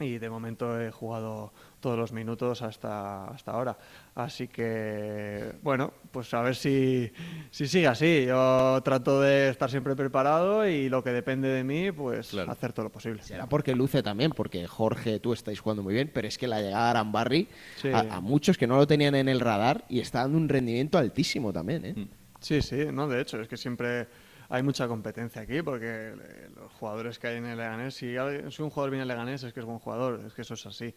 y 0.00 0.18
de 0.18 0.30
momento 0.30 0.80
he 0.80 0.90
jugado 0.90 1.52
todos 1.82 1.98
los 1.98 2.12
minutos 2.12 2.62
hasta, 2.62 3.26
hasta 3.26 3.50
ahora. 3.50 3.76
Así 4.14 4.48
que, 4.48 5.52
bueno, 5.62 5.92
pues 6.10 6.32
a 6.32 6.40
ver 6.40 6.56
si, 6.56 7.12
si 7.50 7.66
sigue 7.66 7.88
así. 7.88 8.24
Yo 8.26 8.80
trato 8.82 9.20
de 9.20 9.50
estar 9.50 9.70
siempre 9.70 9.94
preparado 9.94 10.66
y 10.66 10.88
lo 10.88 11.04
que 11.04 11.10
depende 11.10 11.48
de 11.48 11.64
mí, 11.64 11.92
pues 11.92 12.32
hacer 12.32 12.72
todo 12.72 12.84
lo 12.84 12.92
posible. 12.92 13.22
Será 13.22 13.46
porque 13.46 13.74
luce 13.74 14.02
también, 14.02 14.30
porque 14.30 14.66
Jorge, 14.66 15.18
tú 15.18 15.34
estáis 15.34 15.60
jugando 15.60 15.82
muy 15.82 15.92
bien, 15.92 16.10
pero 16.14 16.26
es 16.26 16.38
que 16.38 16.46
la 16.46 16.62
llegada 16.62 16.84
de 16.84 16.90
Arambarri 16.90 17.48
a, 17.92 18.16
a, 18.16 18.20
muchos 18.20 18.56
que 18.56 18.66
no 18.66 18.76
lo 18.76 18.86
tenían 18.86 19.14
en 19.14 19.28
el 19.28 19.40
radar 19.40 19.84
y 19.88 20.00
está 20.00 20.20
dando 20.20 20.38
un 20.38 20.48
rendimiento 20.48 20.96
altísimo 20.96 21.52
también. 21.52 21.84
¿eh? 21.84 22.06
Sí, 22.40 22.62
sí, 22.62 22.86
no, 22.92 23.08
de 23.08 23.20
hecho, 23.20 23.40
es 23.40 23.48
que 23.48 23.56
siempre 23.56 24.06
hay 24.52 24.62
mucha 24.62 24.86
competencia 24.86 25.40
aquí 25.40 25.62
porque 25.62 26.12
eh, 26.14 26.50
los 26.54 26.70
jugadores 26.72 27.18
que 27.18 27.26
hay 27.26 27.36
en 27.38 27.46
el 27.46 27.56
Leganés, 27.56 27.94
si, 27.94 28.14
un 28.16 28.68
jugador 28.68 28.90
viene 28.90 29.00
al 29.00 29.08
Leganés 29.08 29.42
es 29.44 29.52
que 29.54 29.60
es 29.60 29.66
buen 29.66 29.78
jugador, 29.78 30.22
es 30.26 30.34
que 30.34 30.42
eso 30.42 30.52
es 30.52 30.66
así. 30.66 30.94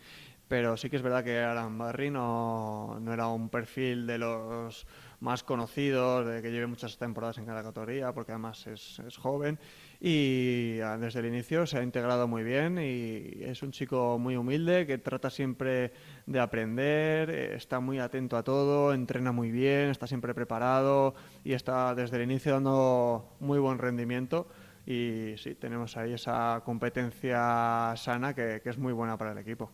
Pero 0.47 0.77
sí 0.77 0.89
que 0.89 0.97
es 0.97 1.01
verdad 1.01 1.23
que 1.23 1.39
Aran 1.39 1.77
Barry 1.77 2.11
no, 2.11 2.99
no 2.99 3.13
era 3.13 3.27
un 3.27 3.49
perfil 3.49 4.05
de 4.05 4.19
los 4.19 4.85
más 5.19 5.43
conocidos, 5.43 6.27
de 6.27 6.41
que 6.41 6.51
lleve 6.51 6.67
muchas 6.67 6.97
temporadas 6.97 7.37
en 7.39 7.45
cada 7.45 7.63
categoría, 7.63 8.13
porque 8.13 8.31
además 8.31 8.67
es, 8.67 8.99
es, 8.99 9.17
joven 9.17 9.57
y 9.99 10.79
ah, 10.83 10.97
desde 10.97 11.21
el 11.21 11.27
inicio 11.27 11.65
se 11.65 11.79
ha 11.79 11.83
integrado 11.83 12.27
muy 12.27 12.43
bien 12.43 12.77
y 12.77 13.43
es 13.43 13.63
un 13.63 13.71
chico 13.71 14.19
muy 14.19 14.35
humilde 14.35 14.85
que 14.85 14.99
trata 14.99 15.29
siempre 15.31 15.93
de 16.27 16.39
aprender, 16.39 17.29
eh, 17.31 17.55
está 17.55 17.79
muy 17.79 17.97
atento 17.97 18.37
a 18.37 18.43
todo, 18.43 18.93
entrena 18.93 19.31
muy 19.31 19.51
bien, 19.51 19.89
está 19.89 20.05
siempre 20.05 20.35
preparado 20.35 21.15
y 21.43 21.53
está 21.53 21.95
desde 21.95 22.17
el 22.17 22.23
inicio 22.23 22.53
dando 22.53 23.35
muy 23.39 23.57
buen 23.57 23.79
rendimiento 23.79 24.47
y 24.85 25.33
sí, 25.37 25.55
tenemos 25.55 25.97
ahí 25.97 26.13
esa 26.13 26.61
competencia 26.63 27.93
sana 27.95 28.35
que, 28.35 28.61
que 28.63 28.69
es 28.69 28.77
muy 28.77 28.93
buena 28.93 29.17
para 29.17 29.31
el 29.31 29.39
equipo. 29.39 29.71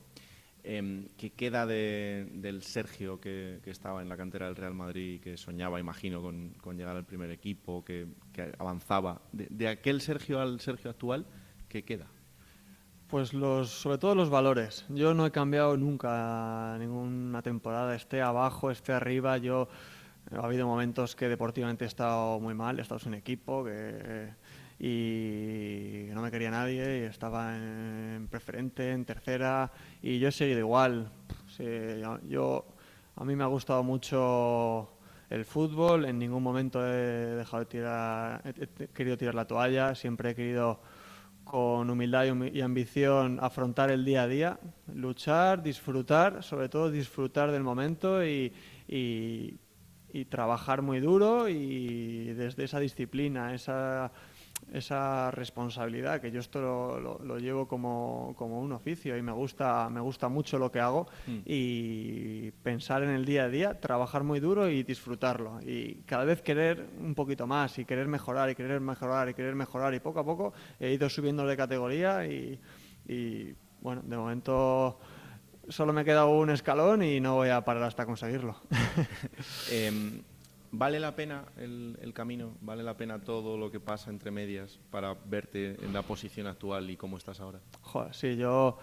Eh, 0.64 1.08
¿Qué 1.18 1.32
queda 1.32 1.66
de, 1.66 2.28
del 2.34 2.62
Sergio 2.62 3.20
que, 3.20 3.60
que, 3.64 3.72
estaba 3.72 4.02
en 4.02 4.10
la 4.10 4.18
cantera 4.18 4.46
del 4.46 4.56
Real 4.56 4.74
Madrid, 4.76 5.20
que 5.20 5.36
soñaba, 5.38 5.80
imagino, 5.80 6.22
con, 6.22 6.50
con 6.62 6.78
llegar 6.78 6.96
al 6.96 7.06
primer 7.06 7.32
equipo, 7.32 7.84
que, 7.84 8.08
que 8.32 8.52
avanzaba? 8.60 9.22
De, 9.32 9.48
de, 9.50 9.68
aquel 9.68 10.02
Sergio 10.02 10.40
al 10.40 10.60
Sergio 10.60 10.92
actual, 10.92 11.26
¿qué 11.68 11.84
queda? 11.84 12.08
Pues 13.08 13.34
los, 13.34 13.72
sobre 13.72 13.98
todo 13.98 14.16
los 14.16 14.30
valores. 14.30 14.86
Yo 14.90 15.14
no 15.14 15.26
he 15.26 15.32
cambiado 15.32 15.76
nunca 15.78 16.78
ninguna 16.80 17.42
temporada, 17.42 17.96
esté 17.96 18.22
abajo, 18.22 18.72
esté 18.72 18.94
arriba. 18.94 19.38
Yo 19.38 19.68
ha 20.32 20.46
habido 20.46 20.68
momentos 20.68 21.16
que 21.16 21.28
deportivamente 21.28 21.86
he 21.86 21.88
estado 21.88 22.40
muy 22.40 22.54
mal, 22.54 22.80
he 22.80 22.82
estado 22.82 23.00
sin 23.00 23.14
equipo, 23.14 23.66
que 23.66 24.30
y 24.84 26.08
no 26.12 26.24
me 26.24 26.32
quería 26.32 26.50
nadie 26.50 27.02
y 27.02 27.04
estaba 27.04 27.56
en 27.56 28.28
preferente, 28.32 28.92
en 28.92 29.06
tercera 29.06 29.72
y 30.02 30.18
yo 30.18 30.30
he 30.30 30.32
seguido 30.32 30.58
igual. 30.58 31.12
Sí, 31.56 31.64
yo, 32.28 32.66
a 33.16 33.24
mí 33.24 33.36
me 33.36 33.44
ha 33.44 33.48
gustado 33.48 33.84
mucho 33.84 34.90
el 35.30 35.46
fútbol, 35.46 36.06
en 36.06 36.18
ningún 36.18 36.42
momento 36.42 36.84
he 36.84 37.36
dejado 37.36 37.60
de 37.60 37.66
tirar, 37.68 38.42
he 38.44 38.88
querido 38.88 39.18
tirar 39.18 39.36
la 39.36 39.46
toalla, 39.46 39.94
siempre 39.94 40.32
he 40.32 40.36
querido 40.36 40.80
con 41.44 41.88
humildad 41.88 42.26
y 42.52 42.62
ambición 42.62 43.38
afrontar 43.40 43.92
el 43.92 44.04
día 44.04 44.24
a 44.24 44.28
día, 44.28 44.60
luchar, 44.96 45.62
disfrutar, 45.62 46.42
sobre 46.42 46.70
todo 46.70 46.90
disfrutar 46.90 47.52
del 47.52 47.62
momento 47.62 48.26
y, 48.26 48.52
y, 48.88 49.60
y 50.12 50.26
trabajar 50.26 50.82
muy 50.82 51.00
duro 51.00 51.48
y 51.48 52.34
desde 52.34 52.64
esa 52.64 52.80
disciplina, 52.80 53.54
esa 53.54 54.12
esa 54.72 55.32
responsabilidad, 55.32 56.22
que 56.22 56.32
yo 56.32 56.40
esto 56.40 56.62
lo, 56.62 57.00
lo, 57.00 57.20
lo 57.20 57.38
llevo 57.38 57.68
como, 57.68 58.34
como, 58.38 58.60
un 58.60 58.72
oficio 58.72 59.18
y 59.18 59.22
me 59.22 59.32
gusta, 59.32 59.90
me 59.90 60.00
gusta 60.00 60.30
mucho 60.30 60.58
lo 60.58 60.72
que 60.72 60.80
hago 60.80 61.08
mm. 61.28 61.40
y 61.46 62.52
pensar 62.64 63.04
en 63.04 63.10
el 63.10 63.26
día 63.26 63.44
a 63.44 63.50
día, 63.50 63.80
trabajar 63.80 64.24
muy 64.24 64.40
duro 64.40 64.70
y 64.70 64.84
disfrutarlo. 64.84 65.60
Y 65.62 66.04
cada 66.06 66.24
vez 66.24 66.42
querer 66.42 66.88
un 67.00 67.16
poquito 67.16 67.48
más 67.48 67.78
y 67.80 67.86
querer 67.86 68.08
mejorar 68.08 68.50
y 68.50 68.56
querer 68.56 68.80
mejorar 68.80 69.30
y 69.30 69.34
querer 69.34 69.56
mejorar 69.56 69.94
y 69.94 70.00
poco 70.00 70.20
a 70.20 70.26
poco 70.26 70.54
he 70.80 70.92
ido 70.92 71.10
subiendo 71.10 71.46
de 71.46 71.58
categoría 71.58 72.26
y, 72.26 72.60
y 73.08 73.54
bueno, 73.82 74.02
de 74.06 74.16
momento 74.16 75.00
solo 75.68 75.94
me 75.94 76.06
queda 76.06 76.26
un 76.26 76.50
escalón 76.50 77.04
y 77.04 77.20
no 77.20 77.36
voy 77.36 77.50
a 77.50 77.64
parar 77.64 77.84
hasta 77.84 78.06
conseguirlo. 78.06 78.56
eh, 79.72 80.22
¿Vale 80.74 81.00
la 81.00 81.16
pena 81.16 81.46
el, 81.58 81.98
el, 82.02 82.14
camino? 82.14 82.56
¿Vale 82.62 82.82
la 82.82 82.96
pena 82.96 83.20
todo 83.22 83.58
lo 83.58 83.70
que 83.70 83.80
pasa 83.80 84.10
entre 84.10 84.32
medias 84.32 84.80
para 84.90 85.14
verte 85.14 85.76
en 85.84 85.92
la 85.92 86.02
posición 86.02 86.48
actual 86.48 86.90
y 86.90 86.96
cómo 86.96 87.18
estás 87.18 87.42
ahora? 87.42 87.60
Joder, 87.82 88.16
sí, 88.16 88.38
yo 88.38 88.78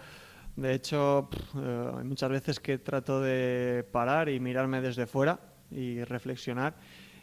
de 0.55 0.73
hecho 0.73 1.29
eh, 1.57 1.91
muchas 2.03 2.29
veces 2.29 2.59
que 2.59 2.77
trato 2.77 3.21
de 3.21 3.87
parar 3.91 4.29
y 4.29 4.39
mirarme 4.39 4.81
desde 4.81 5.07
fuera 5.07 5.39
y 5.71 6.03
reflexionar 6.03 6.75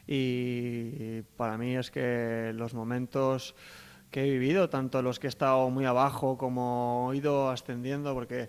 y 0.07 1.23
para 1.37 1.59
mí 1.59 1.77
es 1.77 1.91
que 1.91 2.53
los 2.55 2.75
momentos 2.75 3.55
que 4.11 4.25
he 4.25 4.31
vivido, 4.31 4.69
tanto 4.69 5.03
los 5.03 5.19
que 5.19 5.27
he 5.27 5.29
estado 5.29 5.69
muy 5.71 5.85
abajo 5.85 6.39
como 6.39 7.11
he 7.13 7.17
ido 7.17 7.51
ascendiendo, 7.51 8.15
porque 8.15 8.49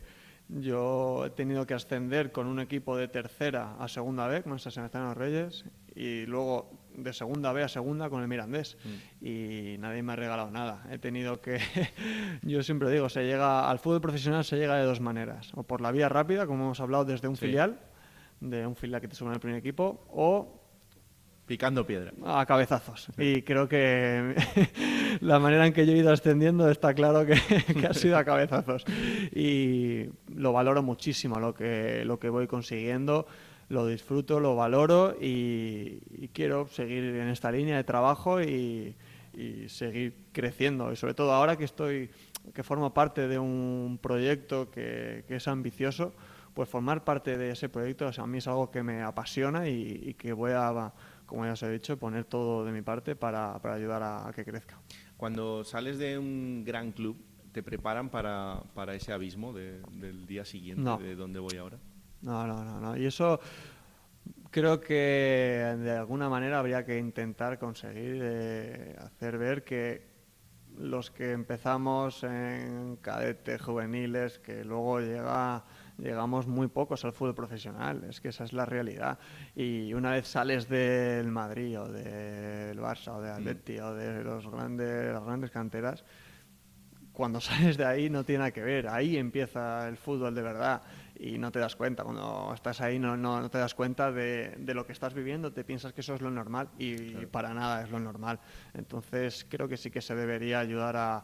yo 0.50 1.26
he 1.26 1.30
tenido 1.32 1.66
que 1.66 1.74
ascender 1.74 2.32
con 2.32 2.48
un 2.48 2.60
equipo 2.60 2.96
de 2.96 3.08
tercera 3.08 3.76
a 3.80 3.88
segunda 3.88 4.28
B, 4.28 4.44
con 4.44 4.54
el 4.54 4.60
Sebastián 4.60 5.16
Reyes, 5.16 5.66
y 5.98 6.26
luego 6.26 6.70
de 6.96 7.14
segunda 7.14 7.52
B 7.54 7.64
a 7.64 7.68
segunda 7.68 8.10
con 8.10 8.22
el 8.22 8.28
Mirandés. 8.28 8.78
Mm. 8.84 9.26
Y 9.26 9.78
nadie 9.80 10.04
me 10.04 10.14
ha 10.14 10.16
regalado 10.16 10.52
nada. 10.52 10.86
He 10.92 11.00
tenido 11.00 11.42
que. 11.42 11.60
yo 12.44 12.62
siempre 12.64 12.92
digo, 12.92 13.10
se 13.10 13.24
llega 13.24 13.70
al 13.70 13.80
fútbol 13.80 14.02
profesional 14.02 14.46
se 14.46 14.58
llega 14.58 14.76
de 14.76 14.84
dos 14.84 15.02
maneras: 15.02 15.52
o 15.56 15.64
por 15.64 15.82
la 15.82 15.92
vía 15.92 16.10
rápida, 16.10 16.46
como 16.46 16.66
hemos 16.66 16.80
hablado, 16.80 17.06
desde 17.06 17.28
un 17.28 17.36
sí. 17.36 17.48
filial, 17.48 17.80
de 18.40 18.68
un 18.68 18.76
filial 18.76 19.02
que 19.02 19.08
te 19.08 19.16
sube 19.16 19.30
en 19.30 19.36
el 19.36 19.40
primer 19.40 19.60
equipo, 19.60 20.06
o 20.12 20.58
Picando 21.48 21.88
piedra. 21.88 22.12
A 22.26 22.46
cabezazos. 22.46 23.08
Y 23.18 23.42
creo 23.44 23.70
que 23.70 24.36
la 25.22 25.40
manera 25.40 25.66
en 25.66 25.72
que 25.72 25.86
yo 25.88 25.94
he 25.94 25.98
ido 25.98 26.12
ascendiendo 26.12 26.70
está 26.70 26.94
claro 26.94 27.26
que, 27.26 27.36
que, 27.74 27.88
ha 27.88 27.94
sido 27.94 28.18
a 28.18 28.26
cabezazos. 28.26 28.84
Y 29.34 30.10
lo 30.28 30.52
valoro 30.52 30.84
muchísimo 30.84 31.40
lo 31.40 31.54
que, 31.54 32.04
lo 32.04 32.20
que 32.20 32.28
voy 32.28 32.48
consiguiendo, 32.48 33.28
lo 33.70 33.86
disfruto, 33.86 34.40
lo 34.40 34.56
valoro 34.56 35.16
y, 35.20 36.00
y 36.10 36.30
quiero 36.34 36.68
seguir 36.68 37.04
en 37.04 37.28
esta 37.28 37.52
línea 37.52 37.78
de 37.78 37.84
trabajo 37.84 38.42
y, 38.42 38.96
y, 39.34 39.70
seguir 39.70 40.16
creciendo. 40.32 40.92
Y 40.92 40.96
sobre 40.96 41.14
todo 41.14 41.34
ahora 41.34 41.58
que 41.58 41.66
estoy, 41.66 42.10
que 42.54 42.64
formo 42.64 42.94
parte 42.94 43.28
de 43.28 43.38
un 43.40 44.00
proyecto 44.02 44.72
que, 44.72 45.26
que 45.28 45.36
es 45.36 45.48
ambicioso, 45.48 46.14
pues 46.54 46.70
formar 46.70 47.04
parte 47.04 47.38
de 47.38 47.52
ese 47.52 47.70
proyecto 47.70 48.08
o 48.08 48.14
sea, 48.14 48.24
a 48.24 48.28
mí 48.28 48.40
es 48.40 48.48
algo 48.48 48.72
que 48.72 48.82
me 48.82 49.04
apasiona 49.04 49.68
y, 49.70 50.02
y 50.06 50.14
que 50.16 50.34
voy 50.34 50.54
a 50.54 50.94
como 51.28 51.46
ya 51.46 51.52
os 51.52 51.62
he 51.62 51.70
dicho, 51.70 52.00
poner 52.00 52.24
todo 52.24 52.66
de 52.66 52.72
mi 52.72 52.82
parte 52.82 53.16
para, 53.16 53.60
para 53.60 53.76
ayudar 53.76 54.02
a, 54.02 54.28
a, 54.28 54.34
que 54.34 54.44
crezca. 54.44 54.80
Cuando 55.18 55.64
sales 55.64 56.00
de 56.00 56.18
un 56.18 56.64
gran 56.66 56.94
club, 56.94 57.18
¿te 57.52 57.62
preparan 57.62 58.10
para, 58.10 58.64
para 58.74 58.96
ese 58.96 59.12
abismo 59.12 59.54
de, 59.54 59.82
del 59.92 60.26
día 60.26 60.46
siguiente, 60.46 60.82
no. 60.82 60.98
de 60.98 61.16
dónde 61.16 61.40
voy 61.40 61.58
ahora? 61.58 61.78
No, 62.22 62.48
no, 62.48 62.64
no, 62.64 62.80
no. 62.80 62.98
Y 62.98 63.06
eso 63.06 63.40
creo 64.52 64.80
que 64.82 65.76
de 65.80 65.92
alguna 65.92 66.30
manera 66.30 66.60
habría 66.60 66.86
que 66.86 66.98
intentar 66.98 67.60
conseguir 67.60 68.20
eh, 68.22 68.96
hacer 69.00 69.38
ver 69.38 69.64
que 69.64 70.08
los 70.78 71.10
que 71.10 71.32
empezamos 71.32 72.24
en 72.24 72.98
cadetes 72.98 73.62
juveniles, 73.62 74.40
que 74.40 74.64
luego 74.64 75.00
llega 75.00 75.64
llegamos 75.98 76.48
muy 76.48 76.68
pocos 76.68 77.04
al 77.06 77.12
fútbol 77.12 77.36
profesional, 77.36 78.04
es 78.10 78.22
que 78.22 78.30
esa 78.30 78.44
es 78.44 78.54
la 78.54 78.66
realidad. 78.66 79.18
Y 79.56 79.94
una 79.94 80.12
vez 80.12 80.28
sales 80.28 80.70
del 80.70 81.28
Madrid 81.32 81.80
o 81.80 81.88
del 81.88 82.80
Barça 82.80 83.16
o 83.16 83.22
de 83.22 83.32
Atleti 83.32 83.78
mm. 83.80 83.84
o 83.84 83.94
de 83.94 84.24
los 84.24 84.48
grandes, 84.48 85.14
las 85.14 85.24
grandes 85.24 85.52
canteras, 85.52 86.04
cuando 87.12 87.42
sales 87.42 87.78
de 87.78 87.86
ahí 87.86 88.10
no 88.10 88.24
tiene 88.24 88.40
nada 88.40 88.52
que 88.52 88.62
ver, 88.62 88.88
ahí 88.88 89.18
empieza 89.18 89.88
el 89.88 89.98
fútbol 89.98 90.36
de 90.36 90.42
verdad 90.42 90.82
y 91.20 91.38
no 91.38 91.52
te 91.52 91.60
das 91.60 91.76
cuenta, 91.76 92.04
cuando 92.04 92.52
estás 92.54 92.82
ahí 92.82 93.00
no, 93.00 93.18
no, 93.18 93.42
no 93.42 93.50
te 93.50 93.58
das 93.58 93.74
cuenta 93.74 94.12
de, 94.12 94.56
de, 94.58 94.74
lo 94.74 94.86
que 94.86 94.94
estás 94.94 95.14
viviendo, 95.14 95.52
te 95.52 95.64
piensas 95.64 95.94
que 95.94 96.02
eso 96.02 96.14
es 96.14 96.22
lo 96.22 96.30
normal 96.30 96.70
y, 96.78 96.96
claro. 96.96 97.24
y, 97.24 97.26
para 97.26 97.54
nada 97.54 97.84
es 97.84 97.90
lo 97.90 98.00
normal. 98.00 98.40
Entonces 98.74 99.46
creo 99.50 99.68
que 99.68 99.78
sí 99.78 99.92
que 99.92 100.02
se 100.02 100.16
debería 100.16 100.60
ayudar 100.60 100.96
a, 100.98 101.24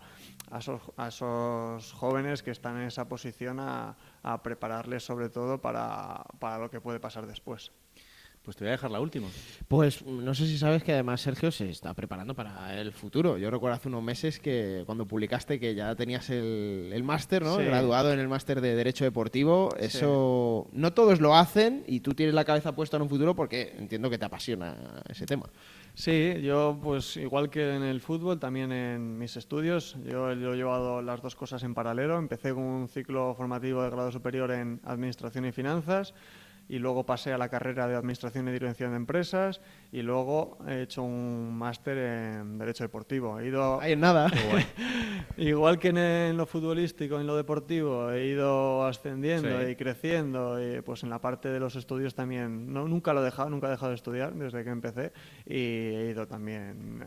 a, 0.52 0.60
esos, 0.60 0.82
a 0.98 1.08
esos 1.08 1.94
jóvenes 1.94 2.44
que 2.44 2.52
están 2.52 2.78
en 2.78 2.88
esa 2.88 3.08
posición 3.08 3.60
a, 3.60 3.96
a 4.24 4.44
prepararles 4.44 5.04
sobre 5.04 5.30
todo 5.30 5.62
para, 5.62 6.24
para 6.40 6.58
lo 6.58 6.70
que 6.70 6.82
puede 6.82 7.00
pasar 7.00 7.28
después. 7.28 7.72
Pues 8.44 8.58
te 8.58 8.66
voy 8.66 8.70
a 8.70 8.72
dejar 8.74 8.92
la 8.92 9.00
última. 9.00 9.28
Pues 9.70 10.06
no 10.06 10.36
sé 10.36 10.48
si 10.48 10.58
sabes 10.58 10.84
que 10.84 10.92
además 10.92 11.22
Sergio 11.22 11.50
se 11.50 11.70
está 11.70 11.94
preparando 11.94 12.36
para 12.36 12.78
el 12.78 12.92
futuro. 12.92 13.38
Yo 13.38 13.50
recuerdo 13.50 13.76
hace 13.76 13.88
unos 13.88 14.04
meses 14.04 14.38
que 14.40 14.84
cuando 14.86 15.06
publicaste 15.06 15.62
que 15.62 15.74
ya 15.76 15.96
tenías 15.96 16.30
el, 16.30 16.92
el 16.92 17.04
máster, 17.04 17.42
¿no? 17.42 17.56
Sí. 17.56 17.64
Graduado 17.64 18.12
en 18.12 18.20
el 18.20 18.28
máster 18.28 18.60
de 18.60 18.76
Derecho 18.76 19.06
Deportivo. 19.06 19.74
Eso 19.80 20.68
no 20.74 20.92
todos 20.92 21.22
lo 21.22 21.38
hacen 21.38 21.86
y 21.88 22.02
tú 22.02 22.16
tienes 22.16 22.36
la 22.36 22.44
cabeza 22.44 22.76
puesta 22.76 22.98
en 22.98 23.04
un 23.04 23.10
futuro 23.10 23.34
porque 23.34 23.76
entiendo 23.78 24.10
que 24.10 24.18
te 24.18 24.26
apasiona 24.26 24.76
ese 25.08 25.26
tema. 25.26 25.46
Sí, 25.94 26.42
yo 26.42 26.80
pues 26.84 27.16
igual 27.16 27.50
que 27.50 27.76
en 27.76 27.84
el 27.84 28.02
fútbol, 28.02 28.40
también 28.40 28.74
en 28.74 29.18
mis 29.18 29.38
estudios, 29.38 29.96
yo, 30.04 30.34
yo 30.34 30.54
he 30.54 30.58
llevado 30.58 31.02
las 31.02 31.22
dos 31.22 31.36
cosas 31.36 31.64
en 31.64 31.74
paralelo. 31.74 32.18
Empecé 32.18 32.54
con 32.54 32.64
un 32.64 32.90
ciclo 32.90 33.36
formativo 33.36 33.84
de 33.84 33.90
grado 33.90 34.12
superior 34.12 34.52
en 34.52 34.82
Administración 34.84 35.46
y 35.46 35.54
Finanzas 35.54 36.14
y 36.70 36.80
luego 36.80 37.06
pasé 37.06 37.34
a 37.34 37.38
la 37.38 37.50
carrera 37.50 37.88
de 37.88 37.96
Administración 37.96 38.48
y 38.48 38.52
Dirección 38.52 38.92
de 38.92 38.98
Empresas 38.98 39.62
y 39.92 40.02
luego 40.02 40.58
he 40.68 40.82
hecho 40.84 41.04
un 41.04 41.54
máster 41.56 41.98
en 41.98 42.58
Derecho 42.58 42.84
Deportivo. 42.84 43.40
He 43.40 43.48
ido... 43.48 43.80
Ahí 43.82 43.92
en 43.92 44.00
nada. 44.00 44.32
Igual 45.38 45.78
que 45.80 45.90
en, 45.90 45.98
en 45.98 46.38
lo 46.38 46.46
futbolístico, 46.46 47.20
en 47.20 47.28
lo 47.28 47.36
deportivo, 47.36 48.12
he 48.12 48.28
ido 48.28 48.86
ascendiendo 48.86 49.62
Sí. 49.62 49.72
y 49.72 49.76
creciendo, 49.76 50.58
y 50.62 50.82
pues 50.82 51.04
en 51.04 51.10
la 51.10 51.20
parte 51.20 51.50
de 51.50 51.60
los 51.60 51.76
estudios 51.76 52.16
también, 52.16 52.72
no, 52.72 52.88
nunca 52.88 53.14
lo 53.14 53.22
he 53.22 53.26
dejado, 53.26 53.50
nunca 53.50 53.68
he 53.68 53.72
dejado 53.72 53.90
de 53.90 53.96
estudiar 53.96 54.34
desde 54.34 54.64
que 54.64 54.70
empecé 54.70 55.12
y 55.46 55.56
he 55.58 56.10
ido 56.12 56.28
también 56.28 57.06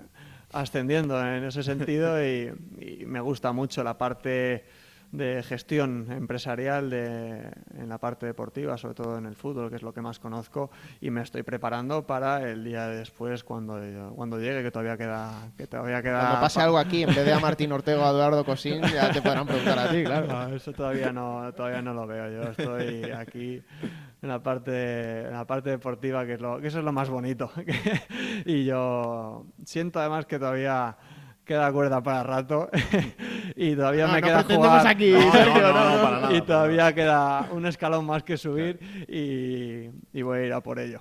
ascendiendo 0.52 1.20
en 1.20 1.44
ese 1.44 1.62
sentido 1.62 2.22
y, 2.24 2.52
y 2.78 3.06
me 3.06 3.20
gusta 3.20 3.52
mucho 3.52 3.82
la 3.82 3.96
parte 3.96 4.64
de 5.12 5.42
gestión 5.42 6.10
empresarial 6.10 6.90
de, 6.90 7.50
en 7.78 7.88
la 7.88 7.98
parte 7.98 8.26
deportiva, 8.26 8.76
sobre 8.76 8.94
todo 8.94 9.16
en 9.18 9.26
el 9.26 9.34
fútbol, 9.36 9.70
que 9.70 9.76
es 9.76 9.82
lo 9.82 9.94
que 9.94 10.02
más 10.02 10.18
conozco, 10.18 10.70
y 11.00 11.10
me 11.10 11.22
estoy 11.22 11.42
preparando 11.42 12.06
para 12.06 12.48
el 12.50 12.64
día 12.64 12.86
de 12.88 12.98
después 12.98 13.44
cuando, 13.44 13.78
cuando 14.14 14.38
llegue, 14.38 14.62
que 14.62 14.70
todavía 14.70 14.96
queda, 14.96 15.50
que 15.56 15.66
todavía 15.66 16.02
queda 16.02 16.20
Cuando 16.20 16.40
pase 16.40 16.58
pa- 16.58 16.64
algo 16.64 16.78
aquí, 16.78 17.02
en 17.04 17.14
vez 17.14 17.24
de 17.24 17.32
a 17.32 17.38
Martín 17.40 17.72
Ortega 17.72 18.00
o 18.00 18.04
a 18.06 18.10
Eduardo 18.10 18.44
Cosín, 18.44 18.82
ya 18.82 19.12
te 19.12 19.22
podrán 19.22 19.46
preguntar 19.46 19.78
a 19.78 19.90
ti, 19.90 20.02
claro. 20.04 20.26
No, 20.26 20.54
eso 20.54 20.72
todavía 20.72 21.12
no, 21.12 21.52
todavía 21.54 21.82
no 21.82 21.94
lo 21.94 22.06
veo. 22.06 22.30
Yo 22.30 22.50
estoy 22.50 23.10
aquí 23.12 23.62
en 24.22 24.28
la 24.28 24.42
parte, 24.42 25.20
en 25.22 25.32
la 25.32 25.46
parte 25.46 25.70
deportiva, 25.70 26.26
que, 26.26 26.34
es 26.34 26.40
lo, 26.40 26.60
que 26.60 26.66
eso 26.68 26.78
es 26.80 26.84
lo 26.84 26.92
más 26.92 27.08
bonito. 27.08 27.50
y 28.44 28.64
yo 28.64 29.46
siento 29.64 30.00
además 30.00 30.26
que 30.26 30.38
todavía 30.38 30.96
queda 31.44 31.70
cuerda 31.70 32.02
para 32.02 32.24
rato 32.24 32.68
y 33.56 33.74
todavía 33.74 34.06
No, 34.06 34.12
me 34.12 34.20
no 34.20 34.26
queda 34.26 34.42
jugar. 34.44 34.86
aquí, 34.86 35.10
No, 35.12 35.32
Sergio, 35.32 35.62
no, 35.62 35.72
no, 35.72 35.96
no, 35.96 36.02
para 36.02 36.20
nada, 36.20 36.28
y 36.34 36.40
para 36.40 36.46
todavía 36.46 36.94
queda 36.94 37.48
un 37.52 37.66
escalón 37.66 38.04
más 38.06 38.22
que 38.22 38.36
subir 38.36 38.78
y, 39.08 39.90
y 40.18 40.22
voy 40.22 40.38
a 40.40 40.46
ir 40.46 40.52
a 40.52 40.60
por 40.60 40.78
ello. 40.78 41.00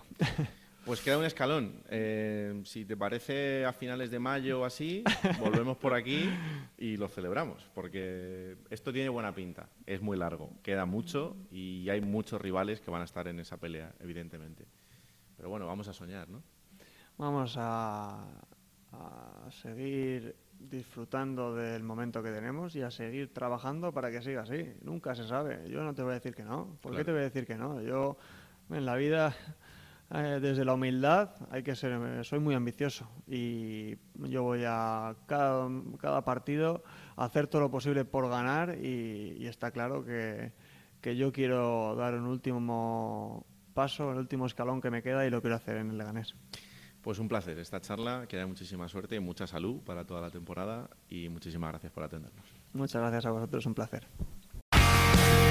Pues 0.86 1.02
queda 1.02 1.18
un 1.18 1.26
escalón. 1.26 1.82
Eh, 1.90 2.62
si 2.64 2.86
te 2.86 2.96
parece 2.96 3.66
a 3.66 3.74
finales 3.74 4.12
de 4.12 4.20
mayo 4.20 4.62
o 4.62 4.66
así, 4.66 5.04
volvemos 5.40 5.78
por 5.78 5.96
aquí 5.96 6.30
y 6.78 6.96
lo 6.98 7.08
celebramos, 7.08 7.68
porque 7.74 8.56
esto 8.70 8.94
tiene 8.94 9.10
buena 9.10 9.34
pinta. 9.34 9.68
Es 9.88 10.00
muy 10.02 10.16
largo, 10.16 10.52
queda 10.62 10.86
mucho 10.86 11.36
y 11.52 11.90
hay 11.90 12.02
muchos 12.02 12.40
rivales 12.40 12.82
que 12.82 12.92
van 12.92 13.02
a 13.02 13.06
estar 13.06 13.28
en 13.28 13.40
esa 13.40 13.58
pelea, 13.58 13.94
evidentemente. 14.00 14.66
Pero 15.36 15.50
bueno, 15.50 15.66
vamos 15.66 15.88
a 15.88 15.94
soñar, 15.94 16.30
¿no? 16.30 16.44
Vamos 17.18 17.56
a, 17.58 18.24
a 18.92 19.52
seguir 19.64 20.36
disfrutando 20.70 21.56
del 21.56 21.84
momento 21.84 22.22
que 22.24 22.32
tenemos 22.32 22.76
y 22.76 22.82
a 22.82 22.92
seguir 22.92 23.34
trabajando 23.34 23.92
para 23.92 24.12
que 24.12 24.22
siga 24.22 24.42
así. 24.42 24.74
Nunca 24.82 25.16
se 25.16 25.28
sabe. 25.28 25.70
Yo 25.70 25.84
no 25.84 25.94
te 25.94 26.04
voy 26.04 26.12
a 26.12 26.16
decir 26.16 26.36
que 26.36 26.44
no. 26.44 26.78
¿Por 26.82 26.96
qué 26.96 27.04
te 27.04 27.12
voy 27.12 27.22
a 27.22 27.24
decir 27.24 27.46
que 27.46 27.56
no? 27.56 27.82
Yo 27.82 28.18
en 28.70 28.86
la 28.86 28.96
vida, 28.96 29.36
eh, 30.14 30.40
desde 30.42 30.66
la 30.66 30.74
humildad, 30.74 31.32
hay 31.52 31.64
que 31.64 31.76
ser, 31.76 31.92
eh, 31.92 32.24
soy 32.24 32.40
muy 32.40 32.56
ambicioso 32.56 33.10
y 33.28 33.98
yo 34.16 34.44
voy 34.44 34.64
a 34.66 35.16
cada, 35.26 35.70
cada 36.00 36.24
partido 36.24 36.84
a 37.16 37.26
hacer 37.26 37.48
todo 37.48 37.62
lo 37.62 37.72
posible 37.72 38.06
por 38.06 38.30
ganar 38.30 38.78
y, 38.82 39.38
y 39.40 39.48
está 39.48 39.72
claro 39.72 40.04
que, 40.04 40.52
que 41.02 41.16
yo 41.16 41.32
quiero 41.32 41.96
dar 41.96 42.16
un 42.16 42.26
último 42.26 43.46
paso, 43.74 44.12
el 44.12 44.18
último 44.18 44.48
escalón 44.48 44.82
que 44.82 44.90
me 44.90 45.04
queda 45.04 45.28
y 45.28 45.30
lo 45.30 45.42
quiero 45.42 45.56
hacer 45.56 45.78
en 45.78 45.92
el 45.92 45.98
Leganés. 45.98 46.34
Pues 47.06 47.20
un 47.20 47.28
placer 47.28 47.60
esta 47.60 47.80
charla, 47.80 48.26
que 48.28 48.36
haya 48.36 48.48
muchísima 48.48 48.90
suerte 48.90 49.16
y 49.16 49.20
mucha 49.20 49.46
salud 49.46 49.80
para 49.86 50.08
toda 50.08 50.22
la 50.22 50.32
temporada 50.32 50.90
y 51.08 51.30
muchísimas 51.30 51.70
gracias 51.70 51.92
por 51.92 52.04
atendernos. 52.04 52.48
Muchas 52.74 53.00
gracias 53.00 53.28
a 53.28 53.30
vosotros, 53.30 53.64
un 53.68 53.76
placer. 53.76 54.08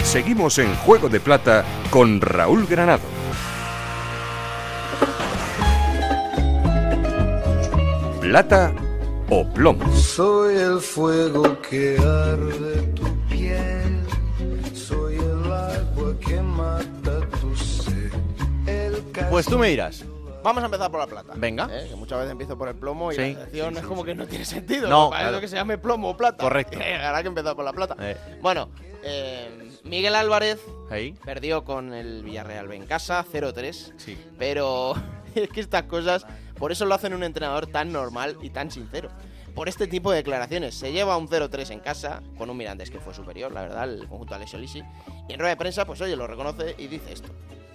Seguimos 0.02 0.58
en 0.58 0.74
Juego 0.74 1.08
de 1.08 1.20
Plata 1.20 1.64
con 1.90 2.20
Raúl 2.20 2.66
Granado. 2.66 3.04
Plata 8.20 8.74
o 9.30 9.46
plomo. 9.54 9.94
Soy 9.94 10.56
el 10.56 10.80
fuego 10.80 11.62
que 11.62 11.96
arde 11.98 12.82
tu 12.96 13.16
piel, 13.28 14.04
soy 14.74 15.18
el 15.18 15.52
agua 15.52 16.18
que 16.18 16.40
mata 16.40 17.20
tu 17.40 17.54
sed. 17.54 18.10
El 18.66 18.96
Pues 19.30 19.46
tú 19.46 19.56
me 19.56 19.68
dirás. 19.68 20.04
Vamos 20.44 20.62
a 20.62 20.66
empezar 20.66 20.90
por 20.90 21.00
la 21.00 21.06
plata. 21.06 21.32
Venga. 21.36 21.68
¿eh? 21.72 21.86
Que 21.88 21.96
muchas 21.96 22.18
veces 22.18 22.32
empiezo 22.32 22.56
por 22.58 22.68
el 22.68 22.74
plomo 22.76 23.10
y 23.10 23.16
Sí, 23.16 23.32
la 23.34 23.40
sección 23.40 23.70
sí, 23.70 23.76
es 23.78 23.82
sí, 23.82 23.88
como 23.88 24.02
sí. 24.02 24.06
que 24.06 24.14
no 24.14 24.26
tiene 24.26 24.44
sentido. 24.44 24.88
No, 24.88 25.08
Para 25.08 25.22
claro. 25.22 25.36
eso 25.36 25.40
que 25.40 25.48
se 25.48 25.56
llame 25.56 25.78
plomo 25.78 26.10
o 26.10 26.16
plata. 26.16 26.44
Correcto. 26.44 26.78
Habrá 27.02 27.22
que 27.22 27.28
empezar 27.28 27.56
por 27.56 27.64
la 27.64 27.72
plata. 27.72 27.96
Eh. 27.98 28.16
Bueno, 28.42 28.68
eh, 29.02 29.70
Miguel 29.84 30.14
Álvarez 30.14 30.60
perdió 31.24 31.64
con 31.64 31.94
el 31.94 32.22
Villarreal 32.22 32.68
B 32.68 32.76
en 32.76 32.86
casa 32.86 33.24
0-3. 33.24 33.94
Sí. 33.96 34.18
Pero 34.38 34.94
es 35.34 35.48
que 35.48 35.60
estas 35.60 35.84
cosas, 35.84 36.26
por 36.58 36.70
eso 36.72 36.84
lo 36.84 36.94
hacen 36.94 37.14
un 37.14 37.24
entrenador 37.24 37.66
tan 37.66 37.90
normal 37.90 38.36
y 38.42 38.50
tan 38.50 38.70
sincero. 38.70 39.08
Por 39.54 39.68
este 39.68 39.86
tipo 39.86 40.10
de 40.10 40.16
declaraciones. 40.18 40.74
Se 40.74 40.92
lleva 40.92 41.16
un 41.16 41.26
0-3 41.28 41.70
en 41.70 41.80
casa 41.80 42.22
con 42.36 42.50
un 42.50 42.56
Mirandés 42.58 42.90
que 42.90 42.98
fue 43.00 43.14
superior, 43.14 43.50
la 43.52 43.62
verdad, 43.62 43.84
el 43.84 44.08
conjunto 44.08 44.34
Alessio 44.34 44.58
Lisi. 44.58 44.82
Y 45.28 45.32
en 45.32 45.38
rueda 45.38 45.50
de 45.50 45.56
prensa, 45.56 45.86
pues 45.86 46.00
oye, 46.02 46.16
lo 46.16 46.26
reconoce 46.26 46.74
y 46.76 46.88
dice 46.88 47.12
esto. 47.12 47.28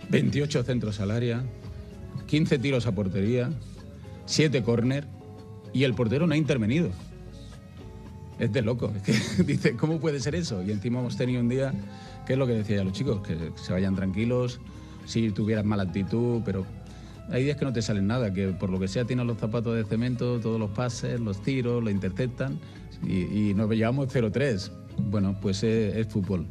28 0.09 0.63
centros 0.63 0.99
al 0.99 1.11
área, 1.11 1.41
15 2.30 2.59
tiros 2.59 2.86
a 2.86 2.91
portería, 2.91 3.49
7 4.27 4.61
córner 4.61 5.07
y 5.73 5.84
el 5.84 5.95
portero 5.95 6.27
no 6.27 6.34
ha 6.34 6.38
intervenido. 6.38 6.91
Es 8.38 8.53
de 8.53 8.61
loco. 8.61 8.93
Es 8.95 9.01
que 9.38 9.43
dice, 9.43 9.75
¿cómo 9.75 9.99
puede 9.99 10.19
ser 10.19 10.36
eso? 10.36 10.61
Y 10.61 10.71
encima 10.71 10.99
hemos 10.99 11.17
tenido 11.17 11.41
un 11.41 11.49
día, 11.49 11.73
que 12.27 12.34
es 12.34 12.39
lo 12.39 12.45
que 12.45 12.53
decía 12.53 12.84
los 12.84 12.93
chicos, 12.93 13.21
que 13.25 13.51
se 13.55 13.73
vayan 13.73 13.95
tranquilos, 13.95 14.61
si 15.05 15.32
tuvieras 15.32 15.65
mala 15.65 15.84
actitud, 15.84 16.43
pero 16.45 16.67
hay 17.32 17.45
días 17.45 17.57
que 17.57 17.65
no 17.65 17.73
te 17.73 17.82
salen 17.82 18.05
nada, 18.05 18.32
que 18.32 18.49
por 18.49 18.69
lo 18.69 18.80
que 18.80 18.88
sea 18.88 19.05
tienen 19.05 19.25
los 19.25 19.39
zapatos 19.39 19.75
de 19.75 19.84
cemento, 19.84 20.39
todos 20.39 20.59
los 20.59 20.69
pases, 20.69 21.19
los 21.19 21.41
tiros, 21.41 21.84
lo 21.84 21.89
interceptan 21.89 22.59
y, 23.07 23.55
nos 23.55 23.71
llevamos 23.71 24.13
0-3. 24.13 24.71
Bueno, 24.97 25.36
pues 25.41 25.63
es, 25.63 25.95
es 25.95 26.07
fútbol. 26.07 26.45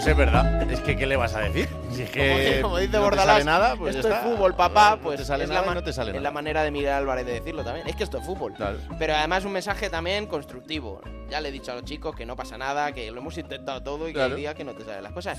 Pues 0.00 0.12
es 0.12 0.16
verdad. 0.16 0.70
Es 0.72 0.80
que, 0.80 0.96
¿qué 0.96 1.06
le 1.06 1.14
vas 1.14 1.34
a 1.34 1.40
decir? 1.40 1.68
Si 1.92 2.00
es 2.04 2.10
que 2.10 2.60
como 2.62 2.78
dice 2.78 2.92
no 2.92 2.98
te 3.00 3.04
Bordalás, 3.04 3.26
sale 3.34 3.44
nada, 3.44 3.76
pues 3.76 3.94
esto 3.94 4.08
es 4.08 4.14
está. 4.14 4.26
fútbol, 4.26 4.54
papá, 4.56 4.96
No 4.96 5.02
pues 5.02 5.18
te 5.18 5.26
sale 5.26 5.44
es, 5.44 5.50
nada 5.50 5.60
la 5.66 5.72
y 5.72 5.74
no 5.74 5.82
te 5.82 5.92
sale 5.92 6.10
es 6.12 6.14
nada. 6.14 6.22
la 6.22 6.30
manera 6.30 6.62
de 6.62 6.70
Miguel 6.70 6.92
Álvarez 6.92 7.26
de 7.26 7.32
decirlo 7.32 7.62
también. 7.64 7.86
Es 7.86 7.96
que 7.96 8.04
esto 8.04 8.16
es 8.16 8.24
fútbol. 8.24 8.54
Pero 8.98 9.14
además 9.14 9.44
un 9.44 9.52
mensaje 9.52 9.90
también 9.90 10.24
constructivo. 10.26 11.02
Ya 11.28 11.42
le 11.42 11.50
he 11.50 11.52
dicho 11.52 11.72
a 11.72 11.74
los 11.74 11.84
chicos 11.84 12.16
que 12.16 12.24
no 12.24 12.34
pasa 12.34 12.56
nada, 12.56 12.92
que 12.92 13.10
lo 13.10 13.20
hemos 13.20 13.36
intentado 13.36 13.82
todo 13.82 14.04
y 14.08 14.12
que 14.12 14.14
Claro. 14.20 14.36
hay 14.36 14.40
días 14.40 14.54
que 14.54 14.64
no 14.64 14.72
te 14.72 14.84
salen 14.86 15.02
las 15.02 15.12
cosas. 15.12 15.38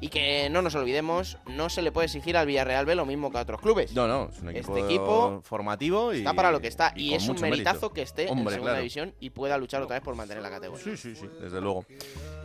Y 0.00 0.08
que 0.08 0.48
no 0.48 0.62
nos 0.62 0.74
olvidemos, 0.76 1.36
no 1.46 1.68
se 1.68 1.82
le 1.82 1.92
puede 1.92 2.06
exigir 2.06 2.34
al 2.38 2.46
Villarreal 2.46 2.86
B 2.86 2.94
lo 2.94 3.04
mismo 3.04 3.30
que 3.30 3.36
a 3.36 3.42
otros 3.42 3.60
clubes. 3.60 3.92
No, 3.92 4.08
no, 4.08 4.30
es 4.32 4.40
un 4.40 4.48
equipo, 4.48 4.74
Este 4.78 4.86
equipo 4.86 5.42
formativo 5.44 6.14
y 6.14 6.18
está 6.18 6.32
para 6.32 6.50
lo 6.52 6.60
que 6.60 6.68
está. 6.68 6.94
Y, 6.96 7.10
con 7.10 7.16
es 7.18 7.28
un 7.28 7.38
meritazo 7.38 7.72
mérito. 7.74 7.92
que 7.92 8.00
esté 8.02 8.22
en 8.22 8.30
Hombre, 8.30 8.54
segunda 8.54 8.70
claro. 8.72 8.80
división 8.80 9.14
y 9.20 9.28
pueda 9.28 9.58
luchar 9.58 9.82
otra 9.82 9.96
vez 9.96 10.02
por 10.02 10.14
mantener 10.14 10.42
la 10.42 10.48
categoría. 10.48 10.82
Sí, 10.84 10.96
sí, 10.96 11.14
sí, 11.14 11.28
desde 11.42 11.60
luego. 11.60 11.84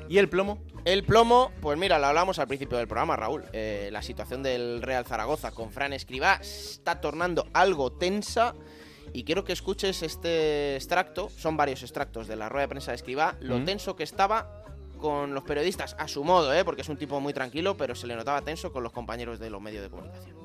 ¿Y 0.10 0.18
el 0.18 0.30
plomo? 0.30 0.60
El 0.86 1.04
plomo, 1.04 1.52
pues 1.62 1.80
mira, 1.80 1.98
lo 1.98 2.06
hablamos 2.06 2.38
al 2.38 2.48
principio 2.48 2.78
del 2.78 2.88
programa, 2.88 3.16
Raúl. 3.16 3.44
Eh, 3.54 3.90
la 3.92 4.02
situación 4.04 4.44
del 4.44 4.82
Real 4.84 5.04
Zaragoza 5.06 5.52
con 5.52 5.72
Fran 5.72 5.94
Escribá 5.94 6.36
está 6.42 7.02
tornando 7.02 7.48
algo 7.54 7.92
tensa. 7.92 8.54
Y 9.14 9.24
quiero 9.24 9.44
que 9.46 9.54
escuches 9.54 10.04
este 10.04 10.76
extracto, 10.76 11.30
son 11.30 11.56
varios 11.58 11.82
extractos 11.84 12.28
de 12.28 12.36
la 12.36 12.50
rueda 12.50 12.64
de 12.64 12.68
prensa 12.70 12.92
de 12.92 12.96
Escribá, 12.98 13.36
lo 13.40 13.60
Mm. 13.60 13.66
tenso 13.66 13.96
que 13.96 14.04
estaba 14.04 14.62
con 15.00 15.34
los 15.34 15.44
periodistas, 15.44 15.96
a 16.00 16.08
su 16.08 16.24
modo, 16.24 16.54
¿eh? 16.54 16.64
porque 16.66 16.82
es 16.82 16.90
un 16.90 16.98
tipo 16.98 17.20
muy 17.22 17.32
tranquilo, 17.34 17.78
pero 17.78 17.96
se 17.96 18.08
le 18.08 18.16
notaba 18.16 18.42
tenso 18.42 18.72
con 18.74 18.84
los 18.84 18.92
compañeros 18.92 19.40
de 19.40 19.50
los 19.50 19.62
medios 19.62 19.84
de 19.84 19.90
comunicación. 19.90 20.36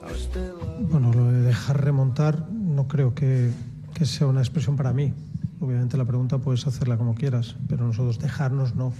Bueno, 0.88 1.12
lo 1.12 1.24
de 1.32 1.40
dejar 1.42 1.82
remontar 1.82 2.48
no 2.50 2.86
creo 2.88 3.14
que, 3.14 3.50
que 3.94 4.04
sea 4.06 4.26
una 4.26 4.40
expresión 4.40 4.76
para 4.76 4.92
mí. 4.92 5.12
Obviamente 5.60 5.96
la 5.96 6.04
pregunta 6.04 6.38
puedes 6.38 6.66
hacerla 6.66 6.96
como 6.96 7.14
quieras, 7.14 7.56
pero 7.68 7.84
nosotros 7.86 8.18
dejarnos 8.18 8.74
no. 8.74 8.92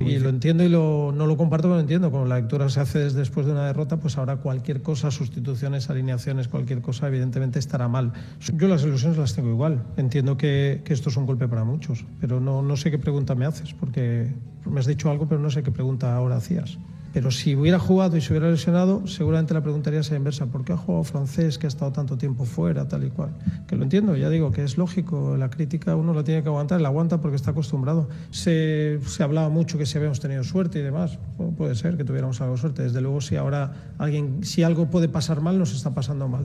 Y 0.00 0.18
lo 0.18 0.28
entiendo 0.28 0.62
y 0.62 0.68
lo, 0.68 1.12
no 1.14 1.26
lo 1.26 1.36
comparto, 1.36 1.68
pero 1.68 1.74
lo 1.74 1.80
entiendo. 1.80 2.10
Como 2.10 2.24
la 2.24 2.36
lectura 2.36 2.68
se 2.68 2.80
hace 2.80 3.10
después 3.10 3.46
de 3.46 3.52
una 3.52 3.66
derrota, 3.66 3.98
pues 3.98 4.16
ahora 4.16 4.36
cualquier 4.36 4.80
cosa, 4.82 5.10
sustituciones, 5.10 5.90
alineaciones, 5.90 6.48
cualquier 6.48 6.80
cosa, 6.80 7.08
evidentemente 7.08 7.58
estará 7.58 7.88
mal. 7.88 8.12
Yo 8.54 8.68
las 8.68 8.84
ilusiones 8.84 9.18
las 9.18 9.34
tengo 9.34 9.50
igual. 9.50 9.82
Entiendo 9.96 10.36
que, 10.36 10.82
que 10.84 10.92
esto 10.92 11.10
es 11.10 11.16
un 11.16 11.26
golpe 11.26 11.48
para 11.48 11.64
muchos, 11.64 12.04
pero 12.20 12.40
no, 12.40 12.62
no 12.62 12.76
sé 12.76 12.90
qué 12.90 12.98
pregunta 12.98 13.34
me 13.34 13.46
haces, 13.46 13.74
porque 13.74 14.32
me 14.64 14.80
has 14.80 14.86
dicho 14.86 15.10
algo, 15.10 15.28
pero 15.28 15.40
no 15.40 15.50
sé 15.50 15.62
qué 15.62 15.72
pregunta 15.72 16.14
ahora 16.14 16.36
hacías. 16.36 16.78
Pero 17.18 17.32
si 17.32 17.56
hubiera 17.56 17.80
jugado 17.80 18.16
y 18.16 18.20
se 18.20 18.32
hubiera 18.32 18.48
lesionado, 18.48 19.04
seguramente 19.08 19.52
la 19.52 19.60
preguntaría 19.60 20.04
sería 20.04 20.18
inversa. 20.18 20.46
¿Por 20.46 20.64
qué 20.64 20.72
ha 20.72 20.76
jugado 20.76 21.02
francés 21.02 21.58
que 21.58 21.66
ha 21.66 21.68
estado 21.68 21.90
tanto 21.90 22.16
tiempo 22.16 22.44
fuera, 22.44 22.86
tal 22.86 23.02
y 23.02 23.10
cual? 23.10 23.30
Que 23.66 23.74
lo 23.74 23.82
entiendo, 23.82 24.14
ya 24.14 24.30
digo, 24.30 24.52
que 24.52 24.62
es 24.62 24.78
lógico. 24.78 25.36
La 25.36 25.50
crítica 25.50 25.96
uno 25.96 26.14
la 26.14 26.22
tiene 26.22 26.44
que 26.44 26.48
aguantar, 26.48 26.80
la 26.80 26.90
aguanta 26.90 27.20
porque 27.20 27.34
está 27.34 27.50
acostumbrado. 27.50 28.08
Se, 28.30 29.00
se 29.04 29.24
hablaba 29.24 29.48
mucho 29.48 29.78
que 29.78 29.84
si 29.84 29.98
habíamos 29.98 30.20
tenido 30.20 30.44
suerte 30.44 30.78
y 30.78 30.82
demás. 30.82 31.18
Bueno, 31.36 31.56
puede 31.56 31.74
ser 31.74 31.96
que 31.96 32.04
tuviéramos 32.04 32.40
algo 32.40 32.54
de 32.54 32.60
suerte. 32.60 32.82
Desde 32.84 33.00
luego, 33.00 33.20
si 33.20 33.34
ahora 33.34 33.72
alguien, 33.98 34.44
si 34.44 34.62
algo 34.62 34.88
puede 34.88 35.08
pasar 35.08 35.40
mal, 35.40 35.58
nos 35.58 35.74
está 35.74 35.92
pasando 35.92 36.28
mal. 36.28 36.44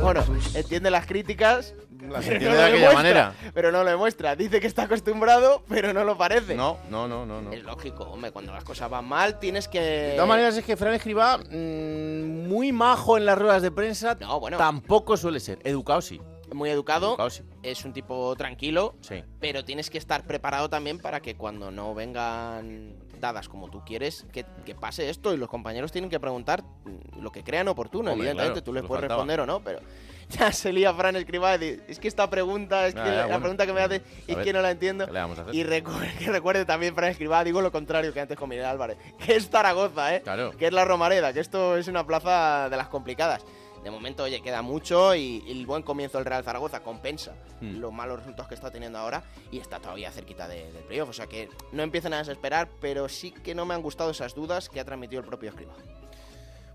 Bueno, 0.00 0.22
entiende 0.54 0.90
las 0.90 1.04
críticas. 1.04 1.74
Las 2.10 2.24
pero 2.24 2.34
entiende 2.36 2.56
no 2.56 2.62
de 2.62 2.68
lo 2.70 2.74
aquella 2.74 2.88
demuestra, 2.88 3.24
manera. 3.24 3.52
Pero 3.54 3.72
no 3.72 3.84
lo 3.84 3.90
demuestra. 3.90 4.36
Dice 4.36 4.60
que 4.60 4.66
está 4.66 4.84
acostumbrado, 4.84 5.62
pero 5.68 5.92
no 5.92 6.04
lo 6.04 6.16
parece. 6.16 6.54
No, 6.54 6.78
no, 6.90 7.08
no, 7.08 7.26
no. 7.26 7.42
no. 7.42 7.52
Es 7.52 7.62
lógico, 7.62 8.04
hombre, 8.04 8.30
cuando 8.30 8.52
las 8.52 8.64
cosas 8.64 8.90
van 8.90 9.04
mal 9.06 9.38
tienes 9.38 9.68
que... 9.68 9.80
De 9.80 10.12
todas 10.14 10.28
maneras, 10.28 10.56
es 10.56 10.64
que 10.64 10.76
Fran 10.76 10.94
Escribá, 10.94 11.38
mm, 11.38 12.48
muy 12.48 12.72
majo 12.72 13.16
en 13.16 13.26
las 13.26 13.38
ruedas 13.38 13.62
de 13.62 13.70
prensa, 13.70 14.16
tampoco 14.56 15.16
suele 15.16 15.40
ser. 15.40 15.58
Educado 15.64 16.00
sí. 16.00 16.20
Muy 16.54 16.70
educado, 16.70 17.08
Educado, 17.10 17.30
sí. 17.30 17.42
es 17.62 17.84
un 17.84 17.92
tipo 17.92 18.34
tranquilo, 18.36 18.94
Sí. 19.00 19.22
pero 19.40 19.64
tienes 19.64 19.90
que 19.90 19.98
estar 19.98 20.24
preparado 20.24 20.68
también 20.68 20.98
para 20.98 21.20
que 21.20 21.36
cuando 21.36 21.70
no 21.70 21.94
vengan 21.94 22.94
dadas 23.20 23.48
como 23.48 23.68
tú 23.68 23.82
quieres, 23.84 24.24
que, 24.32 24.44
que 24.64 24.74
pase 24.76 25.10
esto 25.10 25.34
y 25.34 25.36
los 25.36 25.48
compañeros 25.48 25.90
tienen 25.90 26.08
que 26.08 26.20
preguntar 26.20 26.62
mm, 26.62 27.20
lo 27.20 27.32
que 27.32 27.42
crean 27.42 27.66
oportuno. 27.68 28.12
Hombre, 28.12 28.28
Evidentemente, 28.28 28.60
claro, 28.60 28.64
tú 28.64 28.72
les 28.72 28.84
puedes 28.84 29.00
faltaba. 29.02 29.18
responder 29.22 29.40
o 29.40 29.46
no, 29.46 29.60
pero 29.60 29.80
ya 30.30 30.52
se 30.52 30.72
lía 30.72 30.94
Fran 30.94 31.16
Escribá 31.16 31.56
y 31.56 31.58
dice, 31.58 31.82
es 31.88 31.98
que 31.98 32.06
esta 32.06 32.30
pregunta, 32.30 32.86
es 32.86 32.94
que 32.94 33.00
Ah, 33.00 33.04
ya, 33.06 33.12
la 33.14 33.24
bueno. 33.26 33.40
pregunta 33.40 33.66
que 33.66 33.72
me 33.72 33.80
hace 33.80 34.02
es 34.28 34.36
ver, 34.36 34.44
que 34.44 34.52
no 34.52 34.62
la 34.62 34.70
entiendo. 34.70 35.06
Y 35.52 35.64
recuerde, 35.64 36.12
que 36.18 36.30
recuerde 36.30 36.64
también 36.64 36.94
Fran 36.94 37.10
Escribá, 37.10 37.42
digo 37.42 37.60
lo 37.60 37.72
contrario 37.72 38.12
que 38.12 38.20
antes 38.20 38.36
con 38.36 38.48
Miguel 38.48 38.66
Álvarez, 38.66 38.96
que 39.26 39.34
es 39.34 39.50
Zaragoza, 39.50 40.14
¿eh? 40.14 40.20
Claro. 40.22 40.52
que 40.52 40.66
es 40.68 40.72
la 40.72 40.84
Romareda, 40.84 41.32
que 41.32 41.40
esto 41.40 41.76
es 41.76 41.88
una 41.88 42.06
plaza 42.06 42.68
de 42.70 42.76
las 42.76 42.86
complicadas. 42.88 43.44
De 43.84 43.90
momento, 43.90 44.24
oye, 44.24 44.40
queda 44.42 44.60
mucho 44.62 45.14
y, 45.14 45.42
y 45.46 45.52
el 45.52 45.66
buen 45.66 45.82
comienzo 45.82 46.18
del 46.18 46.24
Real 46.26 46.44
Zaragoza 46.44 46.80
compensa 46.82 47.34
Hmm. 47.60 47.78
los 47.80 47.92
malos 47.92 48.18
resultados 48.18 48.48
que 48.48 48.54
está 48.54 48.70
teniendo 48.70 48.98
ahora 48.98 49.24
y 49.50 49.58
está 49.58 49.80
todavía 49.80 50.10
cerquita 50.12 50.46
de- 50.46 50.70
del 50.72 50.84
playoff. 50.84 51.08
O 51.08 51.12
sea 51.12 51.26
que 51.26 51.48
no 51.72 51.82
empiecen 51.82 52.12
a 52.14 52.18
desesperar, 52.18 52.68
pero 52.80 53.08
sí 53.08 53.32
que 53.32 53.54
no 53.54 53.64
me 53.66 53.74
han 53.74 53.82
gustado 53.82 54.10
esas 54.10 54.34
dudas 54.34 54.68
que 54.68 54.78
ha 54.80 54.84
transmitido 54.84 55.20
el 55.20 55.26
propio 55.26 55.50
escriba. 55.50 55.72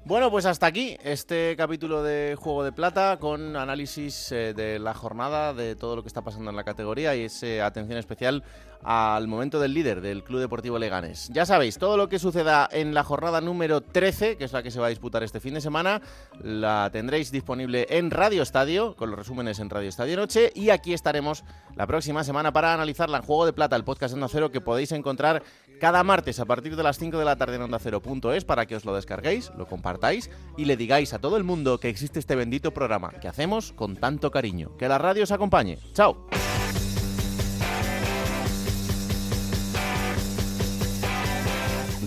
Bueno, 0.06 0.30
pues 0.30 0.46
hasta 0.46 0.66
aquí 0.66 0.98
este 1.02 1.56
capítulo 1.56 2.04
de 2.04 2.36
Juego 2.38 2.66
de 2.66 2.74
Plata 2.74 3.18
con 3.22 3.56
análisis 3.56 4.34
eh, 4.34 4.54
de 4.54 4.78
la 4.78 4.94
jornada, 4.94 5.54
de 5.54 5.78
todo 5.78 5.96
lo 5.96 6.02
que 6.04 6.10
está 6.10 6.22
pasando 6.22 6.50
en 6.50 6.58
la 6.58 6.66
categoría 6.66 7.16
y 7.16 7.22
ese 7.22 7.62
atención 7.62 7.98
especial 7.98 8.44
al 8.84 9.28
momento 9.28 9.60
del 9.60 9.74
líder 9.74 10.02
del 10.02 10.24
Club 10.24 10.42
Deportivo 10.42 10.78
Leganes. 10.78 11.30
Ya 11.32 11.46
sabéis, 11.46 11.78
todo 11.78 11.96
lo 11.98 12.10
que 12.10 12.20
suceda 12.20 12.68
en 12.72 12.94
la 12.94 13.04
jornada 13.04 13.40
número 13.40 13.82
13, 13.82 14.38
que 14.38 14.44
es 14.44 14.54
la 14.54 14.62
que 14.62 14.72
se 14.72 14.80
va 14.80 14.88
a 14.88 14.90
disputar 14.90 15.24
este 15.24 15.40
fin 15.40 15.54
de 15.54 15.62
semana, 15.62 16.02
la 16.42 16.90
tendréis 16.92 17.32
disponible 17.32 17.88
en 17.90 18.12
Radio 18.12 18.44
Estadio, 18.44 18.96
con 18.96 19.10
los 19.10 19.18
resúmenes 19.18 19.60
en 19.60 19.70
Radio 19.70 19.90
Estadio 19.90 20.18
Noche, 20.18 20.52
y 20.54 20.70
aquí 20.70 20.94
estaremos 20.94 21.44
la 21.76 21.88
próxima 21.88 22.24
semana 22.24 22.52
para 22.52 22.74
analizarla 22.74 23.20
en 23.20 23.24
Juego 23.24 23.46
de 23.46 23.54
Plata, 23.54 23.76
el 23.76 23.86
podcast 23.86 24.14
de 24.14 24.16
Onda 24.16 24.28
Cero 24.30 24.52
que 24.52 24.62
podéis 24.62 24.92
encontrar 24.92 25.44
cada 25.80 26.04
martes 26.04 26.40
a 26.40 26.46
partir 26.46 26.76
de 26.76 26.84
las 26.84 26.98
5 26.98 27.18
de 27.18 27.26
la 27.26 27.36
tarde 27.36 27.56
en 27.56 27.64
Onda 27.64 27.80
Cero.es 27.80 28.46
para 28.46 28.66
que 28.66 28.76
os 28.76 28.86
lo 28.86 28.96
descarguéis, 28.96 29.52
lo 29.58 29.68
compartáis 29.68 30.30
y 30.58 30.66
le 30.66 30.78
digáis 30.78 31.14
a 31.14 31.20
todo 31.20 31.38
el 31.38 31.44
mundo 31.44 31.80
que 31.80 31.90
existe 31.90 32.20
este 32.20 32.36
bendito 32.36 32.74
programa 32.74 33.12
que 33.22 33.28
hacemos 33.28 33.74
con 33.74 33.96
tanto 33.96 34.32
cariño. 34.32 34.76
Que 34.78 34.88
la 34.88 34.98
radio 34.98 35.24
os 35.24 35.32
acompañe. 35.32 35.80
¡Chao! 35.94 36.28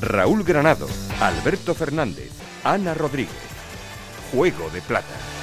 Raúl 0.00 0.44
Granado, 0.44 0.86
Alberto 1.20 1.74
Fernández, 1.74 2.30
Ana 2.64 2.94
Rodríguez. 2.94 3.34
Juego 4.32 4.70
de 4.70 4.80
Plata. 4.82 5.35